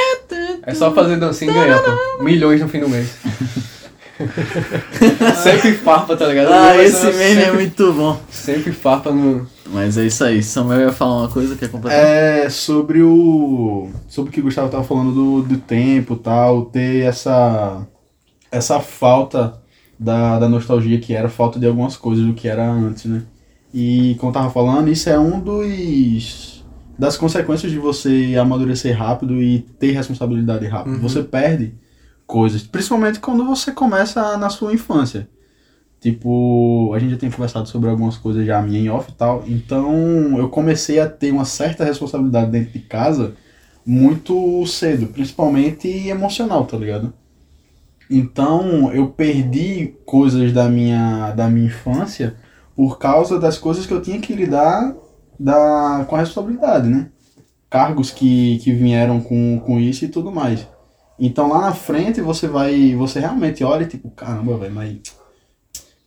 É 0.63 0.73
só 0.73 0.93
fazer 0.93 1.15
dancinha 1.17 1.51
e 1.51 1.53
ganhar, 1.53 1.79
pô. 1.79 2.23
Milhões 2.23 2.59
no 2.61 2.67
fim 2.67 2.79
do 2.79 2.89
mês. 2.89 3.09
sempre 5.41 5.73
farpa, 5.73 6.15
tá 6.15 6.27
ligado? 6.27 6.51
Ah, 6.51 6.77
esse 6.77 6.97
ser 6.97 7.13
meme 7.13 7.41
é 7.41 7.45
sempre, 7.45 7.51
muito 7.53 7.93
bom. 7.93 8.21
sempre 8.29 8.71
farpa 8.71 9.11
no. 9.11 9.47
Mas 9.67 9.97
é 9.97 10.05
isso 10.05 10.23
aí. 10.23 10.43
Samuel 10.43 10.81
ia 10.81 10.91
falar 10.91 11.21
uma 11.21 11.29
coisa 11.29 11.55
que 11.55 11.65
é 11.65 11.67
completamente. 11.67 12.07
É 12.07 12.49
sobre 12.49 13.01
o. 13.01 13.89
Sobre 14.07 14.29
o 14.29 14.33
que 14.33 14.41
o 14.41 14.43
Gustavo 14.43 14.69
tava 14.69 14.83
falando 14.83 15.13
do, 15.13 15.41
do 15.43 15.57
tempo 15.57 16.15
e 16.15 16.17
tal, 16.17 16.65
ter 16.65 17.03
essa. 17.03 17.87
essa 18.51 18.79
falta 18.79 19.61
da, 19.97 20.39
da 20.39 20.49
nostalgia 20.49 20.99
que 20.99 21.13
era 21.13 21.29
falta 21.29 21.59
de 21.59 21.65
algumas 21.67 21.95
coisas 21.95 22.25
do 22.25 22.33
que 22.33 22.47
era 22.47 22.69
antes, 22.69 23.05
né? 23.05 23.23
E 23.73 24.15
como 24.19 24.31
eu 24.31 24.33
tava 24.33 24.49
falando, 24.49 24.89
isso 24.89 25.09
é 25.09 25.17
um 25.17 25.39
dos. 25.39 26.65
das 26.97 27.15
consequências 27.15 27.71
de 27.71 27.79
você 27.79 28.35
amadurecer 28.39 28.97
rápido 28.97 29.41
e 29.41 29.59
ter 29.79 29.91
responsabilidade 29.91 30.65
rápido. 30.67 30.95
Uhum. 30.95 31.01
Você 31.01 31.23
perde 31.23 31.73
coisas, 32.29 32.61
principalmente 32.61 33.19
quando 33.19 33.43
você 33.43 33.71
começa 33.71 34.37
na 34.37 34.51
sua 34.51 34.71
infância. 34.71 35.27
Tipo, 35.99 36.93
a 36.93 36.99
gente 36.99 37.11
já 37.11 37.17
tem 37.17 37.31
conversado 37.31 37.67
sobre 37.67 37.89
algumas 37.89 38.17
coisas 38.17 38.45
já 38.45 38.61
minha 38.61 38.79
em 38.79 38.87
off 38.87 39.11
e 39.11 39.15
tal. 39.15 39.43
Então, 39.47 40.37
eu 40.37 40.47
comecei 40.47 40.99
a 40.99 41.09
ter 41.09 41.31
uma 41.31 41.43
certa 41.43 41.83
responsabilidade 41.83 42.51
dentro 42.51 42.71
de 42.71 42.79
casa 42.79 43.33
muito 43.83 44.63
cedo, 44.67 45.07
principalmente 45.07 45.87
emocional, 46.07 46.65
tá 46.65 46.77
ligado? 46.77 47.11
Então, 48.09 48.93
eu 48.93 49.07
perdi 49.07 49.95
coisas 50.05 50.53
da 50.53 50.69
minha, 50.69 51.31
da 51.31 51.49
minha 51.49 51.65
infância 51.65 52.35
por 52.75 52.99
causa 52.99 53.39
das 53.39 53.57
coisas 53.57 53.87
que 53.87 53.93
eu 53.93 54.03
tinha 54.03 54.21
que 54.21 54.33
lidar 54.33 54.95
da, 55.39 56.05
com 56.07 56.15
a 56.15 56.19
responsabilidade, 56.19 56.87
né? 56.87 57.09
Cargos 57.69 58.11
que, 58.11 58.59
que 58.59 58.71
vieram 58.71 59.19
com, 59.19 59.59
com 59.65 59.79
isso 59.79 60.05
e 60.05 60.07
tudo 60.07 60.31
mais. 60.31 60.65
Então, 61.19 61.49
lá 61.49 61.61
na 61.61 61.73
frente, 61.73 62.21
você 62.21 62.47
vai, 62.47 62.95
você 62.95 63.19
realmente 63.19 63.63
olha 63.63 63.83
e 63.83 63.87
tipo, 63.87 64.09
caramba, 64.11 64.57
velho, 64.57 64.73
mas 64.73 64.97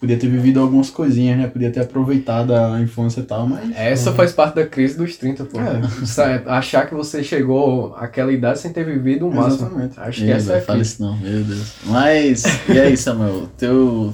podia 0.00 0.18
ter 0.18 0.26
vivido 0.26 0.58
algumas 0.58 0.90
coisinhas, 0.90 1.38
né? 1.38 1.46
Podia 1.46 1.70
ter 1.70 1.80
aproveitado 1.80 2.52
a 2.52 2.80
infância 2.80 3.20
e 3.20 3.22
tal, 3.22 3.46
mas... 3.46 3.70
Essa 3.76 4.10
faz 4.12 4.32
parte 4.32 4.56
da 4.56 4.66
crise 4.66 4.96
dos 4.96 5.16
30, 5.16 5.44
pô. 5.44 5.60
É. 5.60 6.42
Achar 6.46 6.88
que 6.88 6.94
você 6.94 7.22
chegou 7.22 7.94
àquela 7.94 8.32
idade 8.32 8.58
sem 8.58 8.72
ter 8.72 8.84
vivido 8.84 9.28
o 9.28 9.32
máximo. 9.32 9.66
Exatamente. 9.66 10.00
Acho 10.00 10.24
que 10.24 10.30
essa 10.30 10.50
é 10.50 10.52
a 10.52 10.54
velho, 10.54 10.66
fala 10.66 10.80
isso 10.80 11.00
não, 11.00 11.16
meu 11.18 11.44
Deus. 11.44 11.74
Mas, 11.84 12.42
e 12.68 12.80
aí, 12.80 12.96
Samuel? 12.96 13.48
Teu, 13.56 14.12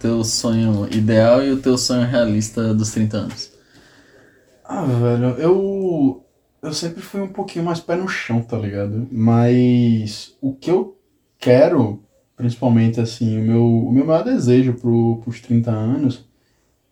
teu 0.00 0.24
sonho 0.24 0.88
ideal 0.90 1.44
e 1.44 1.52
o 1.52 1.58
teu 1.58 1.78
sonho 1.78 2.04
realista 2.04 2.74
dos 2.74 2.90
30 2.90 3.16
anos? 3.16 3.52
Ah, 4.64 4.82
velho, 4.82 5.36
eu. 5.38 6.24
Eu 6.62 6.72
sempre 6.72 7.00
fui 7.00 7.20
um 7.20 7.28
pouquinho 7.28 7.64
mais 7.64 7.80
pé 7.80 7.94
no 7.96 8.08
chão, 8.08 8.42
tá 8.42 8.56
ligado? 8.56 9.06
Mas 9.10 10.36
o 10.40 10.54
que 10.54 10.70
eu 10.70 10.98
quero, 11.38 12.02
principalmente 12.36 13.00
assim, 13.00 13.38
o 13.38 13.42
meu, 13.42 13.64
o 13.64 13.92
meu 13.92 14.04
maior 14.04 14.24
desejo 14.24 14.74
pro, 14.74 15.20
pros 15.22 15.40
30 15.40 15.70
anos 15.70 16.28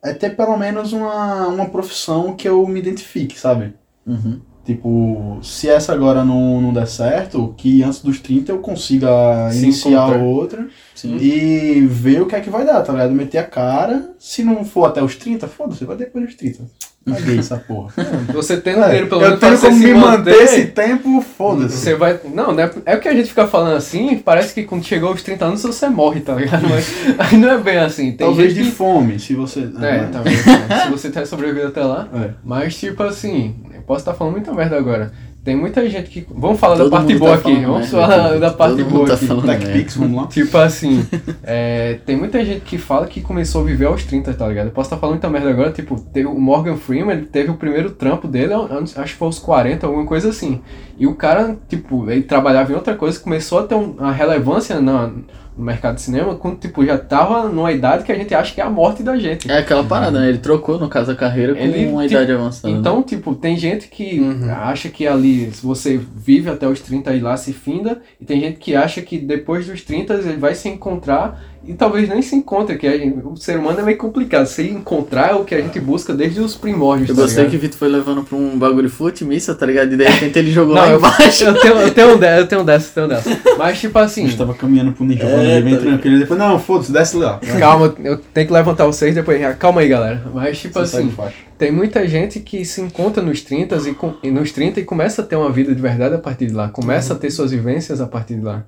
é 0.03 0.13
ter 0.13 0.37
pelo 0.37 0.57
menos 0.57 0.93
uma, 0.93 1.49
uma 1.49 1.69
profissão 1.69 2.37
que 2.37 2.49
eu 2.49 2.65
me 2.67 2.79
identifique, 2.79 3.39
sabe? 3.39 3.75
Uhum. 4.07 4.41
Tipo, 4.67 5.39
se 5.43 5.69
essa 5.69 5.93
agora 5.93 6.25
não, 6.25 6.61
não 6.61 6.73
der 6.73 6.89
certo, 6.89 7.55
que 7.57 7.85
antes 7.85 8.01
dos 8.01 8.19
30 8.19 8.51
eu 8.51 8.59
consiga 8.59 9.09
iniciar 9.55 10.17
outra 10.17 10.67
Sim. 10.93 11.17
e 11.19 11.87
ver 11.89 12.21
o 12.23 12.27
que 12.27 12.35
é 12.35 12.41
que 12.41 12.51
vai 12.51 12.67
dar, 12.67 12.83
tá 12.83 12.93
ligado? 12.93 13.13
Meter 13.13 13.39
a 13.39 13.45
cara. 13.45 14.11
Se 14.19 14.43
não 14.43 14.65
for 14.65 14.87
até 14.87 15.01
os 15.01 15.15
30, 15.15 15.47
foda-se, 15.47 15.85
vai 15.85 15.97
depois 15.97 16.27
dos 16.27 16.35
30. 16.35 16.65
Caguei 17.09 17.39
essa 17.39 17.57
porra. 17.57 17.93
Você 18.35 18.57
tendo 18.57 18.81
É, 18.83 18.87
dinheiro 18.87 19.07
pelo 19.07 19.21
eu 19.23 19.27
menos 19.29 19.39
pra 19.39 19.51
tenho 19.51 19.61
como 19.61 19.77
me 19.77 19.95
manter 19.95 20.31
manter, 20.33 20.43
esse 20.43 20.67
tempo, 20.67 21.21
foda-se. 21.21 21.77
Você 21.77 21.95
vai. 21.95 22.19
Não, 22.35 22.53
né? 22.53 22.69
É 22.85 22.97
o 22.97 23.01
que 23.01 23.07
a 23.09 23.15
gente 23.15 23.29
fica 23.29 23.47
falando 23.47 23.77
assim, 23.77 24.19
parece 24.19 24.53
que 24.53 24.65
quando 24.65 24.83
chegou 24.83 25.11
aos 25.11 25.23
30 25.23 25.45
anos 25.45 25.63
você 25.63 25.89
morre, 25.89 26.21
tá 26.21 26.35
ligado? 26.35 26.67
Mas 26.69 26.93
aí 27.17 27.37
não 27.39 27.49
é 27.53 27.59
bem 27.59 27.79
assim. 27.79 28.07
Tem 28.07 28.27
Talvez 28.27 28.53
gente 28.53 28.65
de 28.65 28.71
que... 28.71 28.77
fome, 28.77 29.21
se 29.21 29.35
você. 29.35 29.69
É, 29.81 30.09
talvez. 30.11 30.45
né? 30.45 30.81
Se 30.83 30.91
você 30.91 31.09
ter 31.09 31.25
sobrevivido 31.27 31.69
até 31.69 31.85
lá. 31.85 32.09
É. 32.13 32.31
Mas, 32.45 32.75
tipo 32.77 33.01
assim, 33.05 33.55
eu 33.66 33.66
posso 33.87 34.01
estar 34.01 34.15
falando 34.15 34.33
muita 34.35 34.53
merda 34.53 34.77
agora. 34.77 35.13
Tem 35.45 35.55
muita 35.55 35.89
gente 35.89 36.11
que. 36.11 36.27
Vamos 36.29 36.59
falar 36.59 36.77
Todo 36.77 36.91
da 36.91 36.97
parte 36.97 37.15
boa 37.17 37.31
tá 37.31 37.37
aqui. 37.39 37.55
Vamos 37.65 37.93
merda 37.93 38.09
falar 38.09 38.39
da 38.41 38.51
parte 38.51 38.77
Todo 38.79 38.85
mundo 38.91 38.95
boa 39.07 39.07
tá 39.47 39.53
aqui. 39.53 39.65
TechPix, 39.65 39.97
vamos 39.97 40.23
lá. 40.23 40.27
Tipo 40.27 40.59
assim, 40.59 41.07
é, 41.45 42.01
tem 42.05 42.17
muita 42.17 42.45
gente 42.45 42.63
que 42.63 42.77
fala 42.79 43.07
que 43.07 43.21
começou 43.21 43.63
a 43.63 43.65
viver 43.65 43.87
aos 43.87 44.03
30, 44.05 44.35
tá 44.35 44.49
ligado? 44.49 44.67
Eu 44.67 44.73
posso 44.73 44.89
estar 44.89 44.97
falando 44.97 45.15
muita 45.15 45.31
merda 45.31 45.49
agora, 45.49 45.71
tipo, 45.71 46.01
teve 46.13 46.27
o 46.27 46.35
Morgan 46.39 46.77
Freeman, 46.77 47.17
ele 47.17 47.27
teve 47.27 47.49
o 47.53 47.55
primeiro 47.55 47.91
trampo 47.91 48.27
dele, 48.27 48.53
antes- 48.55 48.99
acho 48.99 49.13
que 49.13 49.19
foi 49.21 49.27
aos 49.27 49.39
40, 49.39 49.87
alguma 49.87 50.05
coisa 50.05 50.31
assim. 50.31 50.61
E 50.99 51.07
o 51.07 51.15
cara, 51.15 51.57
tipo, 51.69 52.11
ele 52.11 52.23
trabalhava 52.23 52.73
em 52.73 52.75
outra 52.75 52.97
coisa, 52.97 53.21
começou 53.21 53.61
a 53.61 53.63
ter 53.63 53.77
um- 53.77 53.93
uma 53.93 54.11
relevância 54.11 54.81
na, 54.81 55.13
no 55.57 55.65
mercado 55.65 55.95
de 55.95 56.03
cinema, 56.03 56.35
quando, 56.35 56.59
tipo, 56.59 56.85
já 56.85 56.99
tava 56.99 57.49
numa 57.49 57.73
idade 57.73 58.05
que 58.05 58.13
a 58.13 58.15
gente 58.15 58.35
acha 58.35 58.55
que 58.55 58.61
é 58.61 58.65
a 58.65 58.69
morte 58.71 59.03
da 59.03 59.17
gente. 59.17 59.51
É 59.51 59.59
aquela 59.59 59.83
parada, 59.83 60.21
né? 60.21 60.29
Ele 60.29 60.39
trocou, 60.39 60.79
no 60.79 60.89
caso, 60.89 61.11
a 61.13 61.15
carreira 61.17 61.55
com 61.55 61.61
Ele, 61.61 61.87
uma 61.87 62.03
tipo, 62.03 62.15
idade 62.15 62.33
avançada. 62.33 62.73
né? 62.73 62.79
Então, 62.79 63.03
tipo, 63.03 63.35
tem 63.35 63.57
gente 63.57 63.89
que 63.89 64.21
Uhum. 64.21 64.51
acha 64.53 64.89
que 64.91 65.07
ali, 65.07 65.47
você 65.63 65.99
vive 66.15 66.51
até 66.51 66.69
os 66.69 66.81
30 66.81 67.15
e 67.15 67.21
lá 67.21 67.37
se 67.37 67.53
finda, 67.53 68.01
e 68.21 68.25
tem 68.25 68.41
gente 68.41 68.59
que 68.59 68.75
acha 68.77 69.01
que 69.01 69.19
depois 69.19 69.67
dos 69.67 69.83
30 69.83 70.15
ele 70.15 70.37
vai 70.37 70.55
se 70.55 70.69
encontrar 70.69 71.43
e 71.69 71.75
talvez 71.75 72.09
nem 72.09 72.23
se 72.23 72.35
encontre, 72.37 72.77
que 72.77 72.87
a 72.87 72.97
gente- 72.97 73.19
o 73.25 73.37
ser 73.37 73.59
humano 73.59 73.81
é 73.81 73.83
meio 73.83 73.99
complicado. 73.99 74.47
Se 74.47 74.63
encontrar 74.69 75.31
é 75.31 75.35
o 75.35 75.45
que 75.45 75.55
a 75.55 75.61
gente 75.61 75.79
busca 75.81 76.15
desde 76.15 76.41
os 76.41 76.55
primórdios. 76.57 77.09
Eu 77.09 77.15
tá 77.17 77.23
gostei 77.23 77.45
ligado? 77.45 77.51
que 77.53 77.57
o 77.57 77.61
Vitor 77.61 77.79
foi 77.79 77.89
levando 77.89 78.23
pra 78.23 78.37
um 78.37 78.59
bagulho 78.59 78.89
futimista, 78.89 79.55
tá 79.55 79.67
ligado? 79.67 79.93
E 79.93 79.97
de 79.97 80.05
repente 80.05 80.39
ele 80.39 80.51
jogou 80.53 80.75
Não, 80.75 80.83
lá 80.83 80.91
eu, 80.91 80.99
embaixo. 80.99 81.45
eu 81.45 81.61
tenho, 81.61 81.75
eu 81.75 81.91
tenho 81.95 82.15
um 82.15 82.19
dessa, 82.19 82.41
eu 82.41 82.47
tenho 82.47 82.61
um 82.61 82.65
dessa, 82.65 82.89
eu 82.89 82.95
tenho 82.95 83.07
um 83.07 83.09
dessa. 83.09 83.57
Mas, 83.59 83.81
tipo 83.81 83.99
A 83.99 84.03
assim, 84.03 84.27
gente 84.27 84.37
tava 84.39 84.55
caminhando 84.55 84.93
pro 84.93 85.05
Ninja, 85.05 85.25
É, 85.25 85.61
bem 85.61 85.75
tá 85.75 85.81
tranquilo. 85.83 86.19
Depois, 86.19 86.39
não, 86.39 86.59
foda-se, 86.59 86.93
desce 86.93 87.17
lá. 87.17 87.41
calma, 87.59 87.95
eu 88.05 88.19
tenho 88.19 88.47
que 88.47 88.53
levantar 88.53 88.87
vocês 88.87 89.15
depois. 89.15 89.41
Calma 89.59 89.81
aí, 89.81 89.89
galera. 89.89 90.23
Mas, 90.33 90.59
tipo 90.59 90.75
Você 90.75 90.97
assim, 90.99 91.09
de. 91.09 91.17
Tem 91.59 91.73
muita 91.73 92.07
gente 92.07 92.41
que 92.41 92.65
se 92.65 92.81
encontra 92.81 93.23
nos 93.23 93.41
30 93.41 93.77
e, 93.89 93.95
com- 93.95 94.15
e 94.23 94.31
nos 94.31 94.53
30 94.53 94.81
e 94.81 94.85
começa 94.85 95.23
a 95.23 95.25
ter 95.25 95.37
uma 95.37 95.51
vida 95.51 95.75
de 95.75 95.81
verdade 95.81 96.15
a 96.15 96.19
partir 96.19 96.47
de 96.47 96.53
lá, 96.53 96.69
começa 96.69 97.15
a 97.15 97.17
ter 97.17 97.31
suas 97.31 97.51
vivências 97.51 98.01
a 98.01 98.07
partir 98.07 98.35
de 98.35 98.43
lá. 98.43 98.65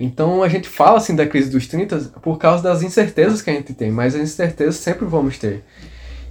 Então 0.00 0.42
a 0.42 0.48
gente 0.48 0.66
fala 0.66 0.96
assim 0.96 1.14
da 1.14 1.26
crise 1.26 1.50
dos 1.50 1.66
30 1.66 1.98
por 2.22 2.38
causa 2.38 2.62
das 2.62 2.82
incertezas 2.82 3.42
que 3.42 3.50
a 3.50 3.52
gente 3.52 3.74
tem, 3.74 3.90
mas 3.90 4.14
as 4.14 4.22
incertezas 4.22 4.76
sempre 4.76 5.04
vamos 5.04 5.36
ter. 5.36 5.62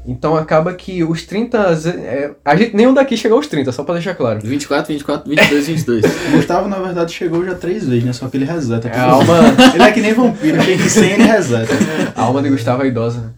Então 0.08 0.36
acaba 0.36 0.73
que 0.73 1.03
os 1.03 1.23
30. 1.23 1.58
é, 2.03 2.32
a 2.43 2.55
gente, 2.55 2.75
nenhum 2.75 2.93
daqui 2.95 3.15
chegou 3.15 3.38
aos 3.38 3.45
30, 3.45 3.71
só 3.71 3.84
pra 3.84 3.93
deixar 3.93 4.15
claro. 4.15 4.39
24, 4.41 4.91
24, 4.91 5.29
22, 5.29 5.67
22. 5.67 6.05
Gustavo, 6.32 6.67
na 6.67 6.79
verdade, 6.79 7.13
chegou 7.13 7.45
já 7.45 7.53
três 7.53 7.88
vezes, 7.88 8.03
né? 8.05 8.13
Só 8.13 8.27
que 8.27 8.38
ele 8.38 8.45
reseta. 8.45 8.88
É, 8.88 8.97
a 8.97 9.03
alma, 9.03 9.36
Ele 9.75 9.84
é 9.84 9.91
que 9.91 10.01
nem 10.01 10.13
vampiro, 10.13 10.58
tem 10.65 10.77
que 10.77 10.89
100 10.89 11.12
ele 11.12 11.23
reseta. 11.23 11.73
a 12.15 12.23
alma 12.23 12.41
de 12.41 12.49
Gustavo 12.49 12.82
é 12.84 12.88
idosa. 12.88 13.19
né? 13.19 13.29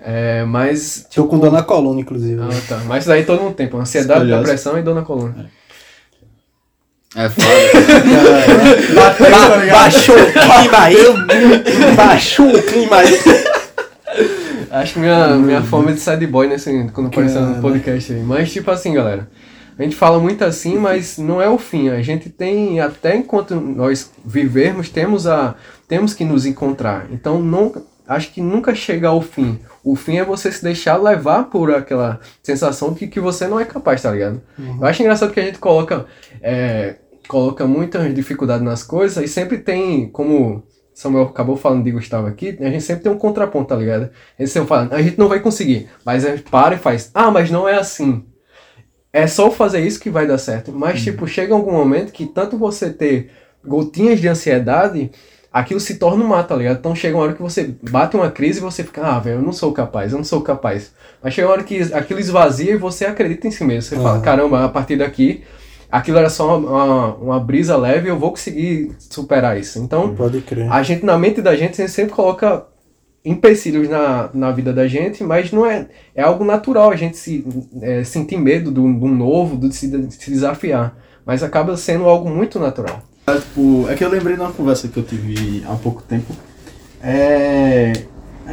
É, 0.00 0.44
mas. 0.44 1.06
Tô 1.12 1.26
com 1.26 1.38
dor 1.38 1.50
na 1.50 1.62
coluna, 1.62 2.00
inclusive. 2.00 2.40
Ah, 2.40 2.48
tá. 2.68 2.80
Mas 2.86 3.02
isso 3.04 3.12
aí 3.12 3.24
todo 3.24 3.42
mundo 3.42 3.54
tem, 3.54 3.66
pô. 3.66 3.78
Ansiedade, 3.78 4.26
depressão 4.30 4.78
e 4.78 4.82
dor 4.82 4.94
na 4.94 5.02
coluna. 5.02 5.50
É 5.54 5.57
foda. 7.30 7.48
Bateu, 8.94 9.30
tá 9.30 9.66
baixou 9.70 10.16
o 10.16 10.26
clima 10.26 10.78
aí. 10.78 11.94
baixou 11.96 12.54
o 12.54 12.62
clima 12.62 12.96
aí. 12.96 13.18
Acho 14.70 14.94
que 14.94 14.98
minha, 15.00 15.28
minha 15.36 15.62
fome 15.62 15.92
é 15.92 15.94
de 15.94 16.00
sad 16.00 16.26
boy 16.26 16.46
nesse, 16.46 16.90
quando 16.92 17.06
apareceu 17.06 17.40
no 17.40 17.60
podcast 17.62 18.12
aí. 18.12 18.22
Mas, 18.22 18.52
tipo 18.52 18.70
assim, 18.70 18.92
galera. 18.92 19.28
A 19.78 19.82
gente 19.84 19.94
fala 19.94 20.18
muito 20.18 20.44
assim, 20.44 20.76
mas 20.76 21.18
não 21.18 21.40
é 21.40 21.48
o 21.48 21.56
fim. 21.56 21.88
A 21.88 22.02
gente 22.02 22.28
tem, 22.28 22.80
até 22.80 23.16
enquanto 23.16 23.54
nós 23.54 24.10
vivermos, 24.24 24.88
temos, 24.88 25.26
a, 25.26 25.54
temos 25.86 26.14
que 26.14 26.24
nos 26.24 26.44
encontrar. 26.44 27.06
Então, 27.12 27.40
não, 27.40 27.72
acho 28.08 28.32
que 28.32 28.42
nunca 28.42 28.74
chega 28.74 29.08
ao 29.08 29.22
fim. 29.22 29.58
O 29.84 29.94
fim 29.94 30.16
é 30.16 30.24
você 30.24 30.50
se 30.50 30.64
deixar 30.64 30.96
levar 30.96 31.44
por 31.44 31.72
aquela 31.72 32.18
sensação 32.42 32.92
de 32.92 33.06
que 33.06 33.20
você 33.20 33.46
não 33.46 33.60
é 33.60 33.64
capaz, 33.64 34.02
tá 34.02 34.10
ligado? 34.10 34.42
Eu 34.80 34.84
acho 34.84 35.00
engraçado 35.00 35.32
que 35.32 35.38
a 35.38 35.44
gente 35.44 35.58
coloca, 35.58 36.06
é, 36.42 36.96
coloca 37.26 37.66
muita 37.66 38.08
dificuldade 38.10 38.64
nas 38.64 38.82
coisas 38.82 39.22
e 39.22 39.28
sempre 39.28 39.58
tem, 39.58 40.08
como 40.08 40.62
Samuel 40.94 41.24
acabou 41.24 41.56
falando 41.56 41.84
de 41.84 41.92
Gustavo 41.92 42.26
aqui, 42.26 42.56
a 42.60 42.70
gente 42.70 42.82
sempre 42.82 43.04
tem 43.04 43.12
um 43.12 43.18
contraponto, 43.18 43.68
tá 43.68 43.76
ligado? 43.76 44.10
A 44.38 44.42
gente 44.42 44.50
sempre 44.50 44.68
fala, 44.68 44.88
a 44.90 45.00
gente 45.00 45.18
não 45.18 45.28
vai 45.28 45.40
conseguir, 45.40 45.88
mas 46.04 46.24
a 46.24 46.30
gente 46.30 46.42
para 46.50 46.74
e 46.74 46.78
faz, 46.78 47.10
ah, 47.14 47.30
mas 47.30 47.50
não 47.50 47.68
é 47.68 47.76
assim. 47.76 48.24
É 49.12 49.26
só 49.26 49.50
fazer 49.50 49.80
isso 49.80 50.00
que 50.00 50.10
vai 50.10 50.26
dar 50.26 50.38
certo. 50.38 50.70
Mas, 50.72 51.02
tipo, 51.02 51.26
chega 51.26 51.54
algum 51.54 51.72
momento 51.72 52.12
que 52.12 52.26
tanto 52.26 52.58
você 52.58 52.90
ter 52.90 53.30
gotinhas 53.64 54.20
de 54.20 54.28
ansiedade, 54.28 55.10
aquilo 55.52 55.80
se 55.80 55.98
torna 55.98 56.24
um 56.24 56.28
mato, 56.28 56.48
tá 56.48 56.56
ligado? 56.56 56.78
Então 56.78 56.94
chega 56.94 57.16
uma 57.16 57.24
hora 57.24 57.32
que 57.32 57.42
você 57.42 57.74
bate 57.90 58.16
uma 58.16 58.30
crise 58.30 58.58
e 58.58 58.62
você 58.62 58.84
fica, 58.84 59.02
ah, 59.04 59.18
velho, 59.18 59.38
eu 59.38 59.42
não 59.42 59.52
sou 59.52 59.72
capaz, 59.72 60.12
eu 60.12 60.18
não 60.18 60.24
sou 60.24 60.42
capaz. 60.42 60.92
Mas 61.22 61.34
chega 61.34 61.48
uma 61.48 61.54
hora 61.54 61.64
que 61.64 61.80
aquilo 61.94 62.20
esvazia 62.20 62.72
e 62.72 62.76
você 62.76 63.06
acredita 63.06 63.46
em 63.46 63.50
si 63.50 63.64
mesmo. 63.64 63.82
Você 63.82 63.96
fala, 63.96 64.16
Aham. 64.16 64.22
caramba, 64.22 64.64
a 64.64 64.68
partir 64.68 64.96
daqui, 64.96 65.42
aquilo 65.90 66.18
era 66.18 66.30
só 66.30 66.58
uma, 66.58 66.68
uma, 66.70 67.14
uma 67.14 67.40
brisa 67.40 67.76
leve, 67.76 68.08
eu 68.08 68.18
vou 68.18 68.30
conseguir 68.30 68.92
superar 68.98 69.58
isso. 69.58 69.78
Então, 69.78 70.14
Pode 70.14 70.40
crer. 70.42 70.70
a 70.70 70.82
gente, 70.82 71.04
na 71.04 71.18
mente 71.18 71.40
da 71.40 71.56
gente, 71.56 71.80
a 71.80 71.86
gente 71.86 71.94
sempre 71.94 72.14
coloca 72.14 72.66
empecilhos 73.24 73.88
na, 73.88 74.30
na 74.32 74.52
vida 74.52 74.72
da 74.72 74.86
gente, 74.86 75.22
mas 75.22 75.52
não 75.52 75.66
é. 75.66 75.86
É 76.14 76.22
algo 76.22 76.44
natural 76.44 76.90
a 76.90 76.96
gente 76.96 77.16
se, 77.16 77.44
é, 77.82 78.04
sentir 78.04 78.38
medo 78.38 78.70
do, 78.70 78.82
do 78.92 79.08
novo, 79.08 79.56
do, 79.56 79.68
de 79.68 79.74
se, 79.74 79.88
de 79.88 80.14
se 80.14 80.30
desafiar. 80.30 80.96
Mas 81.26 81.42
acaba 81.42 81.76
sendo 81.76 82.04
algo 82.04 82.30
muito 82.30 82.58
natural. 82.58 83.02
Tipo, 83.26 83.86
é 83.90 83.94
que 83.94 84.02
eu 84.02 84.08
lembrei 84.08 84.34
de 84.34 84.40
uma 84.40 84.52
conversa 84.52 84.88
que 84.88 84.96
eu 84.96 85.02
tive 85.02 85.62
há 85.66 85.74
pouco 85.74 86.02
tempo. 86.02 86.32
É. 87.02 87.92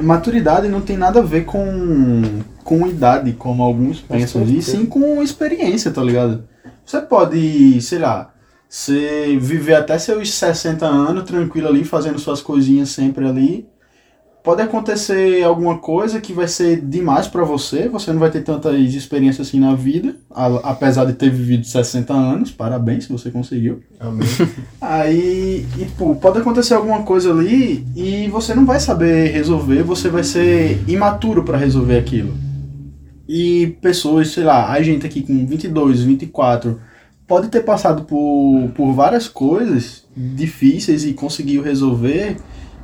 Maturidade 0.04 0.68
não 0.68 0.82
tem 0.82 0.98
nada 0.98 1.20
a 1.20 1.24
ver 1.24 1.46
com, 1.46 2.42
com 2.66 2.86
idade, 2.86 3.32
como 3.32 3.64
alguns 3.64 4.02
pensam, 4.02 4.44
e 4.44 4.62
sim 4.62 4.86
com 4.86 5.24
experiência, 5.24 5.90
tá 5.90 6.04
ligado? 6.04 6.44
Você 6.86 7.02
pode, 7.02 7.82
sei 7.82 8.00
lá, 8.00 8.32
você 8.70 9.38
viver 9.40 9.76
até 9.76 9.98
seus 9.98 10.34
60 10.34 10.86
anos 10.86 11.24
tranquilo 11.24 11.68
ali, 11.68 11.84
fazendo 11.84 12.20
suas 12.20 12.42
coisinhas 12.42 12.90
sempre 12.90 13.28
ali. 13.28 13.68
Pode 14.44 14.62
acontecer 14.62 15.44
alguma 15.44 15.80
coisa 15.80 16.22
que 16.22 16.32
vai 16.32 16.48
ser 16.48 16.80
demais 16.80 17.28
pra 17.28 17.44
você, 17.44 17.90
você 17.90 18.14
não 18.14 18.20
vai 18.20 18.30
ter 18.30 18.42
tantas 18.44 18.76
experiências 18.94 19.48
assim 19.48 19.60
na 19.60 19.74
vida, 19.74 20.18
a- 20.30 20.60
apesar 20.70 21.06
de 21.06 21.14
ter 21.14 21.32
vivido 21.32 21.66
60 21.66 22.14
anos, 22.14 22.52
parabéns 22.52 23.06
se 23.06 23.12
você 23.12 23.32
conseguiu. 23.32 23.82
Amém. 24.00 24.28
Aí, 24.80 25.66
e, 25.80 25.86
pô, 25.98 26.14
pode 26.14 26.38
acontecer 26.38 26.76
alguma 26.76 27.02
coisa 27.02 27.32
ali 27.32 27.88
e 27.96 28.28
você 28.28 28.54
não 28.54 28.68
vai 28.68 28.80
saber 28.80 29.32
resolver, 29.32 29.82
você 29.82 30.10
vai 30.10 30.24
ser 30.24 30.80
imaturo 30.88 31.44
pra 31.44 31.58
resolver 31.58 31.98
aquilo. 31.98 32.45
E 33.28 33.78
pessoas, 33.82 34.30
sei 34.30 34.44
lá, 34.44 34.72
a 34.72 34.82
gente 34.82 35.06
aqui 35.06 35.22
com 35.22 35.46
22, 35.46 36.04
24, 36.04 36.80
pode 37.28 37.48
ter 37.50 37.62
passado 37.62 38.04
por, 38.04 38.70
por 38.76 38.94
várias 38.94 39.28
coisas 39.28 40.08
difíceis 40.16 41.04
e 41.06 41.14
conseguiu 41.14 41.62
resolver 41.62 42.38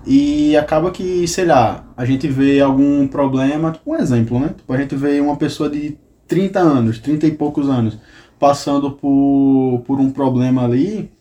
e 0.06 0.58
acaba 0.58 0.90
que, 0.90 1.28
sei 1.28 1.46
lá, 1.46 1.86
a 1.96 2.06
gente 2.06 2.28
vê 2.28 2.60
algum 2.60 3.08
problema, 3.08 3.72
tipo 3.72 3.92
um 3.92 3.96
exemplo, 3.96 4.40
né? 4.40 4.54
Tipo, 4.58 4.74
a 4.74 4.78
gente 4.78 4.96
vê 4.96 5.22
uma 5.22 5.36
pessoa 5.36 5.70
de 5.70 5.98
30 6.28 6.60
anos, 6.60 7.00
30 7.00 7.28
e 7.28 7.32
poucos 7.32 7.70
anos, 7.70 7.98
passando 8.40 8.92
por, 8.92 9.84
por 9.86 10.00
um 10.00 10.10
problema 10.10 10.64
ali 10.64 11.12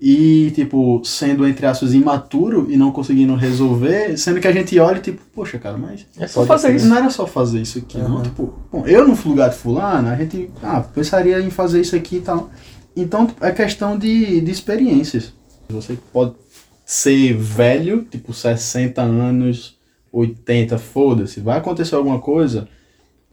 e, 0.00 0.50
tipo, 0.54 1.00
sendo, 1.04 1.46
entre 1.46 1.64
aspas, 1.64 1.94
imaturo 1.94 2.66
e 2.70 2.76
não 2.76 2.92
conseguindo 2.92 3.34
resolver, 3.34 4.16
sendo 4.18 4.40
que 4.40 4.46
a 4.46 4.52
gente 4.52 4.78
olha 4.78 4.98
e, 4.98 5.00
tipo, 5.00 5.22
poxa, 5.34 5.58
cara, 5.58 5.78
mas 5.78 6.06
É 6.18 6.26
só 6.26 6.44
fazer 6.44 6.68
crer. 6.68 6.76
isso. 6.76 6.86
não 6.86 6.96
era 6.98 7.08
só 7.10 7.26
fazer 7.26 7.62
isso 7.62 7.78
aqui, 7.78 7.96
não. 7.98 8.16
Uhum. 8.16 8.22
Tipo, 8.22 8.54
bom, 8.70 8.86
eu 8.86 9.08
no 9.08 9.16
lugar 9.24 9.48
de 9.48 9.56
fulano, 9.56 10.08
a 10.08 10.16
gente, 10.16 10.50
ah, 10.62 10.80
pensaria 10.82 11.40
em 11.40 11.50
fazer 11.50 11.80
isso 11.80 11.96
aqui 11.96 12.16
e 12.16 12.20
tal. 12.20 12.50
Então, 12.94 13.28
é 13.40 13.50
questão 13.50 13.98
de, 13.98 14.40
de 14.40 14.50
experiências. 14.50 15.32
Você 15.70 15.98
pode 16.12 16.34
ser 16.84 17.34
velho, 17.34 18.06
tipo 18.10 18.32
60 18.32 19.00
anos, 19.02 19.76
80, 20.12 20.78
foda-se, 20.78 21.40
vai 21.40 21.58
acontecer 21.58 21.94
alguma 21.94 22.18
coisa. 22.18 22.68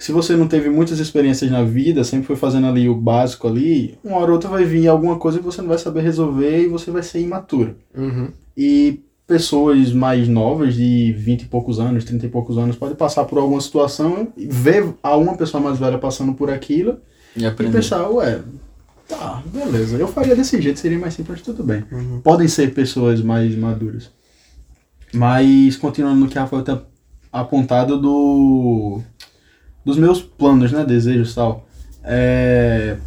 Se 0.03 0.11
você 0.11 0.35
não 0.35 0.49
teve 0.49 0.69
muitas 0.69 0.99
experiências 0.99 1.49
na 1.49 1.63
vida, 1.63 2.03
sempre 2.03 2.27
foi 2.27 2.35
fazendo 2.35 2.67
ali 2.67 2.89
o 2.89 2.93
básico 2.93 3.47
ali, 3.47 3.97
uma 4.03 4.17
hora 4.17 4.31
ou 4.31 4.33
outra 4.33 4.49
vai 4.49 4.65
vir 4.65 4.85
alguma 4.85 5.15
coisa 5.15 5.39
que 5.39 5.45
você 5.45 5.61
não 5.61 5.69
vai 5.69 5.77
saber 5.77 6.01
resolver 6.01 6.61
e 6.61 6.67
você 6.67 6.91
vai 6.91 7.01
ser 7.01 7.21
imaturo. 7.21 7.77
Uhum. 7.95 8.27
E 8.57 8.99
pessoas 9.25 9.93
mais 9.93 10.27
novas, 10.27 10.73
de 10.75 11.13
20 11.13 11.43
e 11.43 11.45
poucos 11.45 11.79
anos, 11.79 12.03
30 12.03 12.25
e 12.25 12.29
poucos 12.29 12.57
anos, 12.57 12.75
podem 12.75 12.97
passar 12.97 13.23
por 13.23 13.37
alguma 13.37 13.61
situação 13.61 14.27
e 14.35 14.45
ver 14.45 14.93
a 15.01 15.15
uma 15.15 15.37
pessoa 15.37 15.63
mais 15.63 15.79
velha 15.79 15.97
passando 15.97 16.33
por 16.33 16.51
aquilo 16.51 16.97
E 17.33 17.45
E 17.69 17.71
pensar, 17.71 18.09
ué, 18.09 18.41
tá, 19.07 19.41
beleza. 19.45 19.95
Eu 19.95 20.09
faria 20.09 20.35
desse 20.35 20.61
jeito, 20.61 20.81
seria 20.81 20.99
mais 20.99 21.13
simples, 21.13 21.41
tudo 21.41 21.63
bem. 21.63 21.81
Podem 22.21 22.49
ser 22.49 22.73
pessoas 22.73 23.21
mais 23.21 23.55
maduras. 23.55 24.11
Mas, 25.13 25.77
continuando 25.77 26.19
no 26.19 26.27
que 26.27 26.37
a 26.37 26.41
Rafael 26.41 26.61
tem 26.61 26.77
apontado 27.33 27.99
do, 27.99 29.01
dos 29.85 29.97
meus 29.97 30.21
planos, 30.21 30.71
né, 30.71 30.83
desejos 30.85 31.31
e 31.31 31.35
tal. 31.35 31.65
É, 32.03 32.97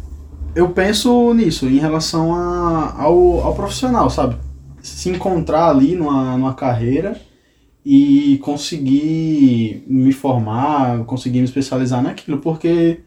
eu 0.55 0.69
penso 0.69 1.33
nisso, 1.33 1.67
em 1.67 1.77
relação 1.77 2.33
a, 2.33 2.95
ao, 2.97 3.41
ao 3.41 3.55
profissional, 3.55 4.09
sabe? 4.09 4.37
Se 4.81 5.09
encontrar 5.09 5.69
ali 5.69 5.95
numa, 5.95 6.37
numa 6.37 6.53
carreira 6.53 7.19
e 7.85 8.39
conseguir 8.43 9.83
me 9.87 10.11
formar, 10.11 11.03
conseguir 11.05 11.39
me 11.39 11.45
especializar 11.45 12.01
naquilo, 12.01 12.39
porque 12.39 13.01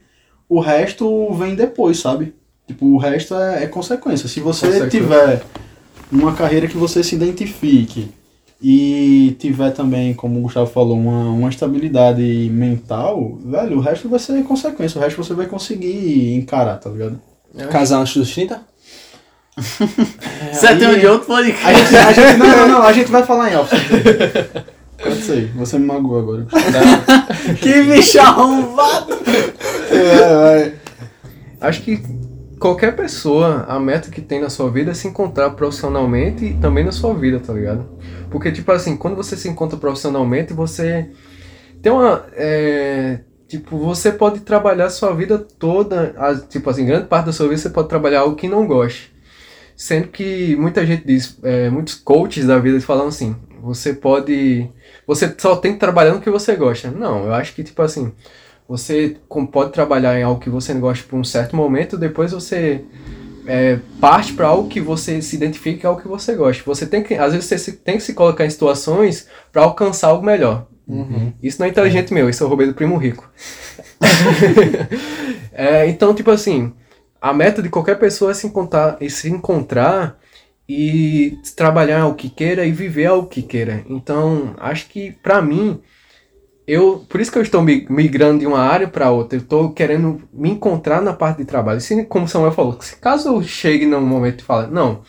o 0.48 0.60
resto 0.60 1.32
vem 1.34 1.54
depois, 1.54 1.98
sabe? 1.98 2.34
Tipo, 2.66 2.86
o 2.86 2.98
resto 2.98 3.34
é, 3.34 3.64
é 3.64 3.66
consequência. 3.66 4.28
Se 4.28 4.40
você 4.40 4.66
Consequência. 4.66 5.00
tiver 5.00 5.42
uma 6.10 6.32
carreira 6.34 6.66
que 6.68 6.76
você 6.76 7.02
se 7.02 7.14
identifique 7.14 8.10
e 8.62 9.36
tiver 9.38 9.70
também, 9.70 10.12
como 10.12 10.38
o 10.38 10.42
Gustavo 10.42 10.70
falou, 10.70 10.98
uma, 10.98 11.30
uma 11.30 11.48
estabilidade 11.48 12.22
mental, 12.52 13.38
velho, 13.44 13.78
o 13.78 13.80
resto 13.80 14.08
vai 14.08 14.18
ser 14.18 14.42
consequência. 14.44 14.98
O 14.98 15.02
resto 15.02 15.22
você 15.22 15.32
vai 15.32 15.46
conseguir 15.46 16.34
encarar, 16.34 16.76
tá 16.76 16.90
ligado? 16.90 17.20
Casar 17.70 17.98
antes 18.00 18.16
dos 18.16 18.32
30? 18.32 18.60
Você 20.52 20.66
é 20.66 20.76
tema 20.76 20.98
de 20.98 21.06
outro 21.06 21.32
A 21.32 21.36
podcast. 21.36 21.84
gente, 21.84 21.96
a 21.96 22.12
gente, 22.12 22.38
não, 22.38 22.46
não, 22.46 22.68
não, 22.68 22.82
a 22.82 22.92
gente 22.92 23.10
vai 23.10 23.24
falar 23.24 23.50
em 23.50 23.56
off. 23.56 23.74
Pode 25.02 25.22
ser, 25.22 25.52
você 25.54 25.78
me 25.78 25.86
magoou 25.86 26.18
agora. 26.18 26.46
que 27.60 27.82
bicho 27.82 28.20
arrombado! 28.20 29.14
É, 29.92 30.72
Acho 31.60 31.82
que 31.82 32.02
qualquer 32.60 32.94
pessoa, 32.94 33.64
a 33.68 33.80
meta 33.80 34.10
que 34.10 34.20
tem 34.20 34.40
na 34.40 34.50
sua 34.50 34.70
vida 34.70 34.92
é 34.92 34.94
se 34.94 35.08
encontrar 35.08 35.50
profissionalmente 35.50 36.44
e 36.44 36.54
também 36.54 36.84
na 36.84 36.92
sua 36.92 37.14
vida, 37.14 37.40
tá 37.40 37.52
ligado? 37.52 37.88
Porque, 38.30 38.52
tipo 38.52 38.70
assim, 38.70 38.96
quando 38.96 39.16
você 39.16 39.36
se 39.36 39.48
encontra 39.48 39.78
profissionalmente, 39.78 40.52
você 40.52 41.10
tem 41.82 41.92
uma. 41.92 42.26
é, 42.34 43.20
tipo, 43.48 43.78
você 43.78 44.12
pode 44.12 44.40
trabalhar 44.40 44.86
a 44.86 44.90
sua 44.90 45.14
vida 45.14 45.38
toda, 45.38 46.14
a- 46.18 46.36
tipo 46.36 46.68
assim, 46.70 46.86
grande 46.86 47.06
parte 47.08 47.26
da 47.26 47.32
sua 47.32 47.48
vida 47.48 47.60
você 47.60 47.70
pode 47.70 47.88
trabalhar 47.88 48.20
algo 48.20 48.36
que 48.36 48.48
não 48.48 48.66
goste. 48.66 49.12
Sendo 49.76 50.08
que 50.08 50.56
muita 50.56 50.84
gente 50.86 51.06
diz, 51.06 51.38
é, 51.42 51.70
muitos 51.70 51.94
coaches 51.94 52.46
da 52.46 52.58
vida 52.58 52.80
falam 52.80 53.08
assim, 53.08 53.34
você 53.62 53.94
pode. 53.94 54.70
Você 55.06 55.34
só 55.38 55.56
tem 55.56 55.72
que 55.74 55.78
trabalhar 55.80 56.14
no 56.14 56.20
que 56.20 56.30
você 56.30 56.54
gosta. 56.56 56.90
Não, 56.90 57.24
eu 57.26 57.34
acho 57.34 57.54
que, 57.54 57.64
tipo 57.64 57.80
assim, 57.82 58.12
você 58.70 59.16
pode 59.52 59.72
trabalhar 59.72 60.18
em 60.18 60.22
algo 60.22 60.40
que 60.40 60.48
você 60.48 60.72
não 60.72 60.80
gosta 60.80 61.04
por 61.08 61.18
um 61.18 61.24
certo 61.24 61.56
momento, 61.56 61.98
depois 61.98 62.30
você 62.32 62.84
é, 63.46 63.80
parte 64.00 64.32
para 64.32 64.46
algo 64.46 64.68
que 64.68 64.80
você 64.80 65.20
se 65.20 65.34
identifique, 65.36 65.84
algo 65.86 66.00
que 66.00 66.08
você 66.08 66.34
gosta. 66.36 66.62
Você 66.64 66.86
tem 66.86 67.02
que, 67.02 67.14
às 67.14 67.32
vezes 67.32 67.48
você 67.48 67.58
se- 67.58 67.72
tem 67.72 67.96
que 67.96 68.02
se 68.02 68.14
colocar 68.14 68.46
em 68.46 68.50
situações 68.50 69.28
para 69.52 69.62
alcançar 69.62 70.08
algo 70.08 70.24
melhor. 70.24 70.66
Isso 71.42 71.58
não 71.60 71.66
é 71.66 71.70
inteligente 71.70 72.14
meu, 72.14 72.28
isso 72.30 72.44
eu 72.44 72.48
roubei 72.48 72.66
do 72.68 72.74
primo 72.74 72.96
rico. 72.96 73.28
É, 75.52 75.86
então, 75.88 76.14
tipo 76.14 76.30
assim, 76.30 76.72
a 77.20 77.32
meta 77.32 77.62
de 77.62 77.68
qualquer 77.68 77.98
pessoa 77.98 78.30
é 78.30 78.34
se 78.34 78.46
encontrar, 78.46 78.96
é 79.00 79.08
se 79.08 79.28
encontrar 79.28 80.18
e 80.68 81.38
trabalhar 81.56 82.06
o 82.06 82.14
que 82.14 82.30
queira 82.30 82.64
e 82.64 82.72
viver 82.72 83.10
o 83.10 83.26
que 83.26 83.42
queira. 83.42 83.84
Então, 83.88 84.54
acho 84.58 84.88
que 84.88 85.12
pra 85.22 85.42
mim, 85.42 85.80
eu, 86.70 87.04
por 87.08 87.20
isso 87.20 87.32
que 87.32 87.38
eu 87.38 87.42
estou 87.42 87.62
mi- 87.62 87.86
migrando 87.88 88.40
de 88.40 88.46
uma 88.46 88.60
área 88.60 88.88
para 88.88 89.10
outra. 89.10 89.38
Eu 89.38 89.42
estou 89.42 89.72
querendo 89.72 90.22
me 90.32 90.50
encontrar 90.50 91.02
na 91.02 91.12
parte 91.12 91.38
de 91.38 91.44
trabalho. 91.44 91.80
Se, 91.80 92.04
como 92.04 92.28
Samuel 92.28 92.52
falou, 92.52 92.80
se 92.80 92.96
caso 92.96 93.28
eu 93.28 93.42
chegue 93.42 93.86
num 93.86 94.00
momento 94.00 94.40
e 94.40 94.44
fale, 94.44 94.72
não, 94.72 95.02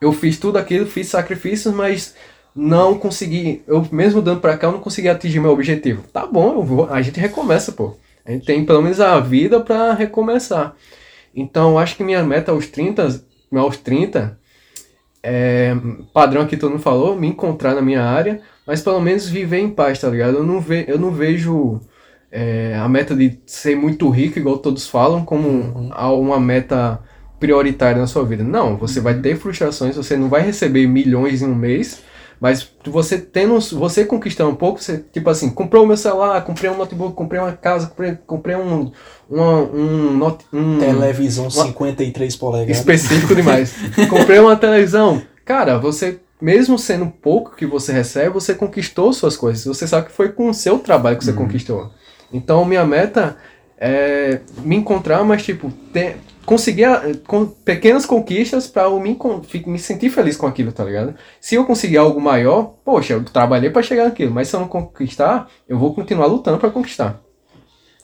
eu 0.00 0.12
fiz 0.12 0.38
tudo 0.38 0.58
aquilo, 0.58 0.86
fiz 0.86 1.08
sacrifícios, 1.08 1.74
mas 1.74 2.14
não 2.54 2.98
consegui, 2.98 3.62
eu 3.66 3.86
mesmo 3.90 4.22
dando 4.22 4.40
para 4.40 4.56
cá, 4.56 4.68
eu 4.68 4.72
não 4.72 4.80
consegui 4.80 5.08
atingir 5.08 5.40
meu 5.40 5.50
objetivo. 5.52 6.02
Tá 6.12 6.26
bom, 6.26 6.62
vou, 6.64 6.88
a 6.92 7.02
gente 7.02 7.18
recomeça, 7.20 7.72
pô. 7.72 7.96
A 8.24 8.32
gente 8.32 8.46
tem 8.46 8.64
pelo 8.64 8.82
menos 8.82 9.00
a 9.00 9.18
vida 9.20 9.60
para 9.60 9.92
recomeçar. 9.94 10.74
Então, 11.34 11.78
acho 11.78 11.96
que 11.96 12.04
minha 12.04 12.22
meta 12.22 12.52
aos 12.52 12.66
30, 12.68 13.22
aos 13.54 13.76
30, 13.76 14.38
é, 15.24 15.74
padrão 16.12 16.46
que 16.46 16.56
todo 16.56 16.72
mundo 16.72 16.82
falou, 16.82 17.16
me 17.16 17.28
encontrar 17.28 17.74
na 17.74 17.80
minha 17.80 18.02
área, 18.04 18.40
mas 18.66 18.82
pelo 18.82 19.00
menos 19.00 19.26
viver 19.26 19.58
em 19.58 19.70
paz, 19.70 19.98
tá 19.98 20.08
ligado? 20.08 20.36
Eu 20.36 20.44
não, 20.44 20.60
ve, 20.60 20.84
eu 20.86 20.98
não 20.98 21.10
vejo 21.10 21.80
é, 22.30 22.76
a 22.76 22.86
meta 22.88 23.16
de 23.16 23.40
ser 23.46 23.74
muito 23.74 24.08
rico, 24.10 24.38
igual 24.38 24.58
todos 24.58 24.86
falam, 24.86 25.24
como 25.24 25.90
a- 25.92 26.12
uma 26.12 26.38
meta 26.38 27.00
prioritária 27.40 28.00
na 28.00 28.06
sua 28.06 28.24
vida. 28.24 28.44
Não, 28.44 28.76
você 28.76 29.00
vai 29.00 29.14
ter 29.20 29.36
frustrações, 29.36 29.96
você 29.96 30.16
não 30.16 30.28
vai 30.28 30.42
receber 30.42 30.86
milhões 30.86 31.40
em 31.42 31.46
um 31.46 31.54
mês, 31.54 32.02
mas 32.40 32.70
você 32.84 33.18
tendo, 33.18 33.58
você 33.60 34.04
conquistando 34.04 34.50
um 34.50 34.54
pouco, 34.54 34.82
você, 34.82 35.04
tipo 35.12 35.28
assim, 35.30 35.48
comprou 35.50 35.84
o 35.84 35.86
meu 35.86 35.96
celular, 35.96 36.42
comprei 36.44 36.70
um 36.70 36.76
notebook, 36.76 37.14
comprei 37.14 37.40
uma 37.40 37.52
casa, 37.52 37.86
comprei, 37.86 38.18
comprei 38.26 38.56
um, 38.56 38.90
uma, 39.30 39.58
um, 39.62 40.16
note- 40.16 40.44
um 40.52 40.78
Televisão 40.78 41.48
53 41.50 42.36
polegadas. 42.36 42.78
específico 42.78 43.34
demais. 43.34 43.74
Comprei 44.10 44.38
uma 44.38 44.56
televisão. 44.56 45.22
Cara, 45.44 45.78
você, 45.78 46.20
mesmo 46.40 46.78
sendo 46.78 47.06
pouco 47.06 47.54
que 47.56 47.66
você 47.66 47.92
recebe, 47.92 48.30
você 48.34 48.54
conquistou 48.54 49.12
suas 49.12 49.36
coisas. 49.36 49.64
Você 49.64 49.86
sabe 49.86 50.06
que 50.06 50.12
foi 50.12 50.30
com 50.32 50.48
o 50.50 50.54
seu 50.54 50.78
trabalho 50.78 51.16
que 51.18 51.24
você 51.24 51.32
conquistou. 51.32 51.90
Então, 52.32 52.64
minha 52.64 52.84
meta 52.84 53.36
é 53.78 54.40
me 54.62 54.76
encontrar, 54.76 55.22
mas, 55.24 55.42
tipo, 55.44 55.70
ter, 55.92 56.16
conseguir 56.46 56.84
a- 56.84 57.02
com 57.26 57.46
pequenas 57.46 58.04
conquistas 58.06 58.66
pra 58.66 58.84
eu 58.84 59.00
me, 59.00 59.18
me 59.66 59.78
sentir 59.78 60.10
feliz 60.10 60.36
com 60.36 60.46
aquilo, 60.46 60.72
tá 60.72 60.84
ligado? 60.84 61.14
Se 61.40 61.54
eu 61.54 61.64
conseguir 61.64 61.96
algo 61.96 62.20
maior, 62.20 62.74
poxa, 62.84 63.14
eu 63.14 63.24
trabalhei 63.24 63.70
pra 63.70 63.82
chegar 63.82 64.04
naquilo, 64.04 64.32
mas 64.32 64.48
se 64.48 64.56
eu 64.56 64.60
não 64.60 64.68
conquistar, 64.68 65.48
eu 65.68 65.78
vou 65.78 65.94
continuar 65.94 66.26
lutando 66.26 66.58
pra 66.58 66.70
conquistar. 66.70 67.20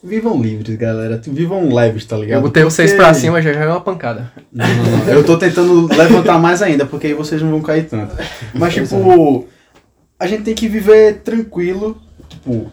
Vivam 0.03 0.41
livres, 0.41 0.75
galera. 0.77 1.21
Vivam 1.23 1.71
leves, 1.71 2.05
tá 2.05 2.17
ligado? 2.17 2.39
Eu 2.39 2.41
botei 2.41 2.63
vocês 2.63 2.89
Porque- 2.91 3.03
pra 3.03 3.13
cima, 3.13 3.39
já 3.39 3.53
já 3.53 3.59
é 3.61 3.67
uma 3.67 3.81
pancada. 3.81 4.31
Não, 4.51 4.67
não, 4.67 4.97
não. 4.97 5.07
Eu 5.13 5.23
tô 5.23 5.37
tentando 5.37 5.85
levantar 5.95 6.39
mais 6.39 6.63
ainda, 6.63 6.87
porque 6.87 7.05
aí 7.07 7.13
vocês 7.13 7.39
não 7.39 7.51
vão 7.51 7.61
cair 7.61 7.87
tanto. 7.87 8.15
Mas, 8.55 8.73
tipo, 8.73 9.45
a 10.19 10.25
gente 10.25 10.41
tem 10.41 10.55
que 10.55 10.67
viver 10.67 11.21
tranquilo. 11.21 12.01
Tipo, 12.27 12.71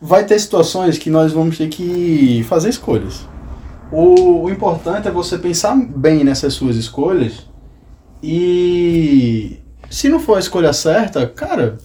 vai 0.00 0.24
ter 0.24 0.38
situações 0.38 0.98
que 0.98 1.10
nós 1.10 1.32
vamos 1.32 1.58
ter 1.58 1.68
que 1.68 2.44
fazer 2.48 2.68
escolhas. 2.68 3.26
O, 3.90 4.44
o 4.44 4.50
importante 4.50 5.08
é 5.08 5.10
você 5.10 5.38
pensar 5.38 5.74
bem 5.76 6.22
nessas 6.22 6.54
suas 6.54 6.76
escolhas 6.76 7.46
e 8.22 9.58
se 9.88 10.08
não 10.08 10.20
for 10.20 10.36
a 10.36 10.40
escolha 10.40 10.72
certa, 10.72 11.26
cara, 11.26 11.78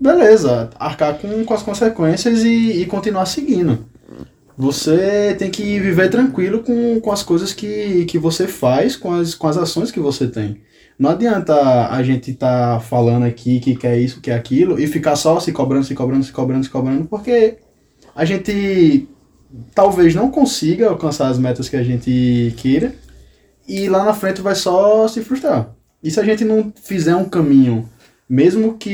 beleza, 0.00 0.70
arcar 0.78 1.18
com, 1.18 1.44
com 1.44 1.54
as 1.54 1.62
consequências 1.62 2.42
e, 2.42 2.82
e 2.82 2.86
continuar 2.86 3.26
seguindo. 3.26 3.84
Você 4.56 5.36
tem 5.38 5.50
que 5.50 5.78
viver 5.78 6.08
tranquilo 6.08 6.60
com, 6.60 6.98
com 7.00 7.12
as 7.12 7.22
coisas 7.22 7.52
que, 7.52 8.06
que 8.06 8.18
você 8.18 8.48
faz, 8.48 8.96
com 8.96 9.12
as, 9.12 9.34
com 9.34 9.46
as 9.46 9.58
ações 9.58 9.90
que 9.90 10.00
você 10.00 10.26
tem. 10.26 10.62
Não 10.98 11.10
adianta 11.10 11.88
a 11.88 12.02
gente 12.02 12.30
estar 12.30 12.80
falando 12.80 13.24
aqui 13.24 13.60
que 13.60 13.76
quer 13.76 13.98
isso, 13.98 14.20
quer 14.20 14.34
aquilo, 14.34 14.80
e 14.80 14.86
ficar 14.86 15.14
só 15.14 15.38
se 15.38 15.52
cobrando, 15.52 15.84
se 15.84 15.94
cobrando, 15.94 16.24
se 16.24 16.32
cobrando, 16.32 16.64
se 16.64 16.70
cobrando, 16.70 17.04
porque 17.04 17.58
a 18.14 18.24
gente 18.24 19.06
talvez 19.74 20.14
não 20.14 20.30
consiga 20.30 20.88
alcançar 20.88 21.28
as 21.28 21.38
metas 21.38 21.68
que 21.68 21.76
a 21.76 21.82
gente 21.82 22.54
queira, 22.56 22.94
e 23.68 23.88
lá 23.88 24.04
na 24.04 24.14
frente 24.14 24.40
vai 24.40 24.54
só 24.54 25.06
se 25.06 25.20
frustrar. 25.22 25.74
E 26.02 26.10
se 26.10 26.18
a 26.18 26.24
gente 26.24 26.44
não 26.44 26.72
fizer 26.82 27.14
um 27.14 27.28
caminho, 27.28 27.88
mesmo 28.28 28.74
que 28.78 28.90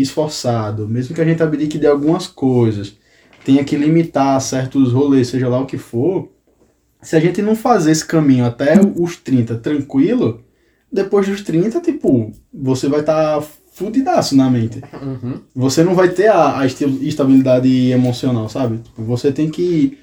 esforçado, 0.00 0.88
mesmo 0.88 1.14
que 1.14 1.20
a 1.20 1.24
gente 1.24 1.42
abdique 1.42 1.78
de 1.78 1.86
algumas 1.86 2.26
coisas, 2.26 2.96
tenha 3.44 3.62
que 3.62 3.76
limitar 3.76 4.40
certos 4.40 4.92
rolês, 4.92 5.28
seja 5.28 5.48
lá 5.48 5.60
o 5.60 5.66
que 5.66 5.78
for, 5.78 6.30
se 7.00 7.14
a 7.14 7.20
gente 7.20 7.42
não 7.42 7.54
fazer 7.54 7.90
esse 7.92 8.04
caminho 8.04 8.44
até 8.44 8.74
os 8.96 9.16
30 9.16 9.56
tranquilo, 9.56 10.43
depois 10.94 11.26
dos 11.28 11.42
30, 11.42 11.80
tipo, 11.80 12.32
você 12.52 12.88
vai 12.88 13.00
estar 13.00 13.40
tá 13.40 13.46
fudidaço 13.72 14.36
na 14.36 14.48
mente. 14.48 14.80
Você 15.54 15.82
não 15.82 15.94
vai 15.94 16.08
ter 16.08 16.28
a, 16.28 16.60
a 16.60 16.66
estabilidade 16.66 17.90
emocional, 17.90 18.48
sabe? 18.48 18.80
Você 18.96 19.32
tem 19.32 19.50
que 19.50 19.98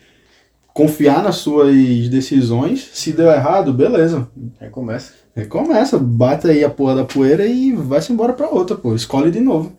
confiar 0.73 1.23
nas 1.23 1.37
suas 1.37 1.73
decisões. 2.09 2.89
Se 2.93 3.13
deu 3.13 3.31
errado, 3.31 3.73
beleza. 3.73 4.27
Recomeça. 4.59 5.13
Recomeça, 5.33 5.97
bate 5.97 6.47
aí 6.49 6.63
a 6.63 6.69
porra 6.69 6.95
da 6.95 7.05
poeira 7.05 7.45
e 7.45 7.71
vai-se 7.71 8.11
embora 8.11 8.33
pra 8.33 8.49
outra, 8.49 8.75
pô. 8.75 8.93
Escolhe 8.93 9.31
de 9.31 9.39
novo. 9.39 9.71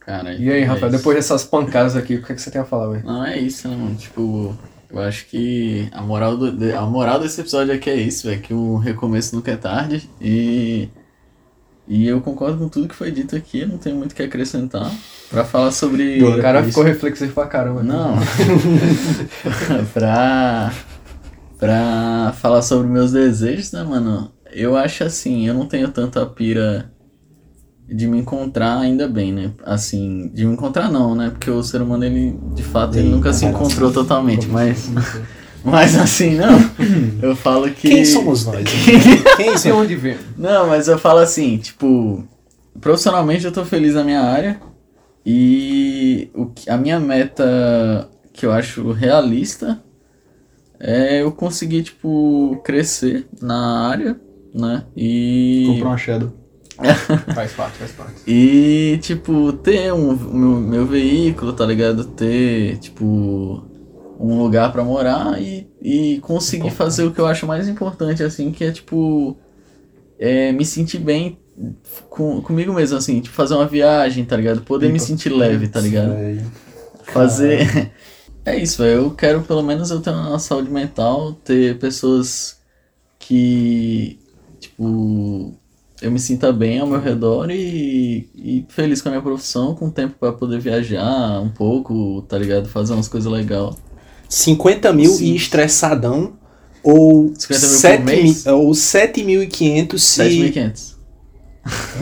Cara, 0.00 0.34
E 0.34 0.50
aí, 0.50 0.62
é 0.62 0.64
Rafael, 0.64 0.88
isso. 0.88 0.98
depois 0.98 1.16
dessas 1.16 1.44
pancadas 1.44 1.94
aqui, 1.94 2.16
o 2.16 2.22
que, 2.24 2.32
é 2.32 2.34
que 2.34 2.42
você 2.42 2.50
tem 2.50 2.60
a 2.60 2.64
falar, 2.64 2.88
velho? 2.88 3.06
Não, 3.06 3.24
é 3.24 3.38
isso, 3.38 3.68
né, 3.68 3.76
mano? 3.76 3.94
Tipo, 3.94 4.58
eu 4.92 5.00
acho 5.00 5.26
que 5.26 5.88
a 5.90 6.02
moral, 6.02 6.36
do, 6.36 6.76
a 6.76 6.82
moral 6.82 7.18
desse 7.18 7.40
episódio 7.40 7.74
aqui 7.74 7.88
é 7.88 7.96
isso, 7.96 8.28
velho. 8.28 8.42
Que 8.42 8.52
o 8.52 8.76
recomeço 8.76 9.34
nunca 9.34 9.50
é 9.50 9.56
tarde. 9.56 10.08
E. 10.20 10.88
E 11.88 12.06
eu 12.06 12.20
concordo 12.20 12.58
com 12.58 12.68
tudo 12.68 12.86
que 12.86 12.94
foi 12.94 13.10
dito 13.10 13.34
aqui, 13.34 13.66
não 13.66 13.76
tenho 13.76 13.96
muito 13.96 14.12
o 14.12 14.14
que 14.14 14.22
acrescentar. 14.22 14.90
Pra 15.30 15.44
falar 15.44 15.72
sobre. 15.72 16.22
O 16.22 16.40
cara 16.40 16.60
isso. 16.60 16.68
ficou 16.68 16.84
reflexivo 16.84 17.32
pra 17.32 17.46
caramba. 17.46 17.82
Não. 17.82 18.16
pra. 19.94 20.72
Pra 21.58 22.34
falar 22.40 22.60
sobre 22.60 22.88
meus 22.88 23.12
desejos, 23.12 23.72
né, 23.72 23.82
mano? 23.82 24.32
Eu 24.52 24.76
acho 24.76 25.04
assim, 25.04 25.46
eu 25.46 25.54
não 25.54 25.66
tenho 25.66 25.88
tanta 25.88 26.26
pira 26.26 26.91
de 27.88 28.06
me 28.06 28.18
encontrar 28.18 28.78
ainda 28.78 29.06
bem, 29.08 29.32
né? 29.32 29.52
Assim, 29.64 30.30
de 30.32 30.44
me 30.46 30.52
encontrar 30.52 30.90
não, 30.90 31.14
né? 31.14 31.30
Porque 31.30 31.50
o 31.50 31.62
ser 31.62 31.82
humano, 31.82 32.04
ele, 32.04 32.38
de 32.54 32.62
fato, 32.62 32.96
ele 32.96 33.08
nunca 33.08 33.32
se 33.32 33.44
relação. 33.44 33.66
encontrou 33.66 33.92
totalmente, 33.92 34.46
mas... 34.48 34.90
Mas 35.64 35.96
assim, 35.96 36.34
não. 36.34 36.58
Eu 37.22 37.36
falo 37.36 37.70
que... 37.70 37.88
Quem 37.88 38.04
somos 38.04 38.44
nós? 38.44 38.64
Quem 39.36 39.56
somos? 39.56 39.84
onde 39.84 39.94
vem? 39.94 40.16
Não, 40.36 40.66
mas 40.66 40.88
eu 40.88 40.98
falo 40.98 41.20
assim, 41.20 41.56
tipo, 41.56 42.24
profissionalmente 42.80 43.44
eu 43.44 43.52
tô 43.52 43.64
feliz 43.64 43.94
na 43.94 44.02
minha 44.02 44.22
área 44.22 44.60
e 45.24 46.28
o 46.34 46.46
que, 46.46 46.68
a 46.68 46.76
minha 46.76 46.98
meta 46.98 48.08
que 48.32 48.44
eu 48.44 48.50
acho 48.52 48.90
realista 48.90 49.80
é 50.80 51.22
eu 51.22 51.30
conseguir, 51.30 51.84
tipo, 51.84 52.60
crescer 52.64 53.28
na 53.40 53.86
área, 53.88 54.20
né? 54.52 54.84
E. 54.96 55.64
Comprou 55.68 55.90
uma 55.90 55.96
Shadow. 55.96 56.32
Faz 57.34 57.52
parte, 57.52 57.78
faz 57.78 57.92
parte. 57.92 58.14
E, 58.26 58.98
tipo, 59.02 59.52
ter 59.52 59.92
um, 59.92 60.16
meu, 60.16 60.60
meu 60.60 60.86
veículo, 60.86 61.52
tá 61.52 61.66
ligado? 61.66 62.04
Ter, 62.04 62.78
tipo, 62.78 63.64
um 64.18 64.38
lugar 64.38 64.72
pra 64.72 64.84
morar 64.84 65.40
e, 65.40 65.68
e 65.80 66.18
conseguir 66.20 66.70
fazer 66.70 67.04
o 67.04 67.12
que 67.12 67.20
eu 67.20 67.26
acho 67.26 67.46
mais 67.46 67.68
importante, 67.68 68.22
assim, 68.22 68.50
que 68.52 68.64
é, 68.64 68.72
tipo, 68.72 69.36
é, 70.18 70.52
me 70.52 70.64
sentir 70.64 70.98
bem 70.98 71.38
com, 72.08 72.40
comigo 72.40 72.72
mesmo, 72.72 72.96
assim, 72.96 73.20
tipo, 73.20 73.34
fazer 73.34 73.54
uma 73.54 73.66
viagem, 73.66 74.24
tá 74.24 74.36
ligado? 74.36 74.62
Poder 74.62 74.90
me 74.90 75.00
sentir 75.00 75.30
leve, 75.30 75.68
tá 75.68 75.80
ligado? 75.80 76.14
Fazer. 77.04 77.92
É 78.44 78.56
isso. 78.56 78.82
Eu 78.82 79.12
quero 79.12 79.42
pelo 79.42 79.62
menos 79.62 79.92
eu 79.92 80.00
ter 80.00 80.10
uma 80.10 80.36
saúde 80.36 80.68
mental, 80.68 81.32
ter 81.32 81.78
pessoas 81.78 82.58
que, 83.16 84.18
tipo, 84.58 85.56
eu 86.02 86.10
me 86.10 86.18
sinta 86.18 86.52
bem 86.52 86.78
ao 86.80 86.86
meu 86.86 87.00
redor 87.00 87.50
e, 87.50 88.28
e 88.36 88.64
feliz 88.68 89.00
com 89.00 89.08
a 89.08 89.12
minha 89.12 89.22
profissão, 89.22 89.74
com 89.74 89.88
tempo 89.90 90.14
pra 90.18 90.32
poder 90.32 90.58
viajar 90.60 91.40
um 91.40 91.48
pouco, 91.48 92.22
tá 92.28 92.36
ligado? 92.38 92.68
Fazer 92.68 92.92
umas 92.92 93.08
coisas 93.08 93.30
legais. 93.30 93.74
50 94.28 94.92
mil 94.92 95.10
Sim. 95.12 95.26
e 95.26 95.36
estressadão 95.36 96.32
ou 96.82 97.32
50 97.38 97.60
mil 97.60 97.70
por 97.70 97.78
7 97.78 98.02
mês? 98.02 98.44
mi- 98.46 98.50
ou 98.52 98.70
7.500 98.72 99.98
se 99.98 100.22
7.500. 100.22 100.92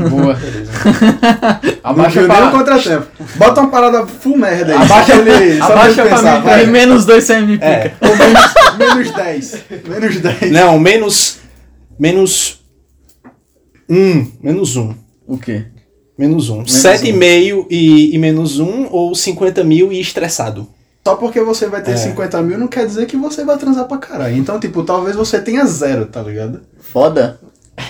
Boa. 0.09 0.39
Abaixa 1.85 2.21
viu 2.21 2.29
nem 2.29 2.37
o 2.39 2.41
pra... 2.41 2.51
contratempo. 2.51 3.07
Bota 3.37 3.61
uma 3.61 3.71
parada 3.71 4.07
full 4.07 4.39
merda 4.39 4.73
aí. 4.73 4.83
Abaixa- 4.83 5.19
pra 5.23 5.43
ele, 5.43 5.57
pra 5.59 5.67
abaixa 5.67 6.03
pra 6.07 6.17
pensar, 6.17 6.59
mim, 6.65 6.73
menos 6.73 7.05
2 7.05 7.27
CM 7.27 7.47
de 7.47 7.53
pica. 7.55 7.67
É. 7.67 7.95
Ou 8.01 8.17
menos, 8.17 8.55
menos 8.79 9.11
10. 9.15 9.65
Menos 9.87 10.17
10. 10.21 10.53
Não, 10.53 10.79
menos 10.79 11.39
menos 11.99 12.60
1, 13.91 14.27
menos 14.43 14.77
1. 14.77 14.95
O 15.27 15.37
quê? 15.37 15.65
Menos 16.17 16.49
1. 16.49 16.55
Menos 16.57 16.73
7,5 16.73 17.67
e, 17.71 18.15
e 18.15 18.19
menos 18.19 18.59
1 18.61 18.89
ou 18.91 19.15
50 19.15 19.65
mil 19.65 19.93
e 19.93 20.01
estressado. 20.01 20.69
Só 21.07 21.17
porque 21.17 21.41
você 21.41 21.67
vai 21.67 21.83
ter 21.83 21.93
É. 21.93 21.97
50 21.97 22.43
mil 22.43 22.59
não 22.59 22.69
quer 22.69 22.87
dizer 22.87 23.07
que 23.07 23.17
você 23.17 23.45
vai 23.45 23.57
transar 23.59 23.87
pra 23.87 23.97
caralho. 23.99 24.37
Então, 24.37 24.61
tipo, 24.61 24.83
talvez 24.85 25.17
você 25.17 25.41
tenha 25.41 25.65
zero, 25.65 26.07
tá 26.07 26.23
ligado? 26.23 26.61
Foda? 26.79 27.41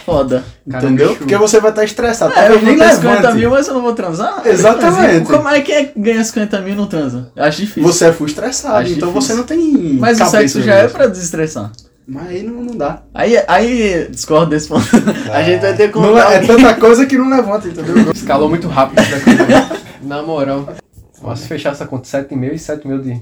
Foda. 0.07 0.45
Cara, 0.71 0.85
Entendeu? 0.87 1.09
bicho. 1.09 1.19
Porque 1.19 1.37
você 1.37 1.59
vai 1.59 1.71
estar 1.71 1.83
estressado. 1.85 2.33
É, 2.39 2.49
eu 2.49 2.61
vou 2.61 2.69
nem 2.69 2.79
ter 2.79 2.95
50 2.95 3.09
levante. 3.17 3.35
mil, 3.39 3.51
mas 3.51 3.67
eu 3.67 3.75
não 3.75 3.83
vou 3.83 3.93
transar? 3.95 4.43
Exatamente. 4.47 5.27
Como 5.27 5.49
é 5.49 5.61
que 5.61 5.73
é 5.73 5.93
ganhar 5.97 6.23
50 6.23 6.61
mil 6.61 6.75
e 6.75 6.77
não 6.77 6.87
transa? 6.87 7.33
Eu 7.35 7.43
acho 7.45 7.61
difícil. 7.63 7.83
Você 7.83 8.05
é 8.07 8.13
full 8.13 8.29
estressado, 8.29 8.77
Acho 8.77 8.93
então 8.93 9.09
difícil. 9.13 9.35
você 9.35 9.35
não 9.35 9.45
tem. 9.45 9.95
Mas 9.99 10.21
o 10.21 10.27
sexo 10.27 10.63
já 10.63 10.75
é 10.77 10.87
pra 10.89 11.09
desestressar. 11.09 11.73
Mas 12.11 12.27
aí 12.27 12.43
não, 12.43 12.55
não 12.65 12.77
dá. 12.77 13.05
Aí, 13.15 13.41
aí 13.47 14.09
discordo 14.11 14.51
desse 14.51 14.67
ponto. 14.67 14.85
A 15.33 15.45
gente 15.45 15.61
vai 15.61 15.77
ter 15.77 15.93
que 15.93 15.99
Não 15.99 16.19
é, 16.19 16.39
é 16.39 16.41
tanta 16.41 16.75
coisa 16.75 17.07
que 17.07 17.17
não 17.17 17.31
levanta, 17.31 17.69
entendeu? 17.69 17.95
Escalou 18.11 18.49
muito 18.49 18.67
rápido 18.67 18.99
essa 18.99 19.21
coisa. 19.21 19.81
Na 20.03 20.21
moral. 20.21 20.75
Posso 21.23 21.47
fechar 21.47 21.71
essa 21.71 21.87
conta 21.87 22.09
7,5 22.09 22.53
e 22.53 22.59
7 22.59 22.89
mil 22.89 22.99
de. 23.01 23.21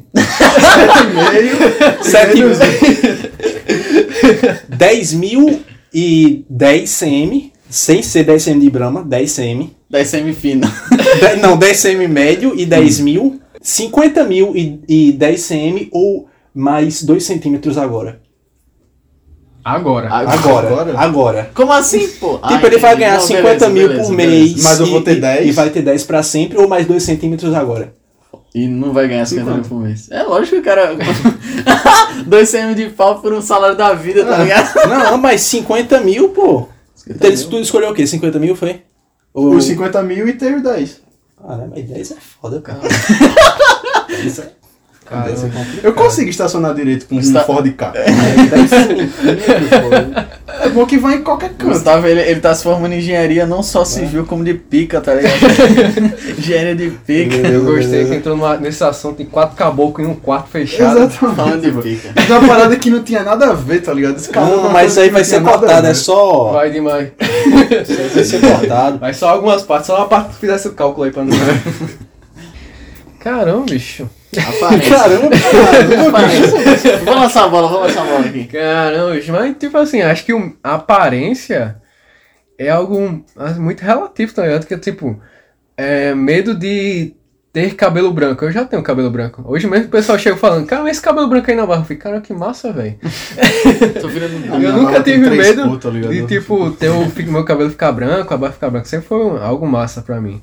7 2.01 2.35
mil. 2.35 2.49
10 4.69 5.13
mil 5.13 5.61
e 5.93 6.47
10 6.49 6.89
cm, 6.89 7.53
sem 7.69 8.03
ser 8.03 8.25
10 8.25 8.43
cm 8.43 8.59
de 8.59 8.71
Brahma, 8.71 9.05
10 9.05 9.31
cm. 9.33 9.71
Da 9.91 10.03
semifina. 10.03 10.73
De- 11.21 11.43
não, 11.43 11.59
10 11.59 11.77
cm 11.77 12.09
médio 12.09 12.59
e 12.59 12.65
10 12.65 13.01
mil. 13.01 13.39
50 13.61 14.25
mil 14.25 14.57
e, 14.57 14.81
e 14.89 15.13
10 15.13 15.43
cm 15.43 15.89
ou 15.93 16.27
mais 16.55 17.03
2 17.03 17.23
centímetros 17.23 17.77
agora. 17.77 18.21
Agora. 19.65 20.09
Agora. 20.09 20.69
Agora? 20.69 20.99
Agora. 20.99 21.51
Como 21.55 21.73
assim, 21.73 22.09
pô? 22.21 22.39
Tipo, 22.39 22.67
ele 22.67 22.79
vai 22.79 22.97
ganhar 22.97 23.21
50 23.21 23.69
mil 23.69 23.97
por 23.97 24.11
mês. 24.13 24.63
Mas 24.63 24.81
eu 24.81 24.87
vou 24.87 25.03
ter 25.03 25.19
e- 25.19 25.21
10. 25.21 25.49
E 25.49 25.53
vai 25.53 25.71
ter 25.71 25.83
10 25.83 26.05
pra 26.05 26.23
sempre 26.23 26.57
ou 26.59 26.69
mais 26.69 26.87
2 26.87 27.03
centímetros 27.03 27.53
agora. 27.55 27.95
E 28.55 28.67
não 28.67 28.93
vai 28.93 29.07
ganhar 29.09 29.27
50 29.27 29.51
mil 29.53 29.63
por 29.63 29.81
mês. 29.81 30.11
É 30.11 30.23
lógico 30.23 30.57
que 30.57 30.61
o 30.61 30.65
cara. 30.65 30.97
2 32.27 32.49
cm 32.49 32.75
de 32.75 32.89
pau 32.91 33.21
por 33.21 33.33
um 33.33 33.43
salário 33.43 33.77
da 33.77 33.93
vida, 33.93 34.25
tá 34.25 34.39
ligado? 34.39 34.75
Não, 34.89 35.19
mas 35.19 35.43
50 35.43 36.01
mil, 36.01 36.31
pô. 36.31 36.69
50 36.95 37.27
Então, 37.27 37.39
mil. 37.39 37.51
tu 37.51 37.59
escolheu 37.61 37.91
o 37.91 37.95
quê? 37.95 38.07
50 38.07 38.39
mil 38.39 38.57
foi? 38.57 38.83
Ou... 39.35 39.55
Os 39.55 39.65
50 39.65 40.03
mil 40.03 40.27
e 40.27 40.33
tem 40.33 40.57
os 40.57 40.63
10. 40.63 41.01
Caramba, 41.41 41.73
mas 41.77 41.85
10 41.89 42.11
é 42.13 42.17
foda, 42.41 42.61
cara. 42.61 42.81
10 44.09 44.39
é... 44.41 44.53
Caramba. 45.09 45.29
10 45.29 45.45
é 45.45 45.49
complicado. 45.49 45.81
Eu 45.85 45.93
consigo 45.95 46.31
estacionar 46.31 46.75
direito 46.75 47.07
com 47.07 47.15
um 47.17 47.21
Está- 47.21 47.45
Ford 47.45 47.71
K. 47.73 47.93
É, 47.97 48.05
10 48.47 48.71
centímetros, 48.71 49.15
É 50.61 50.69
bom 50.71 50.85
que 50.87 50.99
vai 50.99 51.17
em 51.17 51.23
qualquer 51.23 51.51
canto. 51.51 51.67
Gustavo, 51.73 52.07
ele, 52.07 52.21
ele 52.21 52.41
tá 52.41 52.55
se 52.55 52.63
formando 52.63 52.93
em 52.93 52.99
engenharia 52.99 53.47
não 53.47 53.63
só 53.63 53.85
civil, 53.85 54.25
como 54.27 54.45
de 54.45 54.55
pica, 54.55 55.01
tá 55.01 55.15
ligado? 55.15 55.35
engenharia 56.39 56.75
de 56.75 56.91
pica. 56.91 57.37
Eu 57.49 57.65
gostei 57.65 58.05
que 58.07 58.15
entrou 58.17 58.37
numa- 58.37 58.57
nesse 58.57 58.83
assunto 58.85 59.23
em 59.23 59.27
quatro 59.27 59.57
caboclos 59.57 60.07
em 60.07 60.11
um 60.11 60.15
quarto 60.15 60.49
fechado. 60.49 61.09
Falando 61.11 61.61
de 61.61 61.69
Exatamente. 61.69 61.97
pica. 61.97 62.13
Mas 62.15 62.31
é 62.31 62.39
uma 62.39 62.49
parada 62.49 62.77
que 62.77 62.91
não 62.91 63.03
tinha 63.03 63.23
nada 63.23 63.51
a 63.51 63.53
ver, 63.55 63.81
tá 63.81 63.93
ligado? 63.93 64.17
Esse 64.17 64.29
cara 64.29 64.47
Não, 64.47 64.71
mas 64.71 64.91
isso 64.93 65.01
aí 65.01 65.11
vai 65.11 65.25
ser 65.25 65.43
cortado, 65.43 65.87
é 65.87 65.95
só. 65.95 66.53
Vai 66.53 66.71
demais. 66.71 67.09
Isso 67.19 67.93
aí 68.01 68.09
vai 68.09 68.25
ser 68.25 68.41
cortado. 68.41 68.99
Vai 68.99 69.15
só 69.15 69.29
algumas 69.31 69.63
partes, 69.63 69.87
só 69.87 69.97
uma 69.97 70.07
parte 70.09 70.31
que 70.31 70.37
fizesse 70.41 70.69
o 70.69 70.73
cálculo 70.73 71.05
aí 71.05 71.11
pra 71.13 71.25
não. 71.25 71.37
Caramba, 73.21 73.65
bicho. 73.71 74.09
Aparência. 74.37 74.91
Caramba, 74.91 76.09
Aparência. 76.09 76.97
Vou 76.99 77.15
lançar 77.15 77.45
a 77.45 77.49
bola, 77.49 77.69
vou 77.69 77.81
lançar 77.81 78.03
a 78.03 78.05
bola 78.05 78.27
aqui. 78.27 78.45
Caramba. 78.45 79.15
Mas, 79.29 79.57
tipo 79.59 79.79
assim, 79.79 80.03
acho 80.03 80.25
que 80.25 80.33
a 80.63 80.75
aparência 80.75 81.77
é 82.59 82.69
algo 82.69 83.25
muito 83.57 83.81
relativo, 83.81 84.35
tá 84.35 84.43
ligado? 84.43 84.67
Que, 84.67 84.77
tipo, 84.77 85.21
é 85.77 86.15
medo 86.15 86.55
de 86.55 87.15
ter 87.53 87.75
cabelo 87.75 88.13
branco. 88.13 88.45
Eu 88.45 88.53
já 88.53 88.65
tenho 88.65 88.83
cabelo 88.83 89.11
branco. 89.11 89.43
Hoje 89.47 89.67
mesmo 89.67 89.87
o 89.87 89.91
pessoal 89.91 90.19
chega 90.19 90.37
falando, 90.37 90.67
cara, 90.67 90.89
esse 90.91 91.01
cabelo 91.01 91.29
branco 91.29 91.51
aí 91.51 91.57
na 91.57 91.67
barra. 91.67 91.81
Eu 91.81 91.87
fico, 91.87 92.03
cara, 92.03 92.21
que 92.21 92.33
massa, 92.33 92.73
velho. 92.73 92.99
Tô 94.01 94.09
virando 94.09 94.45
Eu 94.63 94.73
nunca 94.75 95.03
tive 95.03 95.31
medo 95.31 95.63
cor, 95.69 95.79
tá 95.79 95.91
de, 95.91 96.27
tipo, 96.27 96.71
ter 96.73 96.91
o 96.91 97.33
meu 97.33 97.45
cabelo 97.45 97.71
ficar 97.71 97.93
branco, 97.93 98.33
a 98.33 98.37
barba 98.37 98.55
ficar 98.55 98.71
branca. 98.71 98.87
Sempre 98.87 99.09
foi 99.09 99.41
algo 99.41 99.67
massa 99.67 100.03
pra 100.03 100.21
mim. 100.21 100.43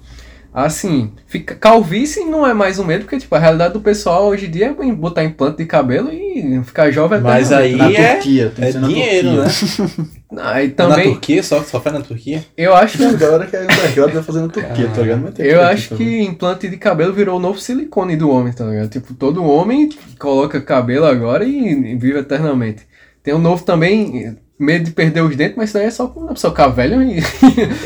Assim, 0.56 1.12
fica, 1.28 1.54
calvície 1.54 2.24
não 2.24 2.48
é 2.48 2.54
mais 2.54 2.80
um 2.80 2.86
medo, 2.86 3.02
porque, 3.04 3.18
tipo, 3.18 3.36
a 3.36 3.40
realidade 3.40 3.74
do 3.74 3.82
pessoal 3.82 4.28
hoje 4.28 4.46
em 4.46 4.50
dia 4.52 4.68
é 4.68 4.94
botar 4.94 5.26
implante 5.26 5.58
de 5.58 5.66
cabelo 5.66 6.10
e 6.14 6.62
ficar 6.64 6.90
jovem 6.92 7.20
Mas 7.20 7.52
eternamente. 7.52 7.74
aí 7.74 7.76
Na 7.76 7.92
é, 7.92 8.14
Turquia, 8.14 8.54
tem 8.56 8.72
que 8.72 8.78
é 8.78 8.80
na 8.80 8.88
dinheiro, 8.88 9.28
Turquia. 9.44 9.86
né? 9.86 10.06
Aí 10.38 10.68
Na 10.70 10.74
também, 10.74 11.12
Turquia, 11.12 11.44
só, 11.44 11.62
só 11.62 11.80
faz 11.80 11.96
na 11.96 12.02
Turquia. 12.02 12.44
eu 12.58 12.74
acho 12.76 13.02
A 13.06 13.12
galera 13.14 13.46
que 13.46 13.56
é 13.56 13.66
vai 13.66 14.24
fazer 14.24 14.42
na 14.42 14.48
Turquia, 14.50 14.88
tá 14.90 15.02
ligado? 15.02 15.22
Mas 15.24 15.34
tem 15.34 15.46
Eu 15.46 15.62
acho 15.62 15.90
também. 15.90 16.08
que 16.08 16.22
implante 16.24 16.68
de 16.70 16.78
cabelo 16.78 17.14
virou 17.14 17.38
o 17.38 17.40
novo 17.42 17.60
silicone 17.60 18.16
do 18.18 18.30
homem, 18.30 18.52
tá 18.52 18.66
ligado? 18.66 18.90
Tipo, 18.90 19.14
todo 19.14 19.44
homem 19.44 19.90
coloca 20.20 20.60
cabelo 20.62 21.06
agora 21.06 21.46
e, 21.46 21.56
e 21.92 21.96
vive 21.96 22.20
eternamente. 22.20 22.84
Tem 23.24 23.34
um 23.34 23.40
novo 23.40 23.64
também, 23.64 24.36
medo 24.58 24.86
de 24.86 24.92
perder 24.92 25.22
os 25.22 25.36
dentes, 25.36 25.56
mas 25.58 25.70
isso 25.70 25.78
daí 25.78 25.88
é 25.88 25.92
só 25.92 26.08
quando 26.08 26.30
a 26.30 26.34
pessoa 26.34 26.52
ficar 26.52 26.68
velha. 26.70 26.96
E, 27.04 27.22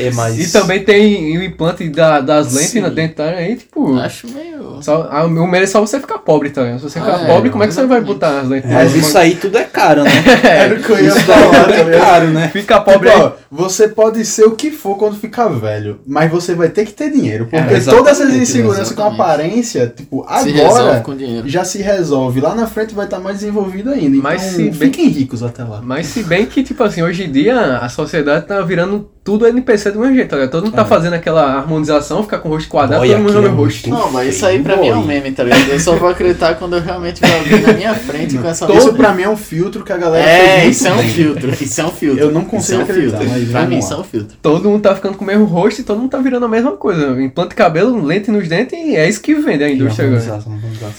É 0.06 0.10
mais. 0.12 0.38
e 0.38 0.52
também 0.52 0.84
tem 0.84 1.36
o 1.36 1.42
implante 1.42 1.88
da- 1.88 2.20
das 2.20 2.52
lentes 2.52 2.70
Sim. 2.70 2.80
na 2.80 2.88
dentária 2.88 3.38
aí, 3.38 3.56
tipo. 3.56 3.96
Acho 3.98 4.28
meio. 4.28 4.78
Só, 4.82 5.08
a- 5.10 5.24
o 5.24 5.46
medo 5.48 5.64
é 5.64 5.66
só 5.66 5.80
você 5.80 5.98
ficar 5.98 6.18
pobre, 6.18 6.48
ligado? 6.48 6.78
Se 6.78 6.84
você 6.84 7.00
ficar 7.00 7.22
É, 7.22 7.26
pobre, 7.26 7.50
como 7.50 7.64
é 7.64 7.66
que 7.66 7.74
você 7.74 7.84
vai 7.86 8.00
botar 8.00 8.40
as 8.40 8.48
lentes? 8.48 8.70
Mas 8.70 8.94
isso 8.94 9.18
aí 9.18 9.34
tudo 9.34 9.58
é 9.58 9.64
caro, 9.64 10.04
né? 10.04 10.10
Era 10.44 10.74
o 10.74 10.82
que 10.82 10.90
eu 10.90 10.98
ia 11.00 11.08
Isso 11.08 11.20
falar, 11.20 11.50
tá 11.50 11.66
daí 11.66 11.80
é 11.94 11.98
caro, 11.98 12.26
né? 12.28 12.48
Fica 12.52 12.80
pobre 12.80 13.10
Tipo, 13.10 13.20
aí. 13.22 13.26
ó, 13.26 13.32
você 13.50 13.88
pode 13.88 14.24
ser 14.24 14.44
o 14.44 14.52
que 14.52 14.70
for 14.70 14.96
quando 14.96 15.16
ficar 15.16 15.48
velho, 15.48 16.00
mas 16.06 16.30
você 16.30 16.54
vai 16.54 16.68
ter 16.68 16.86
que 16.86 16.92
ter 16.92 17.10
dinheiro. 17.10 17.46
Porque 17.50 17.74
É, 17.74 17.80
todas 17.80 18.20
essas 18.20 18.32
inseguranças 18.34 18.92
com 18.94 19.02
aparência, 19.02 19.92
tipo, 19.94 20.24
Se 20.42 20.60
agora 20.60 21.00
com 21.00 21.16
dinheiro. 21.16 21.48
já 21.48 21.64
se 21.64 21.78
resolve. 21.82 22.40
Lá 22.40 22.54
na 22.54 22.66
frente 22.66 22.94
vai 22.94 23.06
estar 23.06 23.18
mais 23.18 23.38
desenvolvido 23.40 23.90
ainda. 23.90 24.16
Então, 24.16 24.22
Mas 24.22 24.42
se 24.42 24.56
bem- 24.70 24.72
fiquem 24.72 25.08
ricos 25.08 25.42
até 25.42 25.64
lá. 25.64 25.80
Mas 25.82 26.06
se 26.06 26.22
bem 26.22 26.46
que 26.46 26.59
que, 26.62 26.68
tipo 26.68 26.82
assim, 26.84 27.02
hoje 27.02 27.24
em 27.24 27.30
dia 27.32 27.78
a 27.78 27.88
sociedade 27.88 28.46
tá 28.46 28.60
virando 28.60 29.08
tudo 29.22 29.46
NPC 29.46 29.90
do 29.92 30.00
mesmo 30.00 30.14
jeito, 30.14 30.30
tá 30.30 30.36
ligado? 30.36 30.50
Todo 30.50 30.64
mundo 30.64 30.74
tá 30.74 30.84
fazendo 30.84 31.12
aquela 31.14 31.44
harmonização, 31.56 32.22
ficar 32.22 32.38
com 32.38 32.48
o 32.48 32.52
rosto 32.52 32.68
quadrado, 32.68 33.00
Boy, 33.00 33.08
todo 33.10 33.18
mundo 33.18 33.32
no 33.32 33.38
aquilo 33.38 33.54
meu 33.54 33.60
é 33.60 33.64
rosto. 33.64 33.90
Não, 33.90 34.10
mas 34.10 34.34
isso 34.34 34.46
aí 34.46 34.62
pra 34.62 34.76
feio, 34.78 34.82
mim 34.84 34.88
é 34.88 34.94
um 34.96 34.98
boy. 34.98 35.06
meme, 35.06 35.32
tá 35.32 35.44
ligado? 35.44 35.68
Eu 35.68 35.80
só 35.80 35.94
vou 35.96 36.08
acreditar 36.08 36.54
quando 36.56 36.76
eu 36.76 36.82
realmente 36.82 37.20
ver 37.20 37.32
alguém 37.34 37.60
na 37.60 37.72
minha 37.74 37.94
frente 37.94 38.38
com 38.38 38.48
essa 38.48 38.70
Isso 38.72 38.94
pra 38.94 39.12
mim 39.12 39.22
é 39.22 39.28
um 39.28 39.36
filtro 39.36 39.84
que 39.84 39.92
a 39.92 39.96
galera 39.96 40.26
É, 40.28 40.60
fez 40.62 40.76
isso 40.76 40.88
é 40.88 40.92
um 40.94 41.02
filtro. 41.02 41.50
Isso 41.60 41.80
é 41.80 41.84
um 41.84 41.90
filtro. 41.90 42.24
Eu 42.24 42.30
não 42.32 42.40
Isso 42.42 42.50
consigo 42.50 42.76
é 42.76 42.78
um 42.78 42.82
acreditar, 42.84 43.18
filtro. 43.18 43.38
mas 43.38 43.50
Pra 43.50 43.66
mim, 43.66 43.78
isso 43.78 43.92
é 43.92 43.96
um 43.96 44.04
filtro. 44.04 44.36
Todo 44.42 44.68
mundo 44.68 44.82
tá 44.82 44.94
ficando 44.94 45.16
com 45.16 45.24
o 45.24 45.26
mesmo 45.26 45.44
rosto 45.44 45.80
e 45.80 45.84
todo 45.84 45.98
mundo 46.00 46.10
tá 46.10 46.18
virando 46.18 46.46
a 46.46 46.48
mesma 46.48 46.72
coisa. 46.72 47.22
Implante 47.22 47.54
cabelo, 47.54 48.02
lente 48.04 48.30
nos 48.30 48.48
dentes 48.48 48.72
e 48.78 48.96
é 48.96 49.08
isso 49.08 49.20
que 49.20 49.34
vende 49.34 49.64
a 49.64 49.70
indústria 49.70 50.08
agora. 50.08 50.42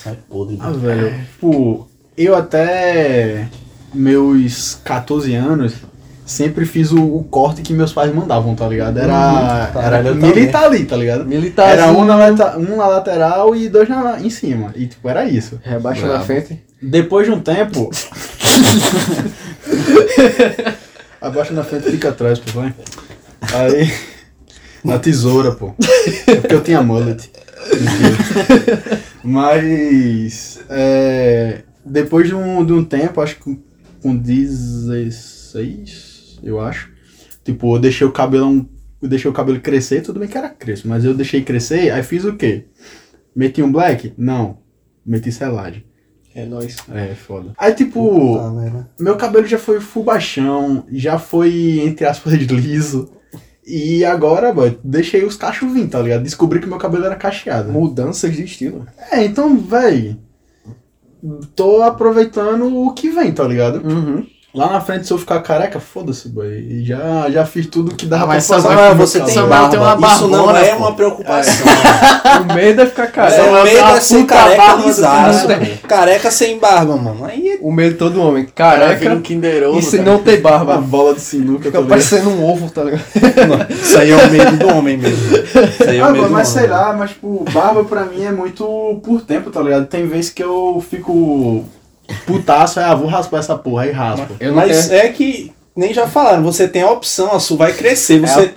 É 0.06 0.14
podre. 0.30 0.58
Ah, 0.60 0.72
velho, 0.72 1.14
tipo, 1.34 1.88
eu 2.18 2.36
até 2.36 3.48
meus 3.94 4.80
14 4.84 5.34
anos 5.36 5.74
sempre 6.26 6.66
fiz 6.66 6.92
o, 6.92 7.02
o 7.02 7.24
corte 7.26 7.62
que 7.62 7.74
meus 7.74 7.92
pais 7.92 8.14
mandavam, 8.14 8.56
tá 8.56 8.68
ligado? 8.68 8.98
Era, 8.98 9.72
Uhum. 9.76 9.82
era 9.82 10.08
Eu 10.08 10.16
militar 10.16 10.64
ali, 10.66 10.86
tá 10.86 10.96
ligado? 10.96 11.26
Militar. 11.26 11.70
Era 11.70 11.92
um 11.92 12.06
na, 12.06 12.16
um 12.58 12.78
na 12.78 12.88
lateral 12.88 13.56
e 13.56 13.68
dois 13.68 13.90
na, 13.90 14.20
em 14.20 14.30
cima. 14.30 14.72
E 14.76 14.88
tipo, 14.88 15.10
era 15.10 15.26
isso. 15.26 15.60
Rebaixa 15.64 16.08
na 16.08 16.22
frente. 16.22 16.64
Depois 16.82 17.28
de 17.28 17.34
um 17.34 17.40
tempo. 17.40 17.90
Abaixa 21.22 21.54
na 21.54 21.64
frente 21.64 21.88
e 21.88 21.92
fica 21.92 22.10
atrás, 22.10 22.40
pô, 22.40 22.62
vai. 22.62 22.74
Aí. 23.54 23.94
Na 24.84 24.98
tesoura, 24.98 25.52
pô. 25.52 25.76
É 26.26 26.36
porque 26.38 26.56
eu 26.56 26.64
tinha 26.64 26.82
mullet. 26.82 27.30
Mas. 29.24 30.60
é, 30.70 31.60
depois 31.86 32.28
de 32.28 32.34
um, 32.34 32.66
de 32.66 32.74
um 32.74 32.84
tempo, 32.84 33.22
acho 33.22 33.36
que 33.36 33.60
com- 34.02 34.10
com 34.10 34.18
16, 34.18 36.40
eu 36.44 36.60
acho. 36.60 36.92
Tipo, 37.44 37.76
eu 37.76 37.80
deixei 37.80 38.06
o 38.06 38.12
cabelo. 38.12 38.68
Eu 39.02 39.10
deixei 39.10 39.30
o 39.30 39.34
cabelo 39.34 39.60
crescer, 39.60 40.02
tudo 40.02 40.20
bem 40.20 40.30
que 40.30 40.38
era 40.38 40.50
crespo, 40.50 40.88
mas 40.88 41.04
eu 41.04 41.16
deixei 41.16 41.42
crescer, 41.42 41.90
aí 41.92 42.04
fiz 42.04 42.24
o 42.24 42.36
quê? 42.36 42.66
Meti 43.36 43.64
um 43.64 43.72
black? 43.72 44.14
Não. 44.16 44.60
Meti 45.04 45.32
selagem. 45.32 45.84
É 46.36 46.46
nóis. 46.46 46.78
É, 46.94 47.16
foda. 47.16 47.52
Aí, 47.58 47.74
tipo, 47.74 48.38
né? 48.52 48.86
meu 49.00 49.18
cabelo 49.18 49.46
já 49.48 49.58
foi 49.58 49.80
full 49.82 50.04
baixão, 50.04 50.86
já 50.92 51.18
foi, 51.18 51.80
entre 51.80 52.06
aspas, 52.06 52.34
liso. 52.36 53.10
E 53.66 54.06
agora, 54.06 54.54
boy, 54.54 54.78
deixei 54.84 55.24
os 55.26 55.36
cachos 55.36 55.72
vir, 55.74 55.88
tá 55.88 56.00
ligado? 56.02 56.24
Descobri 56.24 56.60
que 56.60 56.68
meu 56.68 56.78
cabelo 56.78 57.06
era 57.06 57.16
cacheado. 57.16 57.72
Mudanças 57.72 58.36
de 58.36 58.44
estilo. 58.44 58.86
É, 59.12 59.24
então, 59.26 59.58
véi. 59.58 60.18
Tô 61.56 61.82
aproveitando 61.84 62.66
o 62.76 62.94
que 62.94 63.10
vem, 63.10 63.32
tá 63.32 63.44
ligado? 63.44 63.86
Uhum. 63.86 64.26
Lá 64.54 64.70
na 64.70 64.82
frente, 64.82 65.08
se 65.08 65.14
eu 65.14 65.18
ficar 65.18 65.40
careca, 65.42 65.80
foda-se, 65.80 66.28
boy. 66.28 66.84
Já, 66.84 67.30
já 67.30 67.46
fiz 67.46 67.68
tudo 67.68 67.96
que 67.96 68.06
dava 68.06 68.24
Ah, 68.26 68.28
mas 68.28 68.48
pra 68.48 68.62
fazer. 68.62 68.76
Meu 68.76 68.96
você 68.96 69.22
tem 69.22 69.36
barba. 69.48 69.70
tem 69.70 69.80
uma 69.80 70.08
Isso 70.12 70.28
não 70.28 70.54
é 70.54 70.72
pô. 70.72 70.78
uma 70.78 70.94
preocupação. 70.94 71.54
O 72.50 72.54
medo 72.54 72.82
é 72.82 72.86
ficar 72.86 73.04
É, 73.04 73.08
careca. 73.08 73.44
o 73.44 73.64
medo 73.64 73.80
uma 73.80 73.98
é 73.98 74.00
ser 74.02 74.26
careca 74.26 74.58
barba 74.62 74.86
lisaço. 74.86 75.48
Careca 75.88 76.32
sem 76.32 76.60
barba, 76.60 76.98
mano. 76.98 77.24
Aí 77.24 77.48
é 77.52 77.60
O 77.62 77.72
medo 77.72 77.94
de 77.94 77.98
todo 77.98 78.22
homem. 78.22 78.46
Careca 78.54 79.14
um 79.14 79.22
Kinder 79.22 79.70
Ovo, 79.70 79.80
e 79.80 79.82
se 79.82 79.98
cara. 80.00 80.12
não 80.12 80.20
ter 80.20 80.40
Uma 80.42 80.50
barba. 80.52 80.78
bola 80.80 81.14
de 81.14 81.22
sinuca, 81.22 81.64
Fica 81.66 81.82
tá 81.82 81.88
parecendo 81.88 82.30
um 82.32 82.44
ovo, 82.44 82.70
tá 82.70 82.84
ligado? 82.84 83.04
Isso 83.70 83.98
aí 83.98 84.12
é 84.12 84.16
o 84.18 84.30
medo 84.32 84.58
do 84.58 84.68
homem 84.76 84.98
mesmo. 84.98 85.38
Isso 85.38 85.84
aí 85.90 85.98
é 85.98 86.02
o 86.04 86.06
Ah, 86.08 86.10
medo 86.12 86.26
do 86.28 86.32
mas 86.32 86.50
homem. 86.50 86.62
sei 86.62 86.70
lá, 86.70 86.92
mas 86.94 87.12
tipo, 87.12 87.46
barba 87.54 87.86
pra 87.86 88.04
mim 88.04 88.24
é 88.26 88.32
muito 88.32 88.66
por 89.02 89.22
tempo, 89.22 89.50
tá 89.50 89.62
ligado? 89.62 89.86
Tem 89.86 90.06
vezes 90.08 90.30
que 90.30 90.44
eu 90.44 90.84
fico 90.90 91.64
putaço, 92.26 92.80
aí, 92.80 92.86
ah, 92.86 92.96
vou 92.96 93.08
raspar 93.08 93.40
essa 93.40 93.58
porra, 93.58 93.84
aí 93.84 93.94
não 93.94 94.56
Mas 94.56 94.88
tenho... 94.88 95.02
é 95.02 95.10
que, 95.10 95.52
nem 95.76 95.94
já 95.94 96.08
falaram, 96.08 96.44
você 96.44 96.68
tem 96.68 96.82
a 96.82 96.92
opção, 96.92 97.32
a 97.34 97.40
sua 97.40 97.58
vai 97.58 97.74
crescer. 97.74 98.20
Você, 98.20 98.54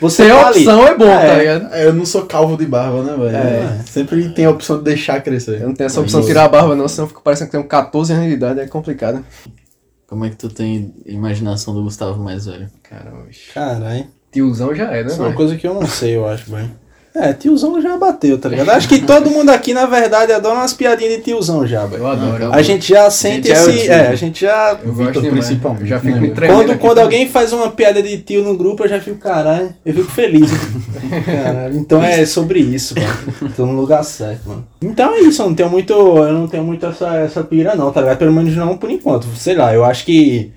você 0.00 0.24
Ter 0.24 0.30
tá 0.30 0.46
ali. 0.48 0.58
opção 0.58 0.86
é 0.86 0.94
bom, 0.96 1.06
tá 1.06 1.22
É. 1.22 1.38
ligado? 1.38 1.74
É, 1.74 1.86
Eu 1.86 1.94
não 1.94 2.04
sou 2.04 2.26
calvo 2.26 2.56
de 2.56 2.66
barba, 2.66 3.02
né, 3.02 3.16
velho? 3.16 3.36
É. 3.36 3.78
Sempre 3.86 4.28
tem 4.30 4.44
a 4.44 4.50
opção 4.50 4.78
de 4.78 4.84
deixar 4.84 5.22
crescer. 5.22 5.60
Eu 5.62 5.68
não 5.68 5.74
tenho 5.74 5.86
essa 5.86 6.00
opção 6.00 6.20
de 6.20 6.26
tirar 6.26 6.44
a 6.44 6.48
barba 6.48 6.74
não, 6.74 6.86
senão 6.86 7.04
eu 7.04 7.08
fico 7.08 7.22
parecendo 7.22 7.50
que 7.50 7.56
tenho 7.56 7.64
14 7.68 8.12
anos 8.12 8.26
de 8.26 8.32
idade, 8.34 8.60
é 8.60 8.66
complicado. 8.66 9.24
Como 10.06 10.24
é 10.24 10.30
que 10.30 10.36
tu 10.36 10.48
tem 10.48 10.94
imaginação 11.04 11.74
do 11.74 11.82
Gustavo 11.82 12.22
mais 12.22 12.46
velho? 12.46 12.68
Caramba. 12.82 13.26
Caralho. 13.52 14.06
Tiozão 14.30 14.74
já 14.74 14.84
é, 14.92 15.02
né, 15.02 15.10
Isso 15.10 15.20
é 15.22 15.26
uma 15.26 15.34
coisa 15.34 15.56
que 15.56 15.66
eu 15.66 15.74
não 15.74 15.86
sei, 15.86 16.14
eu 16.16 16.28
acho, 16.28 16.50
velho. 16.50 16.70
É, 17.18 17.32
tiozão 17.32 17.80
já 17.80 17.96
bateu, 17.96 18.38
tá 18.38 18.46
ligado? 18.46 18.68
Acho 18.68 18.86
que 18.86 18.98
todo 18.98 19.30
mundo 19.30 19.48
aqui, 19.48 19.72
na 19.72 19.86
verdade, 19.86 20.32
adora 20.32 20.56
umas 20.56 20.74
piadinhas 20.74 21.16
de 21.16 21.22
tiozão 21.22 21.66
já, 21.66 21.86
velho. 21.86 22.02
Eu 22.02 22.06
adoro. 22.08 22.52
A 22.52 22.60
gente 22.60 22.86
já 22.86 23.10
sente 23.10 23.48
já 23.48 23.54
é 23.54 23.58
esse. 23.58 23.78
tio. 23.84 23.92
É, 23.92 24.08
a 24.08 24.14
gente 24.14 24.40
já. 24.42 24.78
Eu 24.84 24.92
gosto 24.92 25.22
demais. 25.22 25.46
principalmente, 25.46 25.80
Eu 25.80 25.86
já 25.86 25.98
fico 25.98 26.14
né, 26.14 26.20
me 26.20 26.30
Quando, 26.30 26.78
quando 26.78 26.80
também. 26.80 27.02
alguém 27.04 27.28
faz 27.28 27.54
uma 27.54 27.70
piada 27.70 28.02
de 28.02 28.18
tio 28.18 28.44
no 28.44 28.54
grupo, 28.54 28.84
eu 28.84 28.88
já 28.90 29.00
fico, 29.00 29.16
caralho, 29.16 29.74
eu 29.84 29.94
fico 29.94 30.10
feliz. 30.10 30.50
Caralho, 31.24 31.76
então 31.78 32.02
é 32.02 32.26
sobre 32.26 32.58
isso, 32.58 32.94
mano. 32.98 33.52
Tô 33.56 33.64
no 33.64 33.72
lugar 33.80 34.04
certo, 34.04 34.48
mano. 34.48 34.66
Então 34.82 35.14
é 35.14 35.20
isso, 35.20 35.40
eu 35.40 35.46
não 35.46 35.54
tenho 35.54 35.70
muito. 35.70 35.92
Eu 35.94 36.32
não 36.34 36.46
tenho 36.46 36.64
muito 36.64 36.84
essa, 36.84 37.16
essa 37.16 37.42
pira 37.42 37.74
não, 37.74 37.90
tá 37.90 38.00
ligado? 38.02 38.18
Pelo 38.18 38.32
menos 38.32 38.54
não 38.54 38.76
por 38.76 38.90
enquanto. 38.90 39.26
Sei 39.36 39.54
lá, 39.54 39.72
eu 39.72 39.84
acho 39.84 40.04
que 40.04 40.52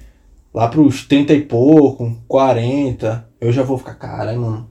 lá 0.53 0.67
pros 0.67 1.05
30 1.05 1.33
e 1.33 1.41
pouco, 1.41 2.17
40, 2.27 3.25
eu 3.39 3.51
já 3.51 3.63
vou 3.63 3.77
ficar, 3.77 3.93
caralho, 3.93 4.41
mano. 4.41 4.68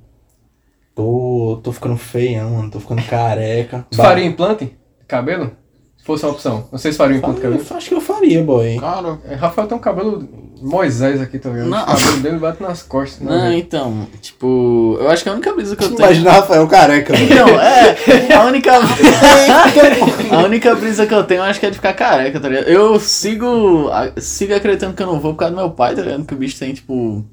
Tô, 0.99 1.61
tô 1.62 1.70
ficando 1.70 1.96
feião, 1.96 2.51
mano. 2.51 2.72
Tô 2.72 2.80
ficando 2.80 3.01
careca. 3.05 3.86
Tu 3.88 3.96
faria 3.96 4.24
implante? 4.24 4.76
Cabelo? 5.07 5.53
Se 5.96 6.05
fosse 6.05 6.24
uma 6.26 6.32
opção. 6.32 6.66
Não 6.72 6.78
sei 6.78 6.90
se 6.90 6.99
faria 6.99 7.14
um 7.14 7.18
implante 7.18 7.40
Faria, 7.40 7.57
cabelo. 7.57 7.76
Acho 7.76 7.88
que 7.88 7.94
eu 7.94 8.01
faria, 8.01 8.42
boy. 8.42 8.80
Cara. 8.80 9.16
É, 9.28 9.36
Rafael 9.36 9.68
tem 9.68 9.78
um 9.78 9.80
cabelo 9.80 10.28
Moisés 10.61 11.20
aqui, 11.20 11.38
tá? 11.38 11.51
Não. 11.51 11.84
O 11.84 11.86
cabelo 11.86 12.16
dele 12.16 12.38
bate 12.38 12.61
nas 12.61 12.82
costas. 12.82 13.20
Não, 13.20 13.30
né? 13.30 13.57
então, 13.57 14.09
tipo, 14.20 14.99
eu 15.01 15.09
acho 15.09 15.22
que 15.22 15.28
a 15.28 15.34
única 15.34 15.53
brisa 15.53 15.76
que 15.76 15.84
eu 15.84 15.88
tenho. 15.90 16.01
Imagina 16.01 16.32
Rafael 16.32 16.66
careca. 16.66 17.14
Então, 17.16 17.49
é, 17.49 18.34
a 18.34 18.44
única. 18.46 18.72
a 20.34 20.42
única 20.42 20.74
brisa 20.74 21.07
que 21.07 21.14
eu 21.14 21.22
tenho, 21.22 21.38
eu 21.38 21.44
acho 21.44 21.61
que 21.61 21.66
é 21.66 21.70
de 21.70 21.76
ficar 21.76 21.92
careca, 21.92 22.40
tá 22.40 22.49
ligado? 22.49 22.66
Eu 22.66 22.99
sigo. 22.99 23.88
Sigo 24.16 24.53
acreditando 24.53 24.94
que 24.94 25.03
eu 25.05 25.07
não 25.07 25.20
vou 25.20 25.32
por 25.32 25.38
causa 25.38 25.55
do 25.55 25.61
meu 25.61 25.70
pai, 25.70 25.94
tá 25.94 26.03
ligado? 26.03 26.24
Que 26.24 26.34
o 26.34 26.38
bicho 26.38 26.59
tem, 26.59 26.74
tipo. 26.74 27.24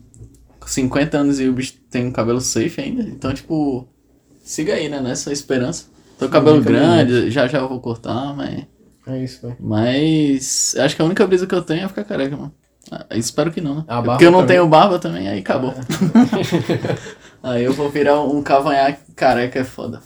50 0.66 1.18
anos 1.18 1.40
e 1.40 1.48
o 1.48 1.54
bicho 1.54 1.74
tem 1.90 2.06
um 2.06 2.12
cabelo 2.12 2.42
safe 2.42 2.82
ainda. 2.82 3.04
Então, 3.04 3.34
tipo. 3.34 3.88
Siga 4.44 4.74
aí, 4.74 4.90
né? 4.90 5.02
Nessa 5.02 5.32
esperança. 5.32 5.86
Tô 6.20 6.26
com 6.26 6.32
cabelo 6.32 6.62
grande, 6.62 7.30
já 7.32 7.48
já 7.48 7.60
eu 7.60 7.70
vou 7.70 7.80
cortar, 7.80 8.36
mas. 8.36 8.66
É 9.08 9.24
isso, 9.24 9.42
velho. 9.42 9.58
Mas. 9.60 10.76
Acho 10.78 10.96
que 10.96 11.02
a 11.02 11.06
única 11.06 11.26
brisa 11.28 11.48
que 11.48 11.56
eu 11.56 11.62
tenho 11.62 11.86
é 11.86 11.88
ficar 11.88 12.04
careca, 12.04 12.36
mano. 12.36 12.54
Ah, 12.92 13.06
espero 13.12 13.52
que 13.52 13.62
não, 13.62 13.78
né? 13.78 13.86
Porque 14.06 14.26
eu 14.26 14.32
não 14.32 14.42
também. 14.42 14.58
tenho 14.58 14.68
barba 14.68 15.00
também, 15.00 15.28
aí 15.28 15.40
acabou. 15.40 15.74
aí 17.42 17.64
eu 17.64 17.74
vou 17.74 17.90
virar 17.90 18.22
um 18.22 18.44
cavanhaque 18.44 19.12
careca, 19.14 19.60
é 19.60 19.64
foda. 19.64 20.02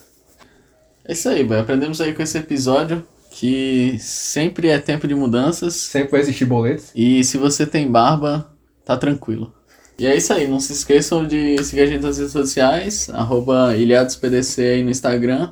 É 1.06 1.14
isso 1.14 1.28
aí, 1.28 1.44
boy. 1.44 1.60
Aprendemos 1.60 2.00
aí 2.00 2.14
com 2.14 2.22
esse 2.22 2.38
episódio 2.38 3.06
que 3.32 3.98
sempre 4.00 4.70
é 4.70 4.80
tempo 4.80 5.08
de 5.08 5.16
mudanças. 5.16 5.76
Sempre 5.76 6.12
vai 6.12 6.22
existir 6.22 6.46
boletos. 6.46 6.92
E 6.96 7.24
se 7.24 7.38
você 7.38 7.66
tem 7.66 7.92
barba, 7.92 8.52
tá 8.86 8.96
tranquilo. 8.96 9.54
E 10.00 10.06
é 10.08 10.16
isso 10.16 10.32
aí, 10.32 10.48
não 10.48 10.62
se 10.62 10.72
esqueçam 10.72 11.28
de 11.28 11.62
seguir 11.64 11.82
a 11.82 11.86
gente 11.86 12.02
nas 12.02 12.18
redes 12.18 12.32
sociais, 12.32 13.10
arroba 13.10 13.76
ilhadospdc 13.76 14.62
aí 14.62 14.82
no 14.82 14.90
Instagram 14.90 15.52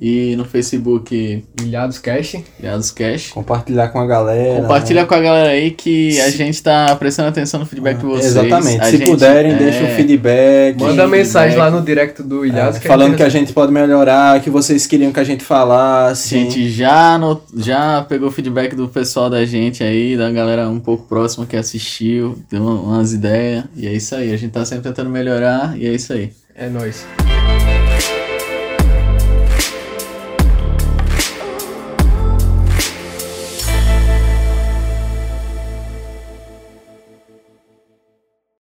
e 0.00 0.34
no 0.34 0.46
Facebook 0.46 1.44
Ilhados 1.62 1.98
Cash. 1.98 2.36
Ilhados 2.58 2.90
Cash. 2.90 3.28
Compartilhar 3.28 3.88
com 3.88 4.00
a 4.00 4.06
galera. 4.06 4.62
Compartilha 4.62 5.02
né? 5.02 5.06
com 5.06 5.14
a 5.14 5.20
galera 5.20 5.50
aí 5.50 5.72
que 5.72 6.18
a 6.20 6.30
gente 6.30 6.62
tá 6.62 6.96
prestando 6.96 7.28
atenção 7.28 7.60
no 7.60 7.66
feedback 7.66 7.98
de 7.98 8.06
vocês. 8.06 8.34
Exatamente. 8.34 8.80
A 8.80 8.84
Se 8.84 8.96
gente- 8.96 9.10
puderem, 9.10 9.52
é, 9.52 9.56
deixa 9.56 9.84
um 9.84 9.88
feedback. 9.88 10.80
Manda 10.80 11.06
mensagem 11.06 11.56
né? 11.58 11.62
lá 11.62 11.70
no 11.70 11.82
direct 11.82 12.22
do 12.22 12.46
Ilhados. 12.46 12.78
É, 12.78 12.80
falando 12.80 13.14
que 13.14 13.22
a 13.22 13.28
gente 13.28 13.52
pode 13.52 13.70
melhorar, 13.72 14.40
que 14.40 14.48
vocês 14.48 14.86
queriam 14.86 15.12
que 15.12 15.20
a 15.20 15.24
gente 15.24 15.42
A 15.42 15.46
falasse. 15.46 16.30
gente 16.30 16.70
já, 16.70 17.18
no, 17.18 17.38
já 17.56 18.00
pegou 18.08 18.30
feedback 18.30 18.74
do 18.74 18.88
pessoal 18.88 19.28
da 19.28 19.44
gente 19.44 19.84
aí, 19.84 20.16
da 20.16 20.30
galera 20.30 20.68
um 20.68 20.80
pouco 20.80 21.06
próxima 21.06 21.44
que 21.44 21.56
assistiu, 21.56 22.38
deu 22.50 22.62
umas 22.62 23.12
ideias. 23.12 23.64
E 23.76 23.86
é 23.86 23.92
isso 23.92 24.14
aí, 24.14 24.32
a 24.32 24.36
gente 24.36 24.52
tá 24.52 24.64
sempre 24.64 24.84
tentando 24.84 25.10
melhorar 25.10 25.76
e 25.76 25.86
é 25.86 25.92
isso 25.92 26.12
aí. 26.12 26.32
É 26.54 26.68
nóis. 26.68 27.04